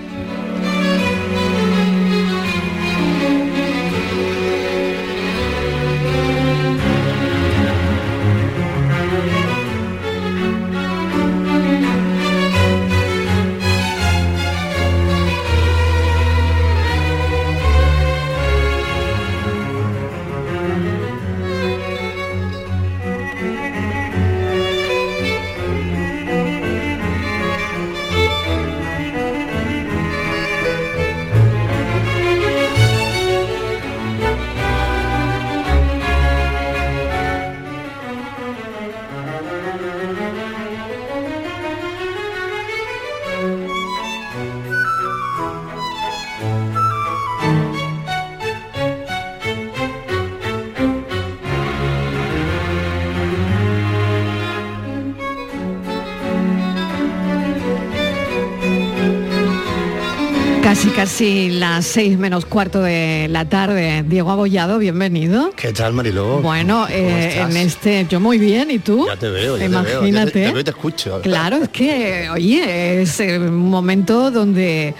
casi 61.20 61.50
las 61.50 61.86
seis 61.86 62.18
menos 62.18 62.46
cuarto 62.46 62.82
de 62.82 63.28
la 63.30 63.44
tarde. 63.44 64.06
Diego 64.08 64.32
Abollado, 64.32 64.78
bienvenido. 64.78 65.52
¿Qué 65.54 65.74
tal, 65.74 65.92
Mariló? 65.92 66.40
Bueno, 66.40 66.88
eh, 66.90 67.42
en 67.42 67.58
este, 67.58 68.08
yo 68.10 68.22
muy 68.22 68.38
bien, 68.38 68.72
¿y 68.72 68.80
tú? 68.80 69.06
Ya 69.06 69.18
te 69.18 69.30
veo, 69.30 69.58
ya 69.58 69.66
te 69.66 69.70
veo. 69.70 70.00
Imagínate. 70.00 70.40
Ya 70.40 70.48
te, 70.48 70.54
veo 70.54 70.64
te 70.64 70.70
escucho. 70.70 71.20
Claro, 71.22 71.58
es 71.58 71.70
que, 71.70 72.30
oye, 72.30 73.02
es 73.02 73.20
un 73.20 73.70
momento 73.70 74.32
donde 74.32 74.96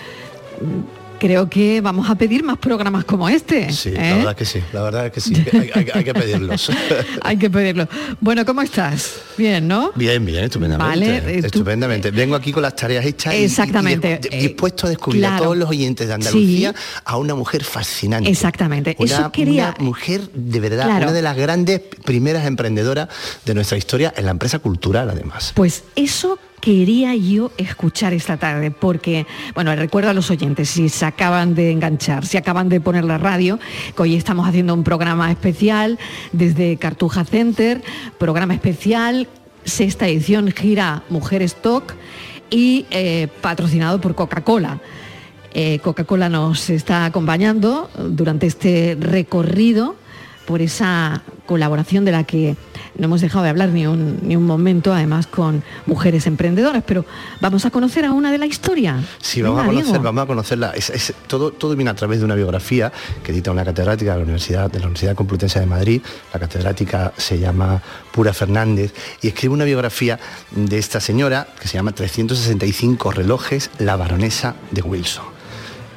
creo 1.20 1.50
que 1.50 1.82
vamos 1.82 2.10
a 2.10 2.16
pedir 2.16 2.44
más 2.44 2.58
programas 2.58 3.04
como 3.06 3.28
este. 3.30 3.72
Sí, 3.72 3.90
¿eh? 3.90 4.10
la 4.12 4.16
verdad 4.18 4.36
que 4.36 4.46
sí, 4.46 4.60
la 4.74 4.82
verdad 4.84 5.12
que 5.12 5.22
sí. 5.22 5.34
Hay, 5.54 5.70
hay- 5.74 5.88
hay 5.94 6.04
que 6.04 6.14
pedirlos. 6.14 6.72
Hay 7.22 7.38
que 7.38 7.50
pedirlo. 7.50 7.88
Bueno, 8.20 8.46
¿cómo 8.46 8.62
estás? 8.62 9.16
Bien, 9.38 9.68
¿no? 9.68 9.92
Bien, 9.96 10.26
bien, 10.26 10.46
estupendamente. 10.46 10.90
Vale, 10.90 11.18
eh, 11.18 11.40
tú- 11.42 11.48
estupendamente. 11.48 12.12
Vengo 12.12 12.36
aquí 12.36 12.52
con 12.52 12.64
las 12.64 12.76
tareas 12.76 13.06
hechas 13.06 13.34
y- 13.34 13.38
y- 13.38 13.42
y 13.42 13.44
Exactamente. 13.46 14.20
de- 14.20 14.38
dispuesto 14.38 14.88
a 14.88 14.90
descubrir 14.90 15.22
claro. 15.22 15.36
a 15.36 15.40
todos 15.40 15.58
los 15.58 15.70
oyentes 15.70 16.08
de 16.08 16.14
Andalucía 16.14 16.74
a 17.06 17.18
una 17.18 17.36
mujer 17.36 17.64
fascinante. 17.64 18.30
Exactamente. 18.30 18.96
Una, 19.00 19.14
Eso 19.14 19.32
quería- 19.32 19.76
una 19.78 19.86
mujer 19.86 20.22
de 20.34 20.60
verdad, 20.60 20.86
Claro. 20.86 21.04
una 21.06 21.12
de 21.14 21.22
las 21.22 21.36
grandes 21.38 21.82
primeras 22.04 22.46
emprendedoras 22.46 23.10
de 23.46 23.54
nuestra 23.54 23.78
historia 23.78 24.14
en 24.16 24.26
la 24.26 24.32
empresa 24.32 24.60
cultural, 24.60 25.10
además. 25.10 25.52
Pues 25.56 25.84
eso 25.96 26.40
quería 26.60 27.16
yo 27.16 27.52
escuchar 27.58 28.14
esta 28.14 28.38
tarde, 28.38 28.72
porque, 28.72 29.26
bueno, 29.56 29.76
recuerdo 29.76 30.10
a 30.10 30.14
los 30.14 30.30
oyentes, 30.30 30.70
si 30.70 30.90
se 30.90 31.06
acaban 31.06 31.56
de 31.56 31.72
enganchar, 31.72 32.26
si 32.26 32.38
acaban 32.38 32.70
de 32.70 32.82
poner 32.82 33.04
la 33.04 33.18
radio, 33.18 33.60
que 33.96 34.02
hoy 34.02 34.16
estamos 34.16 34.48
haciendo 34.48 34.74
un 34.74 34.84
programa 34.84 35.32
especial 35.32 35.98
desde 36.32 36.78
Cartuja 36.78 37.26
Center, 37.26 37.82
programa 38.18 38.54
especial, 38.54 39.28
sexta 39.64 40.08
edición, 40.08 40.52
gira 40.52 41.04
Mujeres 41.10 41.56
Talk 41.56 41.96
y 42.50 42.86
eh, 42.92 43.28
patrocinado 43.42 44.02
por 44.02 44.16
Coca-Cola. 44.16 44.80
Eh, 45.54 45.80
Coca-Cola 45.80 46.30
nos 46.30 46.70
está 46.70 47.06
acompañando 47.06 47.90
durante 47.98 48.48
este 48.48 48.98
recorrido 49.00 49.96
por 50.50 50.64
esa 50.64 51.22
colaboración 51.46 52.06
de 52.06 52.12
la 52.12 52.24
que 52.24 52.56
no 52.98 53.06
hemos 53.06 53.22
dejado 53.22 53.44
de 53.44 53.52
hablar 53.52 53.70
ni 53.70 53.86
un, 53.86 54.18
ni 54.24 54.36
un 54.36 54.48
momento, 54.48 54.92
además 54.92 55.28
con 55.28 55.62
mujeres 55.86 56.26
emprendedoras, 56.26 56.82
pero 56.88 57.06
vamos 57.40 57.68
a 57.68 57.70
conocer 57.70 58.04
a 58.04 58.12
una 58.14 58.32
de 58.32 58.40
la 58.40 58.48
historia. 58.48 58.98
Sí, 59.22 59.44
vamos 59.44 59.60
Venga, 59.60 59.72
a 59.72 59.76
conocer, 59.84 60.02
vamos 60.02 60.24
a 60.24 60.26
conocerla. 60.26 60.72
Es- 60.72 60.90
es- 60.90 61.14
todo, 61.28 61.52
todo 61.52 61.76
viene 61.76 61.92
a 61.92 61.94
través 61.94 62.18
de 62.18 62.26
una 62.26 62.34
biografía 62.34 62.92
que 63.24 63.32
edita 63.32 63.52
una 63.52 63.64
catedrática 63.64 64.14
de 64.14 64.18
la 64.18 64.24
Universidad, 64.24 64.72
de 64.72 64.80
la 64.80 64.86
Universidad 64.88 65.14
Complutense 65.14 65.60
de 65.60 65.68
Madrid. 65.68 66.02
La 66.34 66.40
catedrática 66.40 67.14
se 67.16 67.38
llama 67.38 67.80
Pura 68.12 68.34
Fernández 68.34 68.92
y 69.22 69.28
escribe 69.28 69.54
una 69.54 69.66
biografía 69.66 70.20
de 70.50 70.80
esta 70.80 71.00
señora 71.00 71.46
que 71.62 71.68
se 71.68 71.76
llama 71.76 71.92
365 71.92 73.12
relojes, 73.12 73.70
la 73.78 73.96
baronesa 73.98 74.56
de 74.72 74.82
Wilson. 74.82 75.26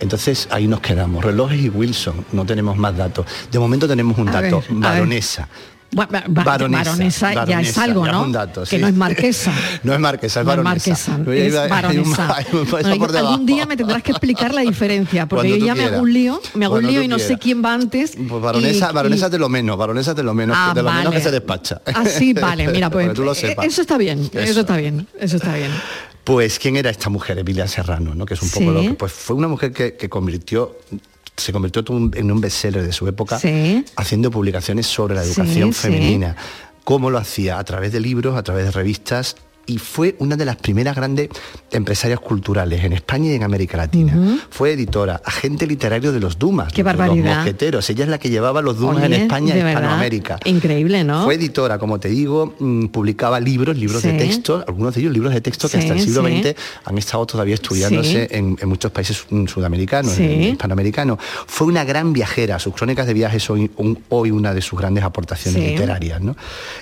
Entonces 0.03 0.48
ahí 0.50 0.66
nos 0.66 0.80
quedamos, 0.80 1.24
relojes 1.24 1.61
y 1.61 1.68
Wilson, 1.68 2.24
no 2.32 2.44
tenemos 2.44 2.76
más 2.76 2.96
datos. 2.96 3.24
De 3.50 3.59
momento 3.59 3.86
tenemos 3.86 4.18
un 4.18 4.28
A 4.28 4.32
dato, 4.42 4.62
baronesa. 4.70 5.48
Ba- 5.94 6.09
ba- 6.11 6.24
ba- 6.26 6.42
Baronesa, 6.44 6.84
baronesa 6.90 7.44
ya 7.44 7.61
es 7.61 7.76
algo, 7.76 8.07
¿no? 8.07 8.22
un 8.22 8.32
dato, 8.32 8.64
que 8.64 8.78
no 8.78 8.88
es 8.88 8.94
marquesa. 8.94 9.53
No 9.84 9.92
es 9.92 10.00
marquesa, 10.00 10.40
es 10.40 10.46
No 10.46 10.53
es 10.53 10.59
baronesa. 10.59 10.72
marquesa, 10.88 11.18
No, 11.18 11.32
es 11.32 12.46
un- 12.55 12.70
Bueno, 12.70 13.07
debajo. 13.09 13.28
algún 13.28 13.44
día 13.46 13.66
me 13.66 13.76
tendrás 13.76 14.03
que 14.03 14.11
explicar 14.12 14.55
la 14.55 14.62
diferencia, 14.62 15.26
porque 15.26 15.48
Cuando 15.50 15.66
yo 15.66 15.66
ya 15.66 15.74
me 15.74 15.84
hago 15.84 16.00
un 16.03 16.11
lío, 16.12 16.40
me 16.55 16.64
hago 16.64 16.76
un 16.76 16.86
lío 16.86 17.03
y 17.03 17.09
no 17.09 17.18
sé 17.18 17.36
quién 17.38 17.62
va 17.62 17.74
antes. 17.74 18.14
Pues 18.16 18.42
baronesa, 18.42 18.88
y- 18.90 18.94
baronesa 18.94 19.26
y- 19.26 19.30
de 19.30 19.38
lo 19.38 19.48
menos, 19.50 19.76
baronesa 19.76 20.14
de 20.14 20.22
lo 20.22 20.32
menos, 20.32 20.57
Ah, 20.59 20.72
de 20.74 20.82
lo 20.82 20.88
menos 20.90 21.05
que 21.12 21.18
vale. 21.18 21.22
se 21.24 21.30
despacha. 21.30 21.82
Ah, 21.94 22.05
sí, 22.07 22.32
vale, 22.32 22.68
mira, 22.68 22.88
pues 22.90 23.12
tú 23.12 23.22
lo 23.22 23.32
eh, 23.32 23.34
sepas. 23.36 23.66
eso 23.66 23.82
está 23.82 23.98
bien, 23.98 24.18
eso. 24.32 24.38
Eso. 24.40 24.61
está 24.61 24.76
bien, 24.78 25.07
eso 25.20 25.36
está 25.36 25.55
bien. 25.55 25.70
Pues, 26.24 26.58
¿quién 26.58 26.76
era 26.76 26.90
esta 26.90 27.10
mujer, 27.10 27.38
Emilia 27.38 27.66
Serrano? 27.66 28.14
¿no? 28.14 28.24
Que 28.26 28.34
es 28.34 28.42
un 28.42 28.48
poco 28.50 28.60
Sí. 28.66 28.70
lo 28.70 28.80
que. 28.82 28.94
Pues 28.94 29.12
fue 29.12 29.34
una 29.36 29.48
mujer 29.48 29.72
que, 29.72 29.94
que 29.94 30.08
convirtió 30.08 30.76
se 31.34 31.50
convirtió 31.50 31.82
en 32.14 32.30
un 32.30 32.40
bestseller 32.42 32.84
de 32.84 32.92
su 32.92 33.08
época 33.08 33.38
Sí. 33.38 33.84
haciendo 33.96 34.30
publicaciones 34.30 34.86
sobre 34.86 35.14
la 35.14 35.22
educación 35.24 35.72
sí. 35.72 35.80
femenina. 35.80 36.36
¿Cómo 36.84 37.10
lo 37.10 37.16
hacía? 37.18 37.58
A 37.58 37.64
través 37.64 37.90
de 37.92 38.00
libros, 38.00 38.36
a 38.36 38.42
través 38.42 38.66
de 38.66 38.70
revistas 38.70 39.36
y 39.66 39.78
fue 39.78 40.16
una 40.18 40.36
de 40.36 40.44
las 40.44 40.56
primeras 40.56 40.96
grandes 40.96 41.28
empresarias 41.70 42.18
culturales 42.20 42.82
en 42.84 42.92
España 42.92 43.30
y 43.30 43.34
en 43.34 43.42
América 43.44 43.76
Latina. 43.76 44.40
Fue 44.50 44.72
editora, 44.72 45.20
agente 45.24 45.66
literario 45.66 46.12
de 46.12 46.20
los 46.20 46.38
Dumas, 46.38 46.72
Qué 46.72 46.82
de 46.82 46.90
los 46.90 46.96
barbaridad. 46.98 47.36
mosqueteros. 47.36 47.88
Ella 47.90 48.04
es 48.04 48.10
la 48.10 48.18
que 48.18 48.28
llevaba 48.28 48.60
los 48.60 48.78
Dumas 48.78 48.96
Oye, 48.96 49.06
en 49.06 49.12
España 49.22 49.54
y 49.54 49.58
Hispanoamérica. 49.58 50.38
Increíble, 50.44 51.04
¿no? 51.04 51.24
Fue 51.24 51.34
editora, 51.34 51.78
como 51.78 52.00
te 52.00 52.08
digo, 52.08 52.54
mm, 52.58 52.86
publicaba 52.86 53.38
libros, 53.40 53.76
libros 53.76 54.02
de 54.02 54.12
texto, 54.14 54.64
algunos 54.66 54.94
de 54.94 55.00
ellos 55.02 55.12
libros 55.12 55.32
de 55.32 55.40
texto 55.40 55.68
que 55.68 55.72
Sí, 55.72 55.78
hasta 55.78 55.94
el 55.94 56.00
siglo 56.00 56.26
sí. 56.26 56.42
XX 56.42 56.54
han 56.84 56.98
estado 56.98 57.24
todavía 57.26 57.54
estudiándose 57.54 58.28
en, 58.32 58.58
en 58.60 58.68
muchos 58.68 58.90
países 58.90 59.24
mm, 59.30 59.46
sudamericanos, 59.46 60.18
en- 60.18 60.42
hispanoamericanos. 60.42 61.18
Fue 61.46 61.66
una 61.66 61.84
gran 61.84 62.12
viajera, 62.12 62.58
sus 62.58 62.74
crónicas 62.74 63.06
de 63.06 63.14
viajes 63.14 63.42
son 63.42 63.70
un- 63.76 63.98
hoy 64.08 64.30
una 64.32 64.52
de 64.54 64.60
sus 64.60 64.78
grandes 64.78 65.04
aportaciones 65.04 65.62
literarias. 65.62 66.20
¿no? 66.20 66.36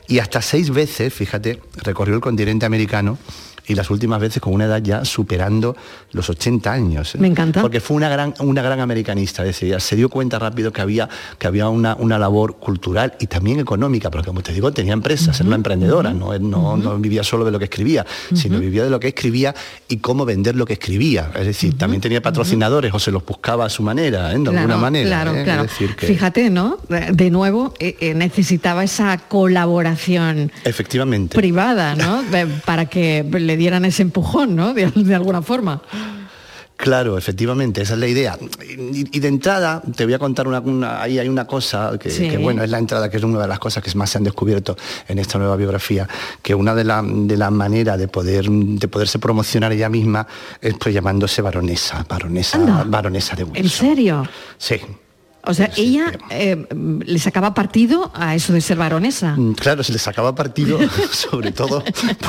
Y 0.09 0.18
hasta 0.18 0.41
seis 0.43 0.70
veces, 0.70 1.12
fíjate, 1.12 1.61
recorrió 1.83 2.14
el 2.14 2.20
continente 2.20 2.66
americano 2.71 3.18
y 3.67 3.75
las 3.75 3.91
últimas 3.91 4.21
veces 4.21 4.43
con 4.43 4.53
una 4.53 4.65
edad 4.65 4.83
ya 4.83 5.05
superando 5.05 5.77
los 6.13 6.29
80 6.29 6.73
años. 6.73 7.15
¿eh? 7.15 7.19
Me 7.19 7.29
encanta. 7.29 7.61
Porque 7.61 7.81
fue 7.81 7.97
una 7.97 8.09
gran, 8.09 8.35
una 8.41 8.63
gran 8.63 8.81
americanista, 8.81 9.43
es 9.43 9.61
decir, 9.61 9.81
se 9.81 9.97
dio 9.97 10.09
cuenta 10.09 10.39
rápido 10.39 10.73
que 10.73 10.81
había, 10.81 11.09
que 11.39 11.47
había 11.47 11.69
una, 11.69 11.95
una 11.97 12.19
labor 12.19 12.57
cultural 12.57 13.15
y 13.21 13.27
también 13.27 13.61
económica, 13.61 14.11
porque 14.11 14.27
como 14.27 14.43
te 14.43 14.53
digo, 14.53 14.73
tenía 14.73 14.93
empresas, 14.93 15.39
era 15.41 15.47
una 15.47 15.57
emprendedora, 15.57 16.13
no, 16.13 16.39
no, 16.39 16.77
no 16.77 16.99
vivía 16.99 17.23
solo 17.23 17.45
de 17.45 17.51
lo 17.51 17.59
que 17.59 17.65
escribía, 17.67 18.07
sino 18.35 18.59
vivía 18.59 18.85
de 18.85 18.91
lo 18.91 19.01
que 19.01 19.09
escribía 19.09 19.55
y 19.89 19.99
cómo 19.99 20.25
vender 20.25 20.57
lo 20.57 20.67
que 20.67 20.75
escribía. 20.75 21.31
Es 21.35 21.47
decir, 21.47 21.77
también 21.77 22.01
tenía 22.01 22.23
patrocinadores 22.23 22.93
o 22.95 22.99
se 22.99 23.11
los 23.11 23.25
buscaba 23.25 23.67
a 23.67 23.69
su 23.69 23.83
manera, 23.83 24.33
¿eh? 24.33 24.39
de 24.39 24.49
alguna 24.49 24.77
manera. 24.77 25.07
Claro, 25.07 25.35
¿eh? 25.35 25.45
claro. 25.45 25.65
Es 25.65 25.71
decir, 25.71 25.97
que 25.97 26.07
Fíjate, 26.07 26.51
¿no? 26.51 26.79
De 26.89 27.31
nuevo, 27.31 27.75
necesitaba 28.01 28.85
esa 28.85 29.17
colaboración 29.19 30.53
efectivamente. 30.65 31.37
privada, 31.37 31.95
¿no? 31.95 32.23
Para 32.65 32.87
que 32.87 33.25
le 33.51 33.57
dieran 33.57 33.84
ese 33.84 34.03
empujón, 34.03 34.55
¿no? 34.57 34.72
De, 34.74 34.86
de 34.94 35.14
alguna 35.14 35.42
forma. 35.42 35.82
Claro, 36.76 37.18
efectivamente, 37.18 37.82
esa 37.82 37.92
es 37.92 37.98
la 38.01 38.07
idea. 38.07 38.38
Y, 38.66 39.14
y 39.14 39.20
de 39.20 39.28
entrada, 39.28 39.82
te 39.94 40.05
voy 40.07 40.14
a 40.14 40.18
contar 40.18 40.48
una, 40.48 40.61
una- 40.61 41.03
ahí 41.03 41.18
hay 41.18 41.28
una 41.28 41.46
cosa 41.46 41.98
que, 42.01 42.09
Sí. 42.09 42.26
que, 42.30 42.38
bueno, 42.38 42.62
es 42.64 42.70
la 42.70 42.78
entrada, 42.78 43.11
que 43.11 43.18
es 43.18 43.22
una 43.22 43.38
de 43.38 43.48
las 43.48 43.59
cosas 43.59 43.82
que 43.84 43.94
más 43.98 44.09
se 44.09 44.16
han 44.16 44.24
descubierto 44.24 44.76
en 45.07 45.18
esta 45.18 45.36
nueva 45.38 45.57
biografía, 45.57 46.09
que 46.40 46.55
una 46.55 46.74
de 46.74 46.84
las 46.84 47.05
de 47.07 47.36
la 47.36 47.51
maneras 47.51 47.98
de 47.98 48.09
poder 48.09 48.48
de 48.48 48.88
poderse 48.88 49.18
promocionar 49.18 49.72
ella 49.72 49.90
misma 49.90 50.26
es 50.62 50.72
pues 50.80 50.94
llamándose 50.94 51.42
baronesa, 51.42 52.07
baronesa, 52.09 52.57
Anda. 52.57 52.84
baronesa 52.86 53.36
de 53.36 53.42
¿En 53.42 53.51
Windsor. 53.51 53.70
serio? 53.88 54.26
Sí. 54.57 54.76
O 55.51 55.55
sea, 55.55 55.70
ella 55.76 56.12
eh, 56.30 56.66
le 57.05 57.18
sacaba 57.18 57.55
partido 57.55 58.11
a 58.14 58.34
eso 58.34 58.53
de 58.53 58.61
ser 58.61 58.76
baronesa. 58.78 59.34
Mm, 59.36 59.55
Claro, 59.55 59.82
se 59.84 59.92
le 59.92 59.98
sacaba 59.98 60.34
partido, 60.34 60.78
sobre 61.11 61.53
todo 61.53 61.82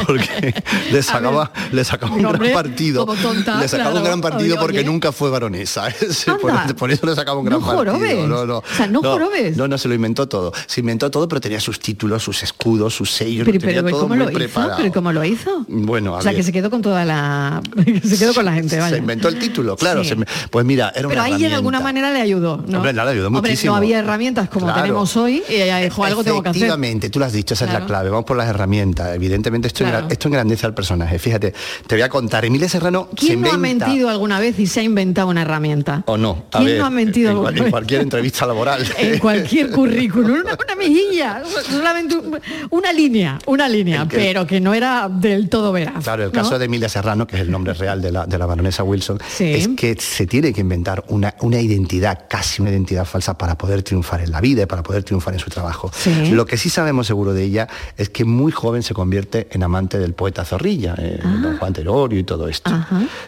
porque 0.06 0.54
le 0.92 1.04
sacaba, 1.04 1.52
le 1.72 1.84
sacaba 1.84 2.14
un 2.16 2.26
hombre, 2.26 2.50
gran 2.50 2.64
partido. 2.64 3.06
tonta, 3.22 3.60
le 3.60 3.68
sacaba 3.68 3.96
un 3.98 4.04
gran 4.04 4.22
partido 4.22 4.56
Oye, 4.56 4.62
porque 4.62 4.78
oye. 4.80 4.86
nunca 4.88 5.12
fue 5.12 5.30
baronesa. 5.30 5.88
Ese, 6.02 6.32
por, 6.78 6.92
eso 6.92 7.06
le 7.06 7.16
sacaba 7.16 7.40
un 7.40 7.46
gran 7.46 7.60
No 7.60 7.66
partido. 7.66 7.94
jorobes. 7.94 8.28
No, 8.28 8.46
no. 8.46 8.58
O 8.58 8.64
sea, 8.76 8.88
no 8.88 9.02
jorobes. 9.02 9.56
No, 9.58 9.68
no, 9.68 9.78
se 9.78 9.88
lo 9.88 9.94
inventó 9.94 10.28
todo. 10.28 10.52
Se 10.68 10.80
inventó 10.82 11.10
todo, 11.12 11.28
pero 11.28 11.40
tenía 11.42 11.60
sus 11.60 11.80
títulos, 11.80 12.24
sus 12.24 12.44
escudos, 12.44 12.94
sus 12.96 13.12
sellos, 13.12 13.46
Pero, 13.46 13.60
tenía 13.60 13.76
pero 13.84 13.90
todo 13.90 14.02
¿cómo 14.02 14.16
muy 14.16 14.18
lo 14.26 14.30
hizo? 14.32 14.38
preparado. 14.40 14.78
¿Pero 14.78 14.92
cómo 14.94 15.12
lo 15.12 15.24
hizo? 15.24 15.66
Bueno, 15.68 16.16
a 16.16 16.20
O 16.20 16.22
sea, 16.22 16.32
ver, 16.32 16.38
que 16.40 16.44
se 16.44 16.52
quedó 16.52 16.70
con 16.70 16.82
toda 16.82 17.06
la... 17.06 17.62
se 18.04 18.18
quedó 18.18 18.34
con 18.34 18.46
la 18.46 18.54
gente, 18.54 18.78
vaya. 18.80 18.96
se 18.96 19.00
inventó 19.00 19.28
el 19.28 19.38
título, 19.40 19.76
claro. 19.76 20.04
Sí. 20.04 20.10
se 20.10 20.16
me- 20.16 20.26
pues 20.50 20.66
mira, 20.66 20.92
era 20.96 21.08
Pero 21.08 21.22
una 21.22 21.24
ahí 21.24 21.42
de 21.42 21.54
alguna 21.54 21.80
manera 21.80 22.12
le 22.12 22.22
ayudó, 22.22 22.64
¿no? 22.68 22.78
Hombre, 22.78 22.94
Hombre, 23.20 23.30
muchísimo. 23.52 23.74
no 23.74 23.78
había 23.78 24.00
herramientas 24.00 24.50
como 24.50 24.66
Claro. 24.68 24.82
tenemos 24.82 25.16
hoy 25.18 25.44
y 25.50 25.54
ella 25.56 25.78
dijo 25.78 26.04
algo 26.06 26.24
tengo 26.24 26.42
que 26.42 26.50
hacer. 26.50 26.58
Efectivamente, 26.62 27.10
tú 27.10 27.20
lo 27.20 27.26
has 27.26 27.34
dicho, 27.34 27.54
esa 27.54 27.66
es 27.66 27.74
la 27.74 27.86
clave. 27.86 28.10
Vamos 28.10 28.26
por 28.26 28.38
las 28.38 28.48
herramientas. 28.48 29.14
Evidentemente 29.16 29.68
esto, 29.68 29.84
Claro. 29.84 30.08
engra- 30.08 30.12
esto 30.12 30.28
engrandece 30.28 30.66
al 30.66 30.74
personaje. 30.74 31.20
Fíjate, 31.20 31.54
te 31.88 31.96
voy 31.96 32.02
a 32.02 32.10
contar. 32.10 32.46
Emilia 32.46 32.70
Serrano 32.70 33.10
se 33.12 33.16
¿Quién 33.28 33.42
no 33.42 33.52
ha 33.52 33.58
mentido 33.58 34.10
alguna 34.10 34.40
vez 34.40 34.58
y 34.60 34.68
se 34.68 34.80
ha 34.80 34.84
inventado 34.84 35.28
una 35.30 35.42
herramienta? 35.42 36.04
¿O 36.08 36.18
no? 36.18 36.46
A 36.52 36.58
¿Quién 36.60 36.66
ver, 36.66 36.80
no 36.80 36.86
ha 36.86 36.90
mentido 36.90 37.30
en, 37.32 37.36
alguna 37.38 37.52
cual- 37.54 37.66
en 37.66 37.72
cualquier 37.72 38.02
entrevista 38.02 38.46
laboral. 38.46 38.86
En 38.98 39.20
cualquier 39.20 39.72
currículum, 39.72 40.40
una, 40.42 40.54
una 40.54 40.76
mejilla, 40.78 41.42
solamente 41.70 42.16
un- 42.18 42.40
una 42.70 42.94
línea, 42.94 43.40
una 43.48 43.68
línea, 43.68 44.08
que- 44.08 44.18
pero 44.18 44.46
que 44.48 44.60
no 44.60 44.74
era 44.74 45.10
del 45.10 45.50
todo 45.50 45.72
veraz. 45.72 46.04
Claro, 46.04 46.24
el 46.24 46.30
¿no? 46.30 46.34
caso 46.34 46.58
de 46.60 46.66
Emilia 46.66 46.90
Serrano, 46.90 47.26
que 47.28 47.36
es 47.36 47.42
el 47.42 47.52
nombre 47.52 47.74
real 47.74 48.02
de 48.02 48.12
la, 48.12 48.26
de 48.26 48.38
la 48.38 48.46
baronesa 48.46 48.84
Wilson, 48.84 49.20
Sí. 49.36 49.54
es 49.54 49.68
que 49.70 49.96
se 50.00 50.28
tiene 50.28 50.54
que 50.54 50.62
inventar 50.62 51.04
una, 51.08 51.34
una 51.42 51.60
identidad, 51.60 52.26
casi 52.30 52.62
una 52.62 52.72
identidad 52.72 52.91
falsa, 53.06 53.38
para 53.38 53.58
poder 53.58 53.84
triunfar 53.84 54.22
en 54.22 54.32
la 54.32 54.42
vida 54.42 54.64
y 54.64 54.66
para 54.66 54.84
poder 54.84 55.04
triunfar 55.04 55.34
en 55.34 55.40
su 55.40 55.50
trabajo. 55.50 55.92
Sí. 55.94 56.32
Lo 56.32 56.46
que 56.46 56.58
sí 56.58 56.70
sabemos 56.70 57.08
seguro 57.08 57.34
de 57.34 57.44
ella 57.44 57.68
es 57.98 58.10
que 58.10 58.26
muy 58.26 58.52
joven 58.52 58.84
se 58.84 58.94
convierte 58.94 59.48
en 59.52 59.64
amante 59.64 59.98
del 60.00 60.14
poeta 60.14 60.44
Zorrilla, 60.46 60.96
eh, 60.98 61.20
Ah. 61.24 61.40
don 61.42 61.58
Juan 61.58 61.74
Terorio 61.74 62.20
y 62.20 62.24
todo 62.24 62.48
esto. 62.48 62.72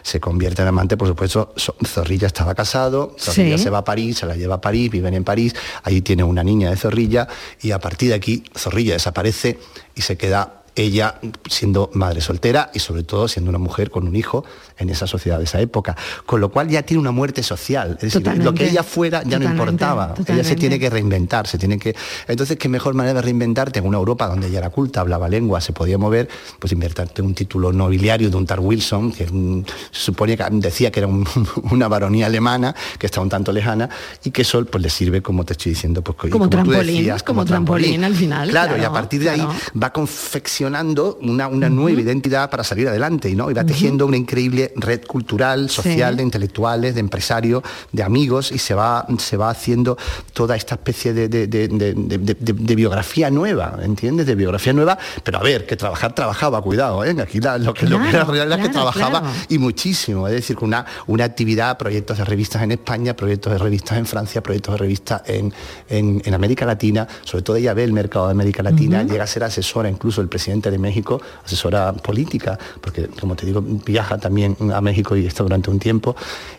Se 0.02 0.20
convierte 0.20 0.62
en 0.62 0.68
amante, 0.68 0.96
por 0.96 1.08
supuesto, 1.08 1.52
Zorrilla 1.86 2.26
estaba 2.26 2.54
casado, 2.54 3.14
Zorrilla 3.18 3.56
Sí. 3.58 3.64
se 3.64 3.70
va 3.70 3.78
a 3.78 3.84
París, 3.84 4.18
se 4.18 4.26
la 4.26 4.36
lleva 4.36 4.56
a 4.56 4.60
París, 4.60 4.90
viven 4.90 5.14
en 5.14 5.24
París, 5.24 5.54
allí 5.82 6.00
tiene 6.02 6.24
una 6.24 6.42
niña 6.44 6.70
de 6.70 6.76
Zorrilla 6.76 7.28
y 7.62 7.70
a 7.72 7.78
partir 7.78 8.10
de 8.10 8.14
aquí 8.16 8.44
Zorrilla 8.56 8.94
desaparece 8.94 9.58
y 9.94 10.02
se 10.02 10.16
queda 10.16 10.63
ella 10.76 11.20
siendo 11.48 11.90
madre 11.94 12.20
soltera 12.20 12.70
y 12.74 12.80
sobre 12.80 13.04
todo 13.04 13.28
siendo 13.28 13.48
una 13.48 13.58
mujer 13.58 13.90
con 13.90 14.08
un 14.08 14.16
hijo 14.16 14.44
en 14.76 14.90
esa 14.90 15.06
sociedad 15.06 15.38
de 15.38 15.44
esa 15.44 15.60
época. 15.60 15.96
Con 16.26 16.40
lo 16.40 16.50
cual 16.50 16.68
ya 16.68 16.82
tiene 16.82 17.00
una 17.00 17.12
muerte 17.12 17.42
social. 17.44 17.96
Es 18.02 18.12
decir, 18.12 18.42
lo 18.42 18.52
que 18.54 18.68
ella 18.70 18.82
fuera 18.82 19.22
ya 19.22 19.38
no 19.38 19.44
Totalmente, 19.50 19.62
importaba. 19.84 20.14
Ella 20.26 20.42
se 20.42 20.56
tiene 20.56 20.78
que 20.80 20.90
reinventar, 20.90 21.46
se 21.46 21.58
tiene 21.58 21.78
que. 21.78 21.94
Entonces, 22.26 22.56
qué 22.58 22.68
mejor 22.68 22.94
manera 22.94 23.14
de 23.14 23.22
reinventarte 23.22 23.78
en 23.78 23.86
una 23.86 23.98
Europa 23.98 24.26
donde 24.26 24.48
ella 24.48 24.58
era 24.58 24.70
culta, 24.70 25.00
hablaba 25.00 25.28
lengua, 25.28 25.60
se 25.60 25.72
podía 25.72 25.96
mover, 25.96 26.28
pues 26.58 26.72
inventarte 26.72 27.22
un 27.22 27.34
título 27.34 27.72
nobiliario 27.72 28.28
de 28.30 28.36
un 28.36 28.44
Tar 28.46 28.58
Wilson, 28.58 29.12
que 29.12 29.26
mm, 29.30 29.64
se 29.92 30.00
supone 30.00 30.36
que 30.36 30.44
decía 30.50 30.90
que 30.90 31.00
era 31.00 31.06
un- 31.06 31.24
una 31.70 31.86
baronía 31.86 32.26
alemana, 32.26 32.74
que 32.98 33.06
está 33.06 33.20
un 33.20 33.28
tanto 33.28 33.52
lejana, 33.52 33.88
y 34.24 34.30
que 34.32 34.42
eso 34.42 34.64
pues 34.64 34.82
le 34.82 34.90
sirve, 34.90 35.22
como 35.22 35.44
te 35.44 35.52
estoy 35.52 35.70
diciendo, 35.70 36.02
pues 36.02 36.32
Como 36.32 36.46
tú 36.46 36.50
trampolín, 36.50 36.96
decías, 36.96 37.22
como 37.22 37.44
trampolín 37.44 38.02
al 38.02 38.14
final, 38.16 38.50
Claro, 38.50 38.76
y 38.76 38.82
a 38.82 38.90
partir 38.90 39.22
de 39.22 39.30
ahí 39.30 39.46
va 39.80 39.92
confeccionando 39.92 40.63
una, 40.66 41.48
una 41.48 41.68
nueva 41.68 42.00
identidad 42.00 42.50
para 42.50 42.64
salir 42.64 42.88
adelante 42.88 43.28
y 43.28 43.34
no 43.34 43.50
y 43.50 43.54
va 43.54 43.64
tejiendo 43.64 44.06
una 44.06 44.16
increíble 44.16 44.72
red 44.76 45.04
cultural 45.06 45.70
social 45.70 46.12
Sí. 46.14 46.16
de 46.18 46.22
intelectuales 46.22 46.94
de 46.94 47.00
empresarios 47.00 47.62
de 47.92 48.02
amigos 48.02 48.52
y 48.52 48.58
se 48.58 48.74
va 48.74 49.06
se 49.18 49.36
va 49.36 49.50
haciendo 49.50 49.96
toda 50.32 50.56
esta 50.56 50.74
especie 50.76 51.12
de, 51.12 51.28
de- 51.28 52.74
biografía 52.74 53.30
nueva 53.30 53.78
¿entiendes? 53.82 54.26
de 54.26 54.34
biografía 54.34 54.72
nueva 54.72 54.98
pero 55.22 55.38
a 55.38 55.42
ver 55.42 55.66
que 55.66 55.76
trabajar 55.76 56.14
trabajaba 56.14 56.60
cuidado 56.62 57.04
¿eh? 57.04 57.14
aquí 57.20 57.40
la- 57.40 57.58
lo, 57.58 57.74
que, 57.74 57.86
lo 57.86 57.98
que 57.98 58.08
era 58.08 58.24
Claro, 58.24 58.32
real 58.32 58.46
era 58.48 58.56
que 58.56 58.70
claro, 58.70 58.90
trabajaba 58.90 59.20
claro. 59.20 59.34
y 59.48 59.58
muchísimo 59.58 60.26
es 60.28 60.34
decir 60.34 60.56
con 60.56 60.68
una 60.68 60.86
una 61.06 61.24
actividad 61.24 61.76
proyectos 61.78 62.18
de 62.18 62.24
revistas 62.24 62.62
en 62.62 62.72
España 62.72 63.14
proyectos 63.16 63.52
de 63.52 63.58
revistas 63.58 63.98
en 63.98 64.06
Francia 64.06 64.42
proyectos 64.42 64.74
de 64.74 64.78
revistas 64.78 65.22
en, 65.26 65.52
en- 65.88 66.22
en 66.24 66.34
América 66.34 66.64
Latina 66.66 67.06
sobre 67.24 67.42
todo 67.42 67.56
ella 67.56 67.74
ve 67.74 67.84
el 67.84 67.92
mercado 67.92 68.26
de 68.26 68.32
América 68.32 68.62
Latina 68.62 69.02
llega 69.02 69.24
a 69.24 69.26
ser 69.26 69.44
asesora 69.44 69.88
incluso 69.88 70.20
del 70.20 70.28
presidente 70.28 70.53
de 70.62 70.78
México 70.78 71.20
asesora 71.44 71.92
política 71.92 72.58
porque 72.80 73.08
como 73.08 73.36
te 73.36 73.46
digo 73.46 73.62
viaja 73.62 74.18
también 74.18 74.56
a 74.72 74.80
México 74.80 75.16
y 75.16 75.26
está 75.26 75.42
durante 75.42 75.70
un 75.70 75.78
tiempo 75.78 76.16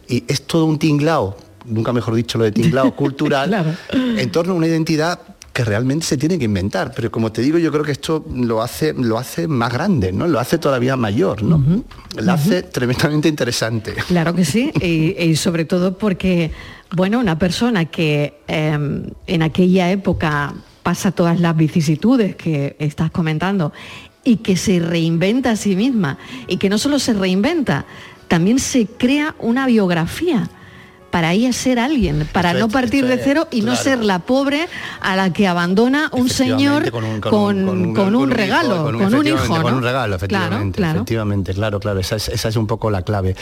y 0.08 0.24
es 0.28 0.44
todo 0.44 0.66
un 0.66 0.78
tinglao 0.78 1.36
nunca 1.66 1.94
mejor 1.94 2.16
dicho 2.16 2.38
lo 2.38 2.44
de 2.44 2.52
tinglao 2.52 2.96
cultural 2.96 3.78
en 3.92 4.32
torno 4.32 4.54
a 4.54 4.56
una 4.56 4.68
identidad 4.68 5.20
que 5.56 5.64
realmente 5.64 6.06
se 6.06 6.18
tiene 6.18 6.38
que 6.38 6.44
inventar, 6.44 6.92
pero 6.94 7.10
como 7.10 7.32
te 7.32 7.42
digo, 7.42 7.58
yo 7.58 7.72
creo 7.72 7.86
que 7.86 7.94
esto 7.94 8.26
lo 8.30 8.62
hace, 8.62 8.94
lo 8.94 9.18
hace 9.18 9.48
más 9.48 9.72
grande, 9.72 10.12
¿no? 10.12 10.28
Lo 10.28 10.38
hace 10.38 10.58
todavía 10.58 10.98
mayor, 10.98 11.44
¿no? 11.44 11.64
Lo 12.18 12.32
hace 12.34 12.62
tremendamente 12.64 13.30
interesante. 13.30 13.94
Claro 14.10 14.36
que 14.36 14.44
sí, 14.44 14.74
y, 14.82 15.16
y 15.18 15.38
sobre 15.38 15.64
todo 15.64 15.98
porque, 15.98 16.52
bueno, 16.94 17.20
una 17.20 17.40
persona 17.40 17.86
que 17.86 18.42
eh, 18.50 18.78
en 19.28 19.42
aquella 19.42 19.90
época 19.92 20.54
pasa 20.86 21.12
todas 21.12 21.40
las 21.40 21.58
vicisitudes 21.58 22.36
que 22.36 22.76
estás 22.78 23.10
comentando 23.10 23.74
y 24.24 24.38
que 24.38 24.56
se 24.56 24.80
reinventa 24.80 25.50
a 25.50 25.56
sí 25.56 25.76
misma. 25.76 26.20
Y 26.48 26.58
que 26.58 26.70
no 26.70 26.78
solo 26.78 27.00
se 27.00 27.16
reinventa, 27.16 27.88
también 28.28 28.60
se 28.60 28.86
crea 28.86 29.34
una 29.40 29.66
biografía 29.66 30.48
para 31.16 31.32
ella 31.32 31.54
ser 31.54 31.80
alguien, 31.80 32.28
para 32.34 32.52
Esto 32.52 32.60
no 32.60 32.68
partir 32.70 33.06
de 33.08 33.18
cero 33.18 33.48
y 33.50 33.62
no 33.62 33.74
ser 33.78 34.04
la 34.04 34.20
pobre 34.20 34.68
a 35.00 35.16
la 35.16 35.32
que 35.32 35.48
abandona 35.48 36.10
un 36.12 36.28
señor 36.28 36.92
con, 36.92 37.22
con 37.22 38.16
un, 38.18 38.30
regalo, 38.32 38.84
con 38.84 39.14
un, 39.14 39.26
hijo. 39.26 39.62
Con 39.62 39.76
un 39.76 39.82
regalo, 39.82 40.18
efectivamente. 40.18 40.76
claro. 40.76 40.96
Efectivamente, 41.00 41.54
claro, 41.54 41.80
claro. 41.80 42.02
Esa 42.02 42.18
es, 42.18 42.28
esa 42.28 42.50
es 42.50 42.58
un 42.58 42.68
poco 42.68 42.90
la 42.92 43.04
clave. 43.04 43.34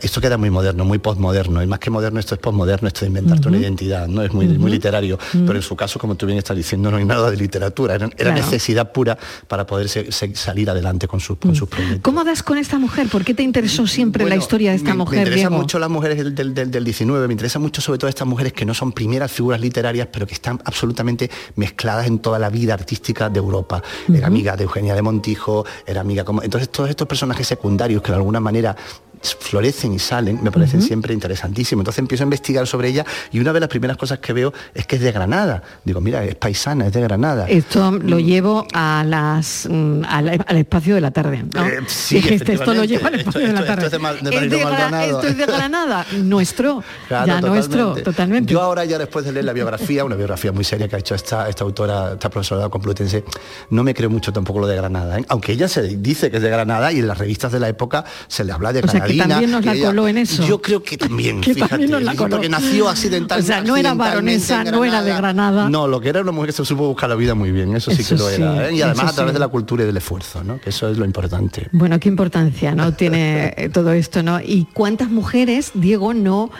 Esto 0.00 0.22
queda 0.22 0.38
muy 0.38 0.48
moderno, 0.48 0.86
muy 0.86 1.00
postmoderno. 1.00 1.62
Y 1.62 1.66
más 1.66 1.80
que 1.80 1.90
moderno, 1.90 2.18
esto 2.18 2.34
es 2.34 2.40
postmoderno, 2.40 2.88
esto 2.88 3.00
de 3.00 3.08
inventarte 3.08 3.46
una 3.48 3.58
identidad, 3.58 4.08
¿no? 4.08 4.22
Es 4.22 4.32
muy, 4.32 4.46
muy 4.48 4.70
literario. 4.70 5.18
Pero 5.32 5.54
en 5.56 5.60
su 5.62 5.76
caso, 5.76 5.98
como 5.98 6.14
tú 6.14 6.24
bien 6.24 6.38
estás 6.38 6.56
diciendo, 6.56 6.90
no 6.90 6.96
hay 6.96 7.04
nada 7.04 7.30
de 7.30 7.36
literatura. 7.36 7.94
Era, 7.96 8.06
era 8.06 8.14
Claro. 8.16 8.36
necesidad 8.36 8.90
pura 8.90 9.18
para 9.48 9.66
poder 9.66 9.86
salir 9.90 10.70
adelante 10.70 11.06
con, 11.06 11.20
sus 11.20 11.36
con 11.36 11.54
sus 11.54 11.68
proyectos. 11.68 12.00
¿Cómo 12.00 12.24
das 12.24 12.42
con 12.42 12.56
esta 12.56 12.78
mujer? 12.78 13.08
¿Por 13.08 13.22
qué 13.22 13.34
te 13.34 13.42
interesó 13.42 13.86
siempre 13.86 14.24
la 14.26 14.36
historia 14.36 14.70
de 14.70 14.78
esta 14.78 14.92
me, 14.92 14.96
mujer, 14.96 15.16
Me 15.18 15.22
interesan 15.24 15.50
Diego? 15.50 15.60
mucho 15.62 15.78
las 15.78 15.90
mujeres 15.90 16.16
del, 16.16 16.34
del, 16.34 16.54
del- 16.54 16.70
del 16.70 16.84
19, 17.04 17.26
me 17.26 17.34
interesa 17.34 17.58
mucho 17.58 17.80
sobre 17.80 17.98
todo 17.98 18.08
estas 18.08 18.26
mujeres 18.26 18.52
que 18.52 18.64
no 18.64 18.74
son 18.74 18.92
primeras 18.92 19.30
figuras 19.30 19.60
literarias, 19.60 20.08
pero 20.12 20.26
que 20.26 20.34
están 20.34 20.60
absolutamente 20.64 21.30
mezcladas 21.56 22.06
en 22.06 22.18
toda 22.18 22.38
la 22.38 22.48
vida 22.48 22.74
artística 22.74 23.28
de 23.28 23.38
Europa. 23.38 23.82
Era 24.12 24.26
amiga 24.26 24.56
de 24.56 24.64
Eugenia 24.64 24.94
de 24.94 25.02
Montijo, 25.02 25.64
era 25.86 26.00
amiga 26.00 26.24
como... 26.24 26.42
Entonces 26.42 26.68
todos 26.70 26.90
estos 26.90 27.08
personajes 27.08 27.46
secundarios 27.46 28.02
que 28.02 28.12
de 28.12 28.16
alguna 28.16 28.40
manera 28.40 28.76
florecen 29.22 29.94
y 29.94 29.98
salen, 29.98 30.42
me 30.42 30.50
parecen 30.50 30.82
siempre 30.82 31.14
interesantísimos. 31.14 31.82
Entonces 31.82 31.98
empiezo 32.00 32.24
a 32.24 32.26
investigar 32.26 32.66
sobre 32.66 32.88
ella 32.88 33.04
y 33.32 33.38
una 33.40 33.52
de 33.52 33.60
las 33.60 33.68
primeras 33.68 33.96
cosas 33.96 34.18
que 34.18 34.32
veo 34.32 34.52
es 34.74 34.86
que 34.86 34.96
es 34.96 35.02
de 35.02 35.12
Granada. 35.12 35.62
Digo, 35.84 36.00
mira, 36.00 36.24
es 36.24 36.34
paisana, 36.34 36.86
es 36.86 36.92
de 36.92 37.00
Granada. 37.00 37.46
Esto 37.48 37.92
lo 37.92 38.18
llevo 38.18 38.66
a 38.72 39.04
las 39.06 39.66
mm, 39.70 40.02
al, 40.08 40.44
al 40.46 40.56
espacio 40.56 40.94
de 40.94 41.00
la 41.00 41.10
tarde. 41.10 41.44
¿no? 41.54 41.66
Eh, 41.66 41.80
sí, 41.86 42.18
esto 42.28 42.74
lo 42.74 42.84
lleva 42.84 43.08
al 43.08 43.14
Esto- 43.14 43.30
espacio 43.30 43.48
de 43.48 43.52
la 43.54 43.64
tarde. 43.66 43.86
esto 43.86 43.96
es 43.96 44.22
de 44.22 45.42
esto 45.42 45.42
es 45.42 45.46
Granada, 45.46 46.06
nuestro, 46.22 46.82
Claro, 47.08 47.26
ya 47.26 47.40
nuestro, 47.40 47.94
totalmente. 47.94 48.52
Yo 48.52 48.60
ahora 48.60 48.84
ya 48.84 48.98
después 48.98 49.24
de 49.24 49.32
leer 49.32 49.44
la 49.44 49.52
biografía, 49.52 50.04
una 50.04 50.16
biografía 50.16 50.52
muy 50.52 50.64
seria 50.64 50.88
que 50.88 50.96
ha 50.96 50.98
hecho 50.98 51.14
esta, 51.14 51.48
esta 51.48 51.64
autora, 51.64 52.12
esta 52.14 52.28
profesora 52.30 52.68
complutense, 52.68 53.24
no 53.70 53.82
me 53.84 53.94
creo 53.94 54.10
mucho 54.10 54.32
tampoco 54.32 54.60
lo 54.60 54.66
de 54.66 54.76
Granada. 54.76 55.18
¿eh? 55.18 55.24
Aunque 55.28 55.52
ella 55.52 55.68
se 55.68 55.82
dice 55.82 56.30
que 56.30 56.38
es 56.38 56.42
de 56.42 56.50
Granada 56.50 56.92
y 56.92 56.98
en 56.98 57.08
las 57.08 57.18
revistas 57.18 57.52
de 57.52 57.60
la 57.60 57.68
época 57.68 58.04
se 58.28 58.44
le 58.44 58.52
habla 58.52 58.72
de 58.72 58.80
O 58.80 58.82
que 59.12 59.18
Granadina. 59.18 59.34
también 59.34 59.50
nos 59.50 59.64
la 59.64 59.88
coló 59.88 60.08
en 60.08 60.18
eso. 60.18 60.44
Yo 60.46 60.60
creo 60.60 60.82
que 60.82 60.96
también, 60.96 61.40
Que 61.40 61.54
fíjate. 61.54 61.70
también 61.70 61.90
nos 61.90 62.02
la 62.02 62.14
coló. 62.14 62.36
Porque 62.36 62.48
nació 62.48 62.88
accidental, 62.88 63.40
O 63.40 63.42
sea, 63.42 63.60
no 63.60 63.76
era 63.76 63.90
accidentalmente 63.90 64.52
baronesa, 64.52 64.64
no 64.64 64.84
era 64.84 65.02
de 65.02 65.14
Granada. 65.14 65.68
No, 65.68 65.86
lo 65.86 66.00
que 66.00 66.08
era 66.08 66.20
una 66.20 66.32
mujer 66.32 66.48
que 66.50 66.52
se 66.56 66.64
supo 66.64 66.86
buscar 66.88 67.08
la 67.08 67.16
vida 67.16 67.34
muy 67.34 67.52
bien, 67.52 67.74
eso 67.76 67.90
sí 67.90 68.04
que 68.04 68.14
lo 68.16 68.28
sí, 68.28 68.34
era. 68.36 68.68
¿eh? 68.68 68.74
Y 68.74 68.82
además 68.82 69.12
a 69.12 69.14
través 69.14 69.32
sí. 69.32 69.34
de 69.34 69.40
la 69.40 69.48
cultura 69.48 69.82
y 69.84 69.86
del 69.86 69.96
esfuerzo, 69.96 70.42
¿no? 70.44 70.60
que 70.60 70.70
eso 70.70 70.88
es 70.90 70.98
lo 70.98 71.04
importante. 71.04 71.68
Bueno, 71.72 71.98
qué 72.00 72.08
importancia 72.08 72.74
no 72.74 72.92
tiene 72.94 73.54
eh, 73.56 73.68
todo 73.68 73.92
esto, 73.92 74.22
¿no? 74.22 74.40
Y 74.40 74.66
cuántas 74.72 75.10
mujeres, 75.10 75.72
Diego, 75.74 76.14
no 76.14 76.50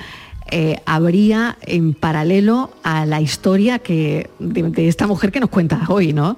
eh, 0.50 0.80
habría 0.86 1.56
en 1.62 1.94
paralelo 1.94 2.72
a 2.82 3.06
la 3.06 3.20
historia 3.20 3.78
que 3.78 4.30
de, 4.38 4.62
de 4.64 4.88
esta 4.88 5.06
mujer 5.06 5.32
que 5.32 5.40
nos 5.40 5.50
cuentas 5.50 5.88
hoy, 5.88 6.12
¿no? 6.12 6.36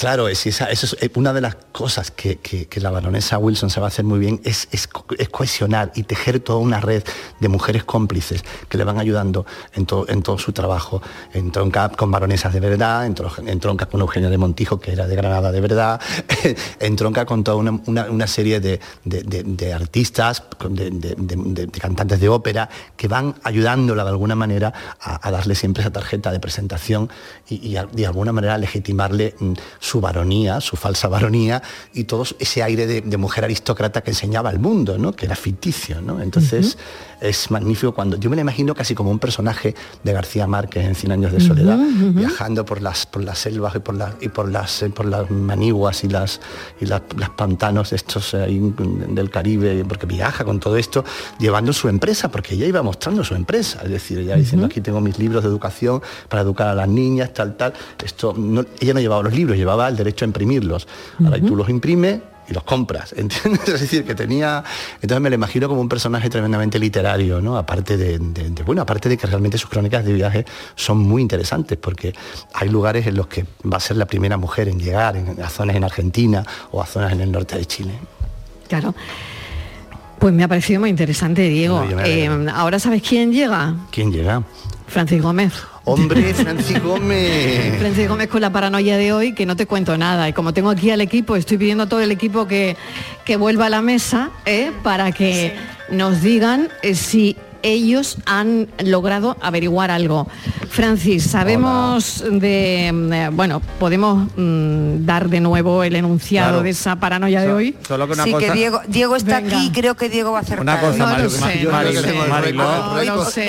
Claro, 0.00 0.28
es, 0.28 0.46
esa, 0.46 0.64
es 0.70 0.96
eh, 0.98 1.10
una 1.16 1.34
de 1.34 1.42
las 1.42 1.56
cosas 1.72 2.10
que, 2.10 2.38
la 2.76 2.90
baronesa 2.90 3.36
Wilson 3.36 3.68
se 3.68 3.80
va 3.80 3.86
a 3.86 3.88
hacer 3.88 4.06
muy 4.06 4.18
bien, 4.18 4.40
es, 4.44 4.66
es 4.72 4.86
co- 4.86 5.04
es 5.18 5.28
cohesionar 5.28 5.92
y 5.94 6.04
tejer 6.04 6.40
toda 6.40 6.58
una 6.58 6.80
red 6.80 7.02
de 7.38 7.48
mujeres 7.48 7.84
cómplices 7.84 8.42
que 8.70 8.78
le 8.78 8.84
van 8.84 8.98
ayudando 8.98 9.44
en, 9.74 9.84
todo 9.84 10.06
en 10.08 10.24
su 10.38 10.52
trabajo. 10.52 11.02
Entronca 11.34 11.90
con 11.90 12.10
baronesas 12.10 12.54
de 12.54 12.60
verdad, 12.60 13.06
entro- 13.06 13.46
entronca 13.46 13.84
con 13.84 14.00
Eugenia 14.00 14.30
de 14.30 14.38
Montijo, 14.38 14.80
que 14.80 14.92
era 14.92 15.06
de 15.06 15.14
Granada 15.16 15.52
de 15.52 15.60
verdad, 15.60 16.00
entronca 16.80 17.26
con 17.26 17.44
toda 17.44 17.56
una, 17.58 18.26
serie 18.26 18.58
de, 18.58 18.80
artistas, 19.74 20.42
de, 20.66 21.68
cantantes 21.78 22.20
de 22.20 22.28
ópera, 22.30 22.70
que 22.96 23.06
van 23.06 23.34
ayudándola 23.44 24.04
de 24.04 24.10
alguna 24.10 24.34
manera 24.34 24.72
a, 24.98 25.30
darle 25.30 25.54
siempre 25.54 25.82
esa 25.82 25.92
tarjeta 25.92 26.32
de 26.32 26.40
presentación 26.40 27.10
y, 27.50 27.76
de 27.92 28.06
alguna 28.06 28.32
manera 28.32 28.56
legitimarle 28.56 29.34
mm, 29.38 29.52
su 29.90 30.00
varonía, 30.00 30.60
su 30.60 30.76
falsa 30.76 31.08
varonía 31.08 31.62
y 31.94 32.04
todo 32.04 32.24
ese 32.38 32.62
aire 32.62 32.86
de, 32.86 33.00
de 33.00 33.16
mujer 33.16 33.44
aristócrata 33.44 34.02
que 34.02 34.10
enseñaba 34.12 34.48
al 34.50 34.58
mundo, 34.58 34.98
¿no? 34.98 35.12
que 35.12 35.26
era 35.26 35.34
ficticio. 35.36 36.00
¿no? 36.00 36.20
Entonces 36.20 36.78
es 37.20 37.50
magnífico 37.50 37.92
cuando 37.92 38.16
yo 38.16 38.30
me 38.30 38.36
la 38.36 38.42
imagino 38.42 38.74
casi 38.74 38.94
como 38.94 39.10
un 39.10 39.18
personaje 39.18 39.74
de 40.04 40.12
García 40.12 40.46
Márquez 40.46 40.84
en 40.86 40.94
Cien 40.94 41.12
años 41.12 41.32
de 41.32 41.40
soledad, 41.40 41.78
viajando 42.14 42.64
por 42.64 42.80
las, 42.80 43.04
por 43.06 43.22
las 43.24 43.38
selvas 43.38 43.74
y 43.74 43.78
por, 43.80 43.94
las 43.96 44.14
y 44.20 44.28
por, 44.28 44.48
las, 44.50 44.82
eh, 44.82 44.90
por 44.90 45.06
las 45.06 45.28
maniguas 45.30 46.04
y 46.04 46.08
las, 46.08 46.40
y 46.80 46.86
las, 46.86 47.02
las 47.16 47.30
pantanos 47.30 47.92
estos 47.92 48.32
eh, 48.34 48.42
ahí 48.44 48.58
del 49.18 49.28
Caribe, 49.30 49.84
porque 49.86 50.06
viaja 50.06 50.44
con 50.44 50.60
todo 50.60 50.76
esto, 50.76 51.04
llevando 51.38 51.72
su 51.72 51.88
empresa, 51.88 52.30
porque 52.30 52.54
ella 52.54 52.66
iba 52.66 52.82
mostrando 52.82 53.22
su 53.24 53.34
empresa, 53.34 53.80
es 53.84 53.90
decir, 53.90 54.18
ella 54.20 54.36
diciendo 54.36 54.66
aquí 54.66 54.80
tengo 54.80 55.00
mis 55.00 55.18
libros 55.18 55.42
de 55.42 55.48
educación 55.50 56.00
para 56.28 56.42
educar 56.42 56.68
a 56.68 56.74
las 56.74 56.88
niñas, 56.88 57.32
tal, 57.34 57.56
tal. 57.56 57.72
Esto 58.02 58.34
no- 58.36 58.64
ella 58.80 58.94
no 58.94 59.00
llevaba 59.00 59.22
los 59.22 59.34
libros, 59.34 59.56
llevaba 59.58 59.79
el 59.88 59.96
derecho 59.96 60.24
a 60.24 60.28
imprimirlos. 60.28 60.86
Ahora 61.24 61.40
tú 61.40 61.56
los 61.56 61.68
imprimes 61.68 62.20
y 62.48 62.52
los 62.52 62.64
compras, 62.64 63.12
¿entiendes? 63.16 63.68
Es 63.68 63.80
decir, 63.80 64.04
que 64.04 64.14
tenía... 64.14 64.64
Entonces 64.96 65.20
me 65.20 65.28
lo 65.30 65.36
imagino 65.36 65.68
como 65.68 65.80
un 65.80 65.88
personaje 65.88 66.28
tremendamente 66.28 66.78
literario, 66.80 67.40
¿no? 67.40 67.56
Aparte 67.56 67.96
de, 67.96 68.18
de- 68.18 68.50
de- 68.50 68.62
bueno, 68.64 68.82
aparte 68.82 69.08
de 69.08 69.16
que 69.16 69.26
realmente 69.28 69.56
sus 69.56 69.70
crónicas 69.70 70.04
de 70.04 70.12
viaje 70.12 70.44
son 70.74 70.98
muy 70.98 71.22
interesantes, 71.22 71.78
porque 71.80 72.12
hay 72.54 72.68
lugares 72.68 73.06
en 73.06 73.16
los 73.16 73.28
que 73.28 73.44
va 73.72 73.76
a 73.76 73.80
ser 73.80 73.96
la 73.98 74.06
primera 74.06 74.36
mujer 74.36 74.66
en 74.68 74.80
llegar, 74.80 75.16
en, 75.16 75.40
a 75.40 75.48
zonas 75.48 75.76
en 75.76 75.84
Argentina 75.84 76.44
o 76.72 76.82
a 76.82 76.86
zonas 76.86 77.12
en 77.12 77.20
el 77.20 77.30
norte 77.30 77.56
de 77.56 77.66
Chile. 77.66 77.92
Claro. 78.68 78.94
Pues 80.18 80.34
me 80.34 80.44
ha 80.44 80.48
parecido 80.48 80.80
muy 80.80 80.90
interesante, 80.90 81.42
Diego. 81.48 81.82
No. 81.84 82.00
Eh, 82.00 82.28
Ahora 82.52 82.78
sabes 82.78 83.00
quién 83.02 83.32
llega. 83.32 83.74
¿Quién 83.90 84.12
llega? 84.12 84.42
Francis 84.90 85.22
Gómez. 85.22 85.52
Hombre, 85.84 86.34
Francis 86.34 86.82
Gómez. 86.82 87.76
Francis 87.78 88.08
Gómez 88.08 88.28
con 88.28 88.40
la 88.40 88.52
paranoia 88.52 88.96
de 88.96 89.12
hoy, 89.12 89.32
que 89.32 89.46
no 89.46 89.56
te 89.56 89.66
cuento 89.66 89.96
nada. 89.96 90.28
Y 90.28 90.32
como 90.32 90.52
tengo 90.52 90.68
aquí 90.68 90.90
al 90.90 91.00
equipo, 91.00 91.36
estoy 91.36 91.56
pidiendo 91.56 91.84
a 91.84 91.88
todo 91.88 92.00
el 92.00 92.10
equipo 92.10 92.46
que, 92.46 92.76
que 93.24 93.36
vuelva 93.36 93.66
a 93.66 93.70
la 93.70 93.80
mesa 93.80 94.30
¿eh? 94.44 94.72
para 94.82 95.12
que 95.12 95.54
nos 95.90 96.22
digan 96.22 96.68
eh, 96.82 96.94
si 96.94 97.36
ellos 97.62 98.18
han 98.26 98.68
logrado 98.84 99.36
averiguar 99.40 99.90
algo. 99.90 100.28
Francis, 100.68 101.24
sabemos 101.24 102.24
de, 102.30 102.90
mm, 102.92 103.12
eh, 103.12 103.28
bueno, 103.32 103.60
podemos 103.78 104.28
mm, 104.36 105.04
dar 105.04 105.28
de 105.28 105.40
nuevo 105.40 105.82
el 105.84 105.96
enunciado 105.96 106.50
Claro. 106.50 106.62
de 106.62 106.70
esa 106.70 106.96
paranoia 106.96 107.40
de 107.42 107.52
hoy. 107.52 107.76
Solo 107.86 108.06
que 108.06 108.14
una 108.14 108.24
sí, 108.24 108.30
cosa... 108.32 108.46
que 108.46 108.52
Diego, 108.52 108.80
Diego 108.86 109.16
está 109.16 109.40
Venga. 109.40 109.56
aquí 109.58 109.66
y 109.66 109.70
creo 109.70 109.94
que 109.96 110.08
Diego 110.08 110.32
va 110.32 110.38
a 110.38 110.42
acertar. 110.42 110.62
Una 110.62 110.80
cosa, 110.80 111.18
No 111.18 111.30
sé, 111.30 111.62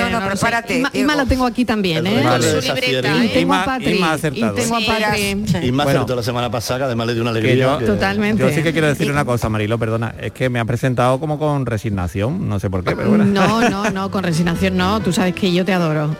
no 0.01 0.09
No 0.19 0.27
prepárate, 0.27 0.83
la 0.93 1.25
tengo 1.25 1.45
aquí 1.45 1.65
también, 1.65 2.05
¿eh? 2.07 2.21
Vale, 2.23 2.51
su 2.51 2.57
esa 2.57 2.73
libreta. 2.73 3.23
Y 3.23 3.27
tengo 3.29 3.53
a 3.53 3.65
Patri. 3.65 3.91
Inma 3.95 4.09
ha 4.09 4.11
Y 4.11 4.15
acertado. 4.15 4.53
tengo 4.55 4.75
a 4.75 4.79
Sí, 4.79 4.85
Patri. 4.87 5.67
Y 5.67 5.71
más 5.71 5.85
Bueno. 5.85 5.99
acertó 5.99 6.15
la 6.15 6.23
semana 6.23 6.49
pasada, 6.49 6.79
que 6.79 6.85
además 6.85 7.07
le 7.07 7.13
dio 7.13 7.21
una 7.21 7.31
Que 7.33 7.39
alegría. 7.39 7.65
yo, 7.65 7.77
que- 7.79 7.85
Totalmente. 7.85 8.41
yo 8.43 8.49
sí 8.49 8.63
que 8.63 8.71
quiero 8.71 8.87
decir 8.87 9.11
una 9.11 9.25
cosa, 9.25 9.49
Marilo, 9.49 9.77
perdona, 9.77 10.15
es 10.19 10.31
que 10.31 10.49
me 10.49 10.59
ha 10.59 10.65
presentado 10.65 11.19
como 11.19 11.37
con 11.37 11.65
resignación, 11.65 12.47
no 12.49 12.59
sé 12.59 12.69
por 12.69 12.83
qué, 12.83 12.95
pero 12.95 13.09
bueno. 13.09 13.25
No, 13.25 13.69
no, 13.69 13.89
no, 13.91 14.00
con 14.09 14.23
resignación 14.23 14.77
no. 14.77 14.99
Tú 15.01 15.11
sabes 15.13 15.35
que 15.35 15.51
yo 15.53 15.63
te 15.65 15.73
adoro. 15.73 16.15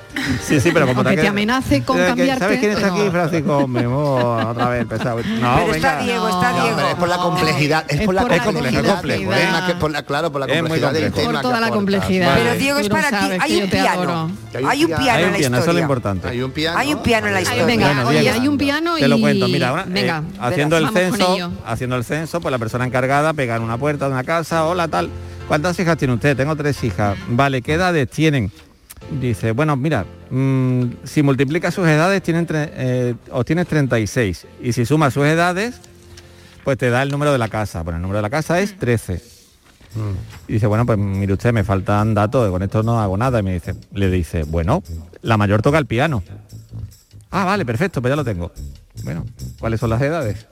Sí, 0.45 0.59
sí, 0.59 0.69
pero 0.71 0.85
como 0.85 0.99
Aunque 0.99 1.15
tal 1.15 1.23
te 1.23 1.27
amenace 1.29 1.83
con 1.83 1.97
que- 1.97 2.05
cambiarte, 2.05 2.43
¿Sabes 2.43 2.59
quién 2.59 2.71
está 2.73 2.87
no. 2.87 2.93
aquí? 2.95 3.09
Francisco 3.09 3.67
Memo, 3.67 4.15
otra 4.49 4.69
vez 4.69 4.81
empezado. 4.81 5.17
No, 5.17 5.23
Pero 5.23 5.73
está 5.73 5.95
venga. 5.97 6.03
Diego, 6.03 6.27
está 6.29 6.51
No, 6.51 6.61
Diego. 6.63 6.75
Pero 6.77 6.87
es 6.89 6.95
por 6.95 7.09
la 7.09 7.17
complejidad, 7.17 7.85
es, 7.87 7.99
Es 8.01 8.05
por 8.05 8.13
la 8.15 8.21
por 8.21 8.31
la 8.31 8.43
complejidad, 8.43 8.81
complejidad. 8.83 8.93
complejo, 8.95 9.33
es 9.33 9.39
¿eh? 9.39 9.51
más 9.51 9.61
que 9.63 9.75
por 9.75 9.91
la, 9.91 10.03
claro, 10.03 10.31
por 10.31 10.41
la 10.41 10.47
complejidad 10.47 10.93
del 10.93 11.11
tema 11.11 11.31
Por 11.31 11.41
toda 11.41 11.59
la 11.59 11.69
complejidad. 11.69 12.35
Pero 12.35 12.53
Diego 12.59 12.79
es 12.79 12.89
para 12.89 13.09
ti. 13.09 13.15
Hay 13.39 13.55
un 13.63 13.69
te 13.69 13.77
piano. 13.77 14.31
Hay 14.67 14.83
un 14.85 14.91
piano 14.91 15.19
en 15.25 15.31
la 15.31 15.37
piano, 15.37 15.37
eso 15.37 15.41
es 15.47 15.51
lo 15.51 15.57
historia. 15.59 15.81
importante. 15.81 16.27
Hay 16.27 16.41
un 16.43 16.51
piano. 16.51 16.77
Hay 16.77 16.93
un 16.93 17.01
piano 17.01 17.27
en 17.27 17.33
la 17.33 17.41
historia. 17.41 17.65
venga, 17.65 17.87
Bueno, 17.87 18.09
oye, 18.09 18.19
Diego, 18.21 18.39
hay 18.41 18.47
un 18.47 18.57
piano 18.57 18.97
y... 18.97 19.01
Te 19.01 19.07
lo 19.07 19.19
cuento, 19.19 19.47
mira, 19.47 19.69
ahora, 19.69 19.83
eh, 19.83 19.85
venga, 19.89 20.23
haciendo 20.39 20.77
el 20.77 20.89
censo, 20.89 21.51
haciendo 21.65 21.95
el 21.95 22.03
censo, 22.03 22.41
pues 22.41 22.51
la 22.51 22.59
persona 22.59 22.85
encargada 22.85 23.33
pega 23.33 23.55
en 23.55 23.63
una 23.63 23.77
puerta 23.77 24.05
de 24.05 24.11
una 24.11 24.23
casa, 24.23 24.65
hola 24.65 24.87
tal. 24.87 25.09
¿Cuántas 25.47 25.79
hijas 25.79 25.97
tiene 25.97 26.13
usted? 26.13 26.37
Tengo 26.37 26.55
tres 26.55 26.83
hijas. 26.83 27.17
Vale, 27.27 27.61
¿qué 27.61 27.73
edades 27.73 28.09
tienen? 28.09 28.51
Dice, 29.19 29.51
bueno, 29.51 29.75
mira, 29.75 30.05
mm, 30.29 30.83
si 31.03 31.23
multiplica 31.23 31.71
sus 31.71 31.87
edades, 31.87 32.21
tienen 32.23 32.47
eh, 32.51 33.15
obtienes 33.31 33.67
36. 33.67 34.47
Y 34.61 34.73
si 34.73 34.85
suma 34.85 35.11
sus 35.11 35.25
edades, 35.25 35.75
pues 36.63 36.77
te 36.77 36.89
da 36.89 37.03
el 37.03 37.09
número 37.09 37.31
de 37.31 37.37
la 37.37 37.49
casa. 37.49 37.81
Bueno, 37.83 37.97
el 37.97 38.01
número 38.01 38.19
de 38.19 38.23
la 38.23 38.29
casa 38.29 38.59
es 38.61 38.77
13. 38.77 39.21
Y 40.47 40.53
dice, 40.53 40.67
bueno, 40.67 40.85
pues 40.85 40.97
mire 40.97 41.33
usted, 41.33 41.51
me 41.51 41.63
faltan 41.63 42.13
datos, 42.13 42.49
con 42.49 42.63
esto 42.63 42.83
no 42.83 42.99
hago 43.01 43.17
nada. 43.17 43.39
Y 43.39 43.43
me 43.43 43.53
dice, 43.53 43.75
le 43.93 44.09
dice, 44.09 44.43
bueno, 44.43 44.83
la 45.21 45.37
mayor 45.37 45.61
toca 45.61 45.77
el 45.77 45.85
piano. 45.85 46.23
Ah, 47.29 47.45
vale, 47.45 47.65
perfecto, 47.65 48.01
pues 48.01 48.11
ya 48.11 48.15
lo 48.15 48.23
tengo. 48.23 48.51
Bueno, 49.03 49.25
¿cuáles 49.59 49.79
son 49.79 49.89
las 49.89 50.01
edades? 50.01 50.45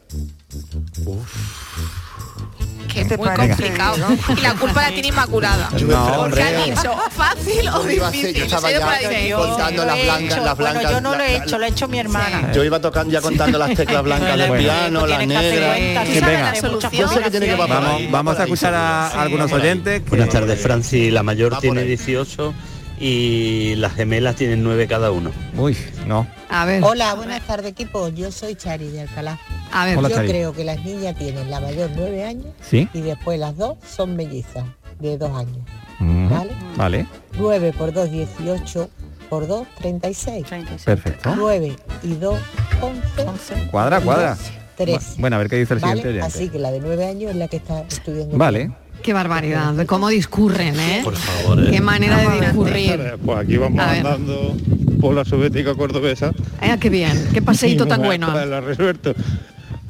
Que 2.91 3.05
te 3.05 3.13
es 3.13 3.19
muy 3.19 3.27
parece, 3.27 3.49
complicado. 3.49 3.97
Y 4.35 4.41
la 4.41 4.53
culpa 4.55 4.81
la 4.81 4.89
tiene 4.89 5.07
Inmaculada. 5.09 5.69
No, 5.85 6.15
Porque 6.17 6.41
ha 6.41 6.65
dicho 6.65 6.95
fácil 7.11 7.67
o 7.69 7.83
difícil. 7.83 8.33
yo 8.33 8.45
estaba 8.45 8.71
ya 8.71 9.35
contando 9.35 9.85
las 9.85 10.03
blancas, 10.03 10.43
las 10.43 10.57
blancas. 10.57 10.83
Bueno, 10.83 10.91
yo 10.91 11.01
no 11.01 11.15
lo 11.15 11.23
he 11.23 11.35
hecho, 11.37 11.57
lo 11.59 11.65
ha 11.65 11.67
hecho 11.67 11.87
mi 11.87 11.99
hermana. 11.99 12.51
Yo 12.51 12.63
iba 12.63 12.79
tocando 12.79 13.13
ya 13.13 13.21
contando 13.21 13.59
las 13.59 13.75
teclas 13.75 14.03
blancas 14.03 14.37
del 14.37 14.51
piano, 14.57 15.05
las 15.05 15.19
que 15.19 15.27
negras. 15.27 16.59
Que 16.89 16.97
Yo 16.97 17.07
sé 17.07 17.21
que 17.21 17.31
tiene 17.31 17.45
que 17.47 17.55
Vamos, 17.55 18.01
vamos 18.09 18.39
a 18.39 18.43
escuchar 18.43 18.73
a, 18.73 19.21
algunos 19.21 19.51
oyentes. 19.51 20.01
que- 20.01 20.09
Buenas 20.09 20.29
tardes, 20.29 20.59
Francis. 20.59 21.11
La 21.13 21.23
mayor 21.23 21.59
tiene 21.59 21.81
ahí. 21.81 21.87
18 21.89 22.53
y 22.99 23.75
las 23.75 23.93
gemelas 23.93 24.35
tienen 24.35 24.63
9 24.63 24.87
cada 24.87 25.11
uno. 25.11 25.31
Uy, 25.57 25.77
no. 26.07 26.27
A 26.49 26.65
ver, 26.65 26.83
Hola, 26.83 27.13
buenas 27.15 27.41
tardes 27.45 27.71
equipo. 27.71 28.09
Yo 28.09 28.31
soy 28.31 28.55
Chari 28.55 28.89
de 28.89 29.01
Alcalá. 29.01 29.39
a 29.71 29.85
ver. 29.85 29.97
Hola, 29.97 30.09
Yo 30.09 30.15
Chari. 30.15 30.27
creo 30.29 30.53
que 30.53 30.63
las 30.63 30.83
niñas 30.83 31.15
tienen 31.17 31.49
la 31.49 31.59
mayor 31.59 31.89
9 31.95 32.25
años 32.25 32.47
¿Sí? 32.61 32.89
y 32.93 33.01
después 33.01 33.39
las 33.39 33.55
dos 33.57 33.77
son 33.87 34.15
mellizas 34.15 34.65
de 34.99 35.17
2 35.17 35.31
años. 35.31 35.57
Ujú. 35.99 36.29
Vale. 36.33 36.51
Vale, 36.75 37.05
9 37.37 37.73
por 37.77 37.93
2, 37.93 38.11
18 38.11 38.89
por 39.29 39.47
2, 39.47 39.67
36. 39.79 40.45
perfecto. 40.83 41.33
9 41.35 41.75
y 42.03 42.13
2, 42.15 42.39
11. 42.81 43.67
Cuadra, 43.69 44.01
cuadra. 44.01 44.37
3. 44.75 45.15
Bueno, 45.17 45.35
a 45.35 45.39
ver 45.39 45.49
qué 45.49 45.57
dice 45.57 45.73
el 45.73 45.81
siguiente 45.81 46.07
¿Vale? 46.07 46.19
oyente. 46.21 46.37
Así 46.37 46.49
que 46.49 46.57
la 46.57 46.71
de 46.71 46.79
9 46.79 47.05
años 47.05 47.31
es 47.31 47.37
la 47.37 47.47
que 47.49 47.57
está 47.57 47.81
estudiando. 47.81 48.37
Vale. 48.37 48.71
Qué 49.03 49.13
barbaridad, 49.13 49.73
de 49.73 49.85
cómo 49.85 50.09
discurren, 50.09 50.79
¿eh? 50.79 51.01
Por 51.03 51.15
favor. 51.15 51.59
eh. 51.65 51.71
Qué 51.71 51.81
manera 51.81 52.17
de 52.17 52.41
discurrir. 52.41 52.99
Pues 53.25 53.37
aquí 53.39 53.57
vamos 53.57 53.79
A 53.79 53.91
ver. 53.91 53.97
andando 54.05 54.55
por 54.99 55.15
la 55.15 55.23
soviética 55.25 55.73
cordobesa. 55.75 56.31
Ah, 56.61 56.77
qué 56.79 56.89
bien, 56.89 57.11
qué 57.33 57.41
paseíto 57.41 57.85
tan 57.85 58.01
bueno. 58.03 58.29
Pues 58.31 58.45
lo 58.47 58.61
resuelto. 58.61 59.13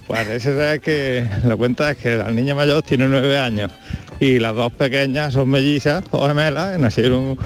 Parece 0.08 0.56
ser 0.56 0.82
que 0.82 1.28
la 1.46 1.56
cuenta 1.56 1.92
es 1.92 1.98
que 1.98 2.16
la 2.18 2.32
niña 2.32 2.56
mayor 2.56 2.82
tiene 2.84 3.08
nueve 3.08 3.38
años 3.38 3.72
y 4.20 4.40
las 4.40 4.56
dos 4.56 4.72
pequeñas 4.74 5.34
son 5.34 5.50
mellizas 5.50 6.04
o 6.12 6.28
gemelas, 6.28 6.80
nacieron 6.80 7.38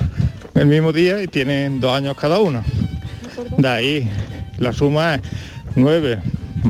el 0.55 0.65
mismo 0.67 0.93
día 0.93 1.21
y 1.21 1.27
tienen 1.27 1.79
dos 1.79 1.95
años 1.95 2.15
cada 2.17 2.39
una. 2.39 2.63
De 3.57 3.67
ahí 3.67 4.09
la 4.57 4.71
suma 4.71 5.15
es 5.15 5.21
9 5.75 6.19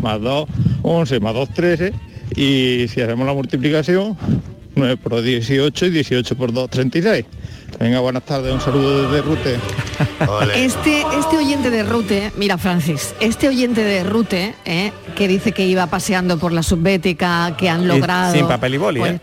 más 0.01 0.19
2, 0.21 0.49
11 0.81 1.19
más 1.19 1.33
2, 1.33 1.49
13 1.49 1.93
y 2.35 2.87
si 2.87 3.01
hacemos 3.01 3.27
la 3.27 3.33
multiplicación, 3.33 4.17
9 4.75 4.97
por 4.97 5.11
2, 5.13 5.23
18 5.23 5.85
y 5.85 5.89
18 5.89 6.35
por 6.35 6.51
2, 6.53 6.69
36. 6.69 7.25
Venga, 7.79 7.99
buenas 7.99 8.23
tardes, 8.23 8.53
un 8.53 8.61
saludo 8.61 9.03
desde 9.09 9.21
Rute. 9.23 9.59
Este, 10.55 11.03
este 11.19 11.37
oyente 11.37 11.69
de 11.69 11.83
Rute, 11.83 12.31
mira 12.37 12.57
Francis, 12.57 13.13
este 13.19 13.47
oyente 13.47 13.83
de 13.83 14.03
Rute, 14.03 14.55
eh, 14.65 14.91
que 15.15 15.27
dice 15.27 15.51
que 15.51 15.65
iba 15.65 15.87
paseando 15.87 16.37
por 16.37 16.51
la 16.51 16.63
subbética, 16.63 17.55
que 17.57 17.69
han 17.69 17.83
Y 17.83 17.87
logrado... 17.87 18.33
sin 18.33 18.47
papel 18.47 18.75
y 18.75 18.77
boli, 18.77 18.99
pues, 18.99 19.11
¿eh? 19.13 19.21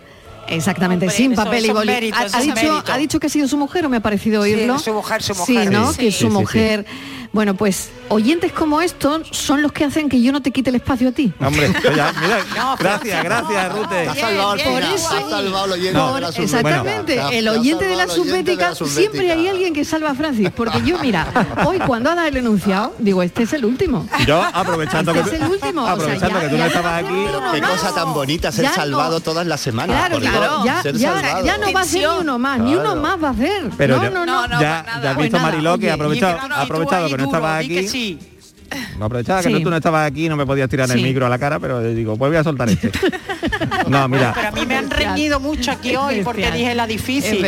Exactamente, 0.48 1.06
Hombre, 1.06 1.16
sin 1.16 1.34
papel 1.34 1.66
y 1.66 1.70
boli. 1.70 1.92
ha, 1.92 2.40
dicho, 2.40 2.82
ha 2.92 2.98
dicho 2.98 3.20
que 3.20 3.28
ha 3.28 3.30
sido 3.30 3.46
su 3.46 3.56
mujer 3.56 3.86
o 3.86 3.88
me 3.88 3.98
ha 3.98 4.00
parecido 4.00 4.42
Sí, 4.44 4.52
oírlo. 4.54 4.78
su 4.80 4.92
mujer, 4.92 5.22
su 5.22 5.34
Sí, 5.34 5.52
mujer. 5.52 5.70
¿no? 5.72 5.92
Sí. 5.92 5.98
Que 5.98 6.08
es 6.08 6.14
Sí, 6.16 6.20
su 6.22 6.26
sí, 6.26 6.32
sí. 6.32 6.38
mujer. 6.38 6.86
Bueno, 7.32 7.54
pues 7.54 7.90
oyentes 8.10 8.52
como 8.52 8.80
estos 8.82 9.28
son 9.30 9.62
los 9.62 9.72
que 9.72 9.84
hacen 9.84 10.08
que 10.08 10.20
yo 10.20 10.32
no 10.32 10.42
te 10.42 10.50
quite 10.50 10.70
el 10.70 10.76
espacio 10.76 11.08
a 11.08 11.12
ti. 11.12 11.32
Hombre, 11.40 11.72
ya, 11.96 12.12
mira, 12.20 12.38
gracias, 12.78 13.24
gracias, 13.24 13.72
Rute. 13.72 13.88
Te 14.04 14.08
ha 14.08 14.14
salvado 14.14 14.50
Por 14.64 14.82
eso- 14.82 15.08
ha 15.16 15.30
salvado 15.30 15.64
el 15.66 15.72
oyente 15.72 15.92
No, 15.98 16.14
de 16.14 16.20
la 16.20 16.28
exactamente, 16.28 17.14
Te 17.14 17.20
ha- 17.20 17.28
el 17.30 17.48
oyente 17.48 17.84
de 17.86 17.96
la 17.96 18.08
subbética, 18.08 18.74
siempre 18.74 19.30
hay 19.32 19.48
alguien 19.48 19.72
que 19.72 19.84
salva 19.84 20.10
a 20.10 20.14
Francis, 20.14 20.50
porque 20.54 20.82
yo, 20.82 20.98
mira, 20.98 21.26
hoy 21.66 21.78
cuando 21.78 22.10
ha 22.10 22.14
dado 22.14 22.28
el 22.28 22.36
enunciado, 22.36 22.94
digo, 22.98 23.22
este 23.22 23.44
es 23.44 23.52
el 23.52 23.64
último. 23.64 24.06
Yo 24.26 24.42
aprovechando 24.52 25.12
que 25.12 25.20
Este 25.20 25.36
es 25.36 25.42
el 25.42 25.48
último, 25.48 25.82
o 25.82 25.84
sea, 25.86 25.94
aprovechando 25.94 26.38
ya- 26.38 26.40
que 26.44 26.48
tú 26.50 26.56
no 26.58 26.64
estabas 26.66 27.04
aquí. 27.04 27.14
Qué 27.54 27.60
cosa 27.62 27.94
tan 27.94 28.12
bonita 28.12 28.52
ser 28.52 28.64
Ya 28.64 28.70
no. 28.70 28.76
salvado 28.76 29.20
todas 29.20 29.46
las 29.46 29.60
semanas. 29.60 29.96
Claro, 29.96 30.18
claro, 30.20 30.64
ya, 30.64 30.82
ser 30.82 30.96
ya, 30.96 31.14
salvado. 31.14 31.46
ya 31.46 31.58
no 31.58 31.72
va 31.72 31.80
a 31.80 31.84
ser 31.84 32.00
ni 32.00 32.06
uno 32.20 32.38
más, 32.38 32.58
ni 32.58 32.74
uno 32.74 32.96
más 32.96 33.22
va 33.22 33.28
a 33.28 33.30
hacer. 33.30 33.70
Pero 33.76 33.96
no, 34.10 34.24
no, 34.26 34.46
no, 34.46 34.60
ya, 34.60 34.84
ya 35.02 35.10
has 35.12 35.16
visto 35.16 35.38
Mariló 35.38 35.74
que 35.78 35.86
que- 35.86 35.90
ha 35.90 35.94
aprovechado 36.62 37.08
que 37.08 37.16
no 37.16 37.24
estabas 37.24 37.64
aquí. 37.64 37.99
No 38.98 39.06
aprovechaba 39.06 39.40
que 39.42 39.48
Sí. 39.48 39.52
no, 39.52 39.60
tú 39.60 39.70
no 39.70 39.76
estabas 39.76 40.08
aquí, 40.08 40.28
no 40.28 40.36
me 40.36 40.46
podías 40.46 40.68
tirar 40.68 40.88
el 40.90 41.02
micro 41.02 41.26
a 41.26 41.28
la 41.28 41.38
cara, 41.40 41.58
pero 41.58 41.80
digo, 41.82 42.16
pues 42.16 42.30
voy 42.30 42.36
a 42.38 42.44
soltar 42.44 42.68
este. 42.68 42.90
No, 43.88 44.08
mira, 44.08 44.32
Pero 44.34 44.48
a 44.48 44.50
mí 44.52 44.64
me 44.66 44.76
han 44.76 44.88
reñido 44.90 45.40
mucho 45.40 45.72
aquí 45.72 45.96
hoy 45.96 46.22
porque 46.22 46.50
dije 46.52 46.74
la 46.74 46.86
difícil. 46.86 47.38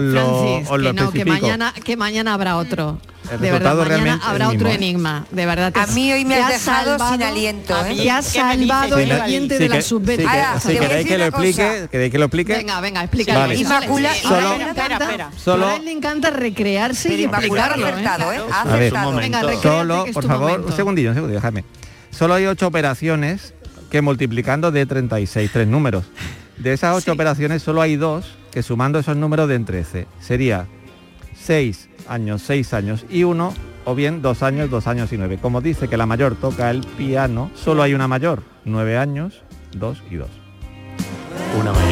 lo, 0.00 0.12
Francis, 0.12 0.70
lo 0.70 0.76
que 0.76 0.92
no, 0.92 1.12
que 1.12 1.18
especifico. 1.18 1.46
mañana, 1.46 1.74
que 1.84 1.96
mañana 1.96 2.34
habrá 2.34 2.56
otro. 2.56 2.98
El 3.30 3.40
de 3.40 3.50
verdad, 3.50 3.70
resultado 3.72 3.76
mañana 3.76 3.88
realmente 3.88 4.26
habrá 4.26 4.48
otro 4.50 4.68
enigma. 4.68 5.26
De 5.30 5.46
verdad. 5.46 5.72
A 5.76 5.86
mí 5.88 6.12
hoy 6.12 6.24
me 6.24 6.36
has 6.36 6.48
dejado 6.52 6.90
salvado- 6.98 7.12
sin 7.12 7.22
aliento, 7.22 7.86
¿eh? 7.86 7.96
Te 7.96 8.10
has 8.10 8.32
¿Qué 8.32 8.42
me 8.44 8.56
dices, 8.56 8.68
salvado 8.68 8.98
el 8.98 9.04
Sí 9.04 9.48
de 9.48 9.68
la 9.68 9.76
Ahora, 10.28 10.60
si 10.60 10.76
queréis 10.78 11.06
que 11.06 11.18
lo 11.18 11.24
explique, 11.24 11.88
queréis 11.90 12.12
que 12.12 12.18
lo 12.18 12.24
explique. 12.26 12.52
Venga, 12.54 12.80
venga, 12.80 13.02
explícalo. 13.02 13.38
Vale. 13.40 13.54
Inmacula- 13.56 14.14
Solo- 14.14 14.36
a 14.36 14.52
él 14.54 14.58
le 14.58 14.64
Espera, 14.68 14.86
encanta, 14.86 15.04
espera. 15.04 15.30
Solo- 15.36 15.66
a 15.68 15.76
él 15.76 15.84
le 15.86 15.92
encanta 15.92 16.30
recrearse 16.30 17.08
Pero 17.08 17.20
y 17.20 17.24
explicarlo. 17.24 17.86
¿eh? 17.86 17.90
acertado, 17.90 18.32
¿eh? 18.32 18.40
Acertado. 18.52 19.16
Venga, 19.16 19.40
Solo, 19.62 20.04
por 20.12 20.26
favor, 20.26 20.48
momento. 20.50 20.66
un 20.68 20.76
segundillo, 20.76 21.08
un 21.10 21.14
segundillo, 21.14 21.38
déjame. 21.40 21.64
Solo 22.10 22.34
hay 22.34 22.46
ocho 22.46 22.66
operaciones 22.66 23.54
que 23.90 24.02
multiplicando 24.02 24.70
de 24.70 24.84
36, 24.86 25.50
tres 25.52 25.66
números. 25.66 26.04
De 26.58 26.72
esas 26.72 26.94
ocho 26.96 27.12
operaciones 27.12 27.62
solo 27.62 27.80
hay 27.80 27.96
dos 27.96 28.26
que 28.52 28.62
sumando 28.62 28.98
esos 28.98 29.16
números 29.16 29.48
den 29.48 29.64
13. 29.64 30.06
Sería 30.20 30.66
6 31.40 31.88
años, 32.08 32.42
6 32.42 32.74
años 32.74 33.04
y 33.10 33.24
uno, 33.24 33.52
o 33.84 33.94
bien 33.94 34.22
dos 34.22 34.42
años, 34.42 34.70
dos 34.70 34.86
años 34.86 35.12
y 35.12 35.18
nueve. 35.18 35.38
Como 35.40 35.60
dice 35.60 35.88
que 35.88 35.96
la 35.96 36.06
mayor 36.06 36.36
toca 36.36 36.70
el 36.70 36.80
piano, 36.80 37.50
solo 37.54 37.82
hay 37.82 37.94
una 37.94 38.08
mayor, 38.08 38.42
9 38.64 38.96
años, 38.96 39.42
2 39.76 40.02
y 40.10 40.16
2. 40.16 40.28
Una 41.60 41.72
mayor. 41.72 41.83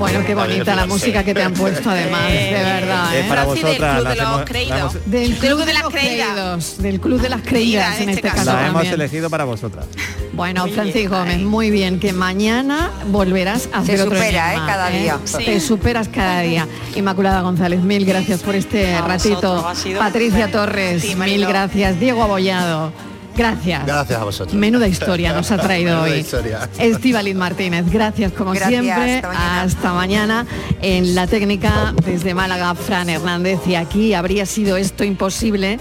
Bueno, 0.00 0.24
qué 0.26 0.34
bonita 0.34 0.74
la 0.74 0.86
música 0.86 1.22
que 1.22 1.34
te 1.34 1.42
han 1.42 1.52
puesto 1.52 1.90
además, 1.90 2.26
de 2.32 2.52
verdad. 2.52 3.16
Es 3.16 3.24
¿eh? 3.24 3.28
para 3.28 3.42
Francis, 3.44 3.62
del 3.64 3.72
vosotras. 3.78 3.94
Club 3.94 4.04
la 4.04 4.10
de 4.10 4.16
los 4.22 4.42
Creídos. 4.44 4.96
Del 5.06 5.36
Club 5.36 5.40
club 5.50 5.64
de 5.66 5.72
las 5.74 5.82
creídos, 5.84 6.78
del 6.78 7.00
club 7.00 7.20
de 7.20 7.28
las 7.28 7.42
creídas 7.42 8.00
en 8.00 8.08
este 8.08 8.26
este 8.26 8.38
caso. 8.38 8.52
la 8.52 8.66
hemos 8.68 8.86
elegido 8.86 9.28
para 9.30 9.44
vosotras. 9.44 9.86
Bueno, 10.32 10.66
Francis 10.68 11.08
Gómez, 11.10 11.40
muy 11.40 11.70
bien, 11.70 12.00
que 12.00 12.12
mañana 12.14 12.90
volverás 13.08 13.68
a 13.72 13.78
hacer 13.80 14.00
otro 14.00 14.14
supera, 14.16 14.54
¿eh? 14.54 14.58
Cada 14.66 14.88
día. 14.88 15.18
Sí. 15.24 15.44
Te 15.44 15.60
superas 15.60 16.08
cada 16.08 16.40
día. 16.40 16.66
Inmaculada 16.96 17.42
González, 17.42 17.80
mil 17.82 18.06
gracias 18.06 18.40
por 18.40 18.54
este 18.54 18.94
A 18.94 19.02
ratito. 19.02 19.34
vosotros, 19.34 19.64
ha 19.66 19.74
sido 19.74 19.98
Patricia. 20.00 20.50
Torres, 20.50 21.02
Sí, 21.02 21.14
mil 21.14 21.46
gracias. 21.46 22.00
Diego 22.00 22.22
Abollado, 22.22 22.92
gracias. 23.40 23.86
Gracias 23.86 24.20
a 24.20 24.24
vosotros. 24.24 24.54
Menuda 24.54 24.86
historia 24.86 25.32
nos 25.32 25.50
ha 25.50 25.56
traído 25.58 25.90
Menuda 25.96 26.12
hoy. 26.14 26.20
historia. 26.20 26.68
Estivaliz 26.78 27.34
Martínez, 27.34 27.90
gracias 27.90 28.32
como 28.32 28.52
Gracias, 28.52 28.82
siempre. 28.82 29.16
hasta 29.16 29.28
mañana. 29.28 29.60
Hasta 29.62 29.92
mañana. 29.94 30.46
En 30.82 31.14
la 31.14 31.26
técnica 31.26 31.94
desde 32.04 32.34
Málaga, 32.34 32.74
Fran 32.74 33.08
Hernández. 33.08 33.60
Y 33.66 33.74
aquí 33.74 34.14
habría 34.14 34.44
sido 34.46 34.76
esto 34.76 35.04
imposible 35.04 35.78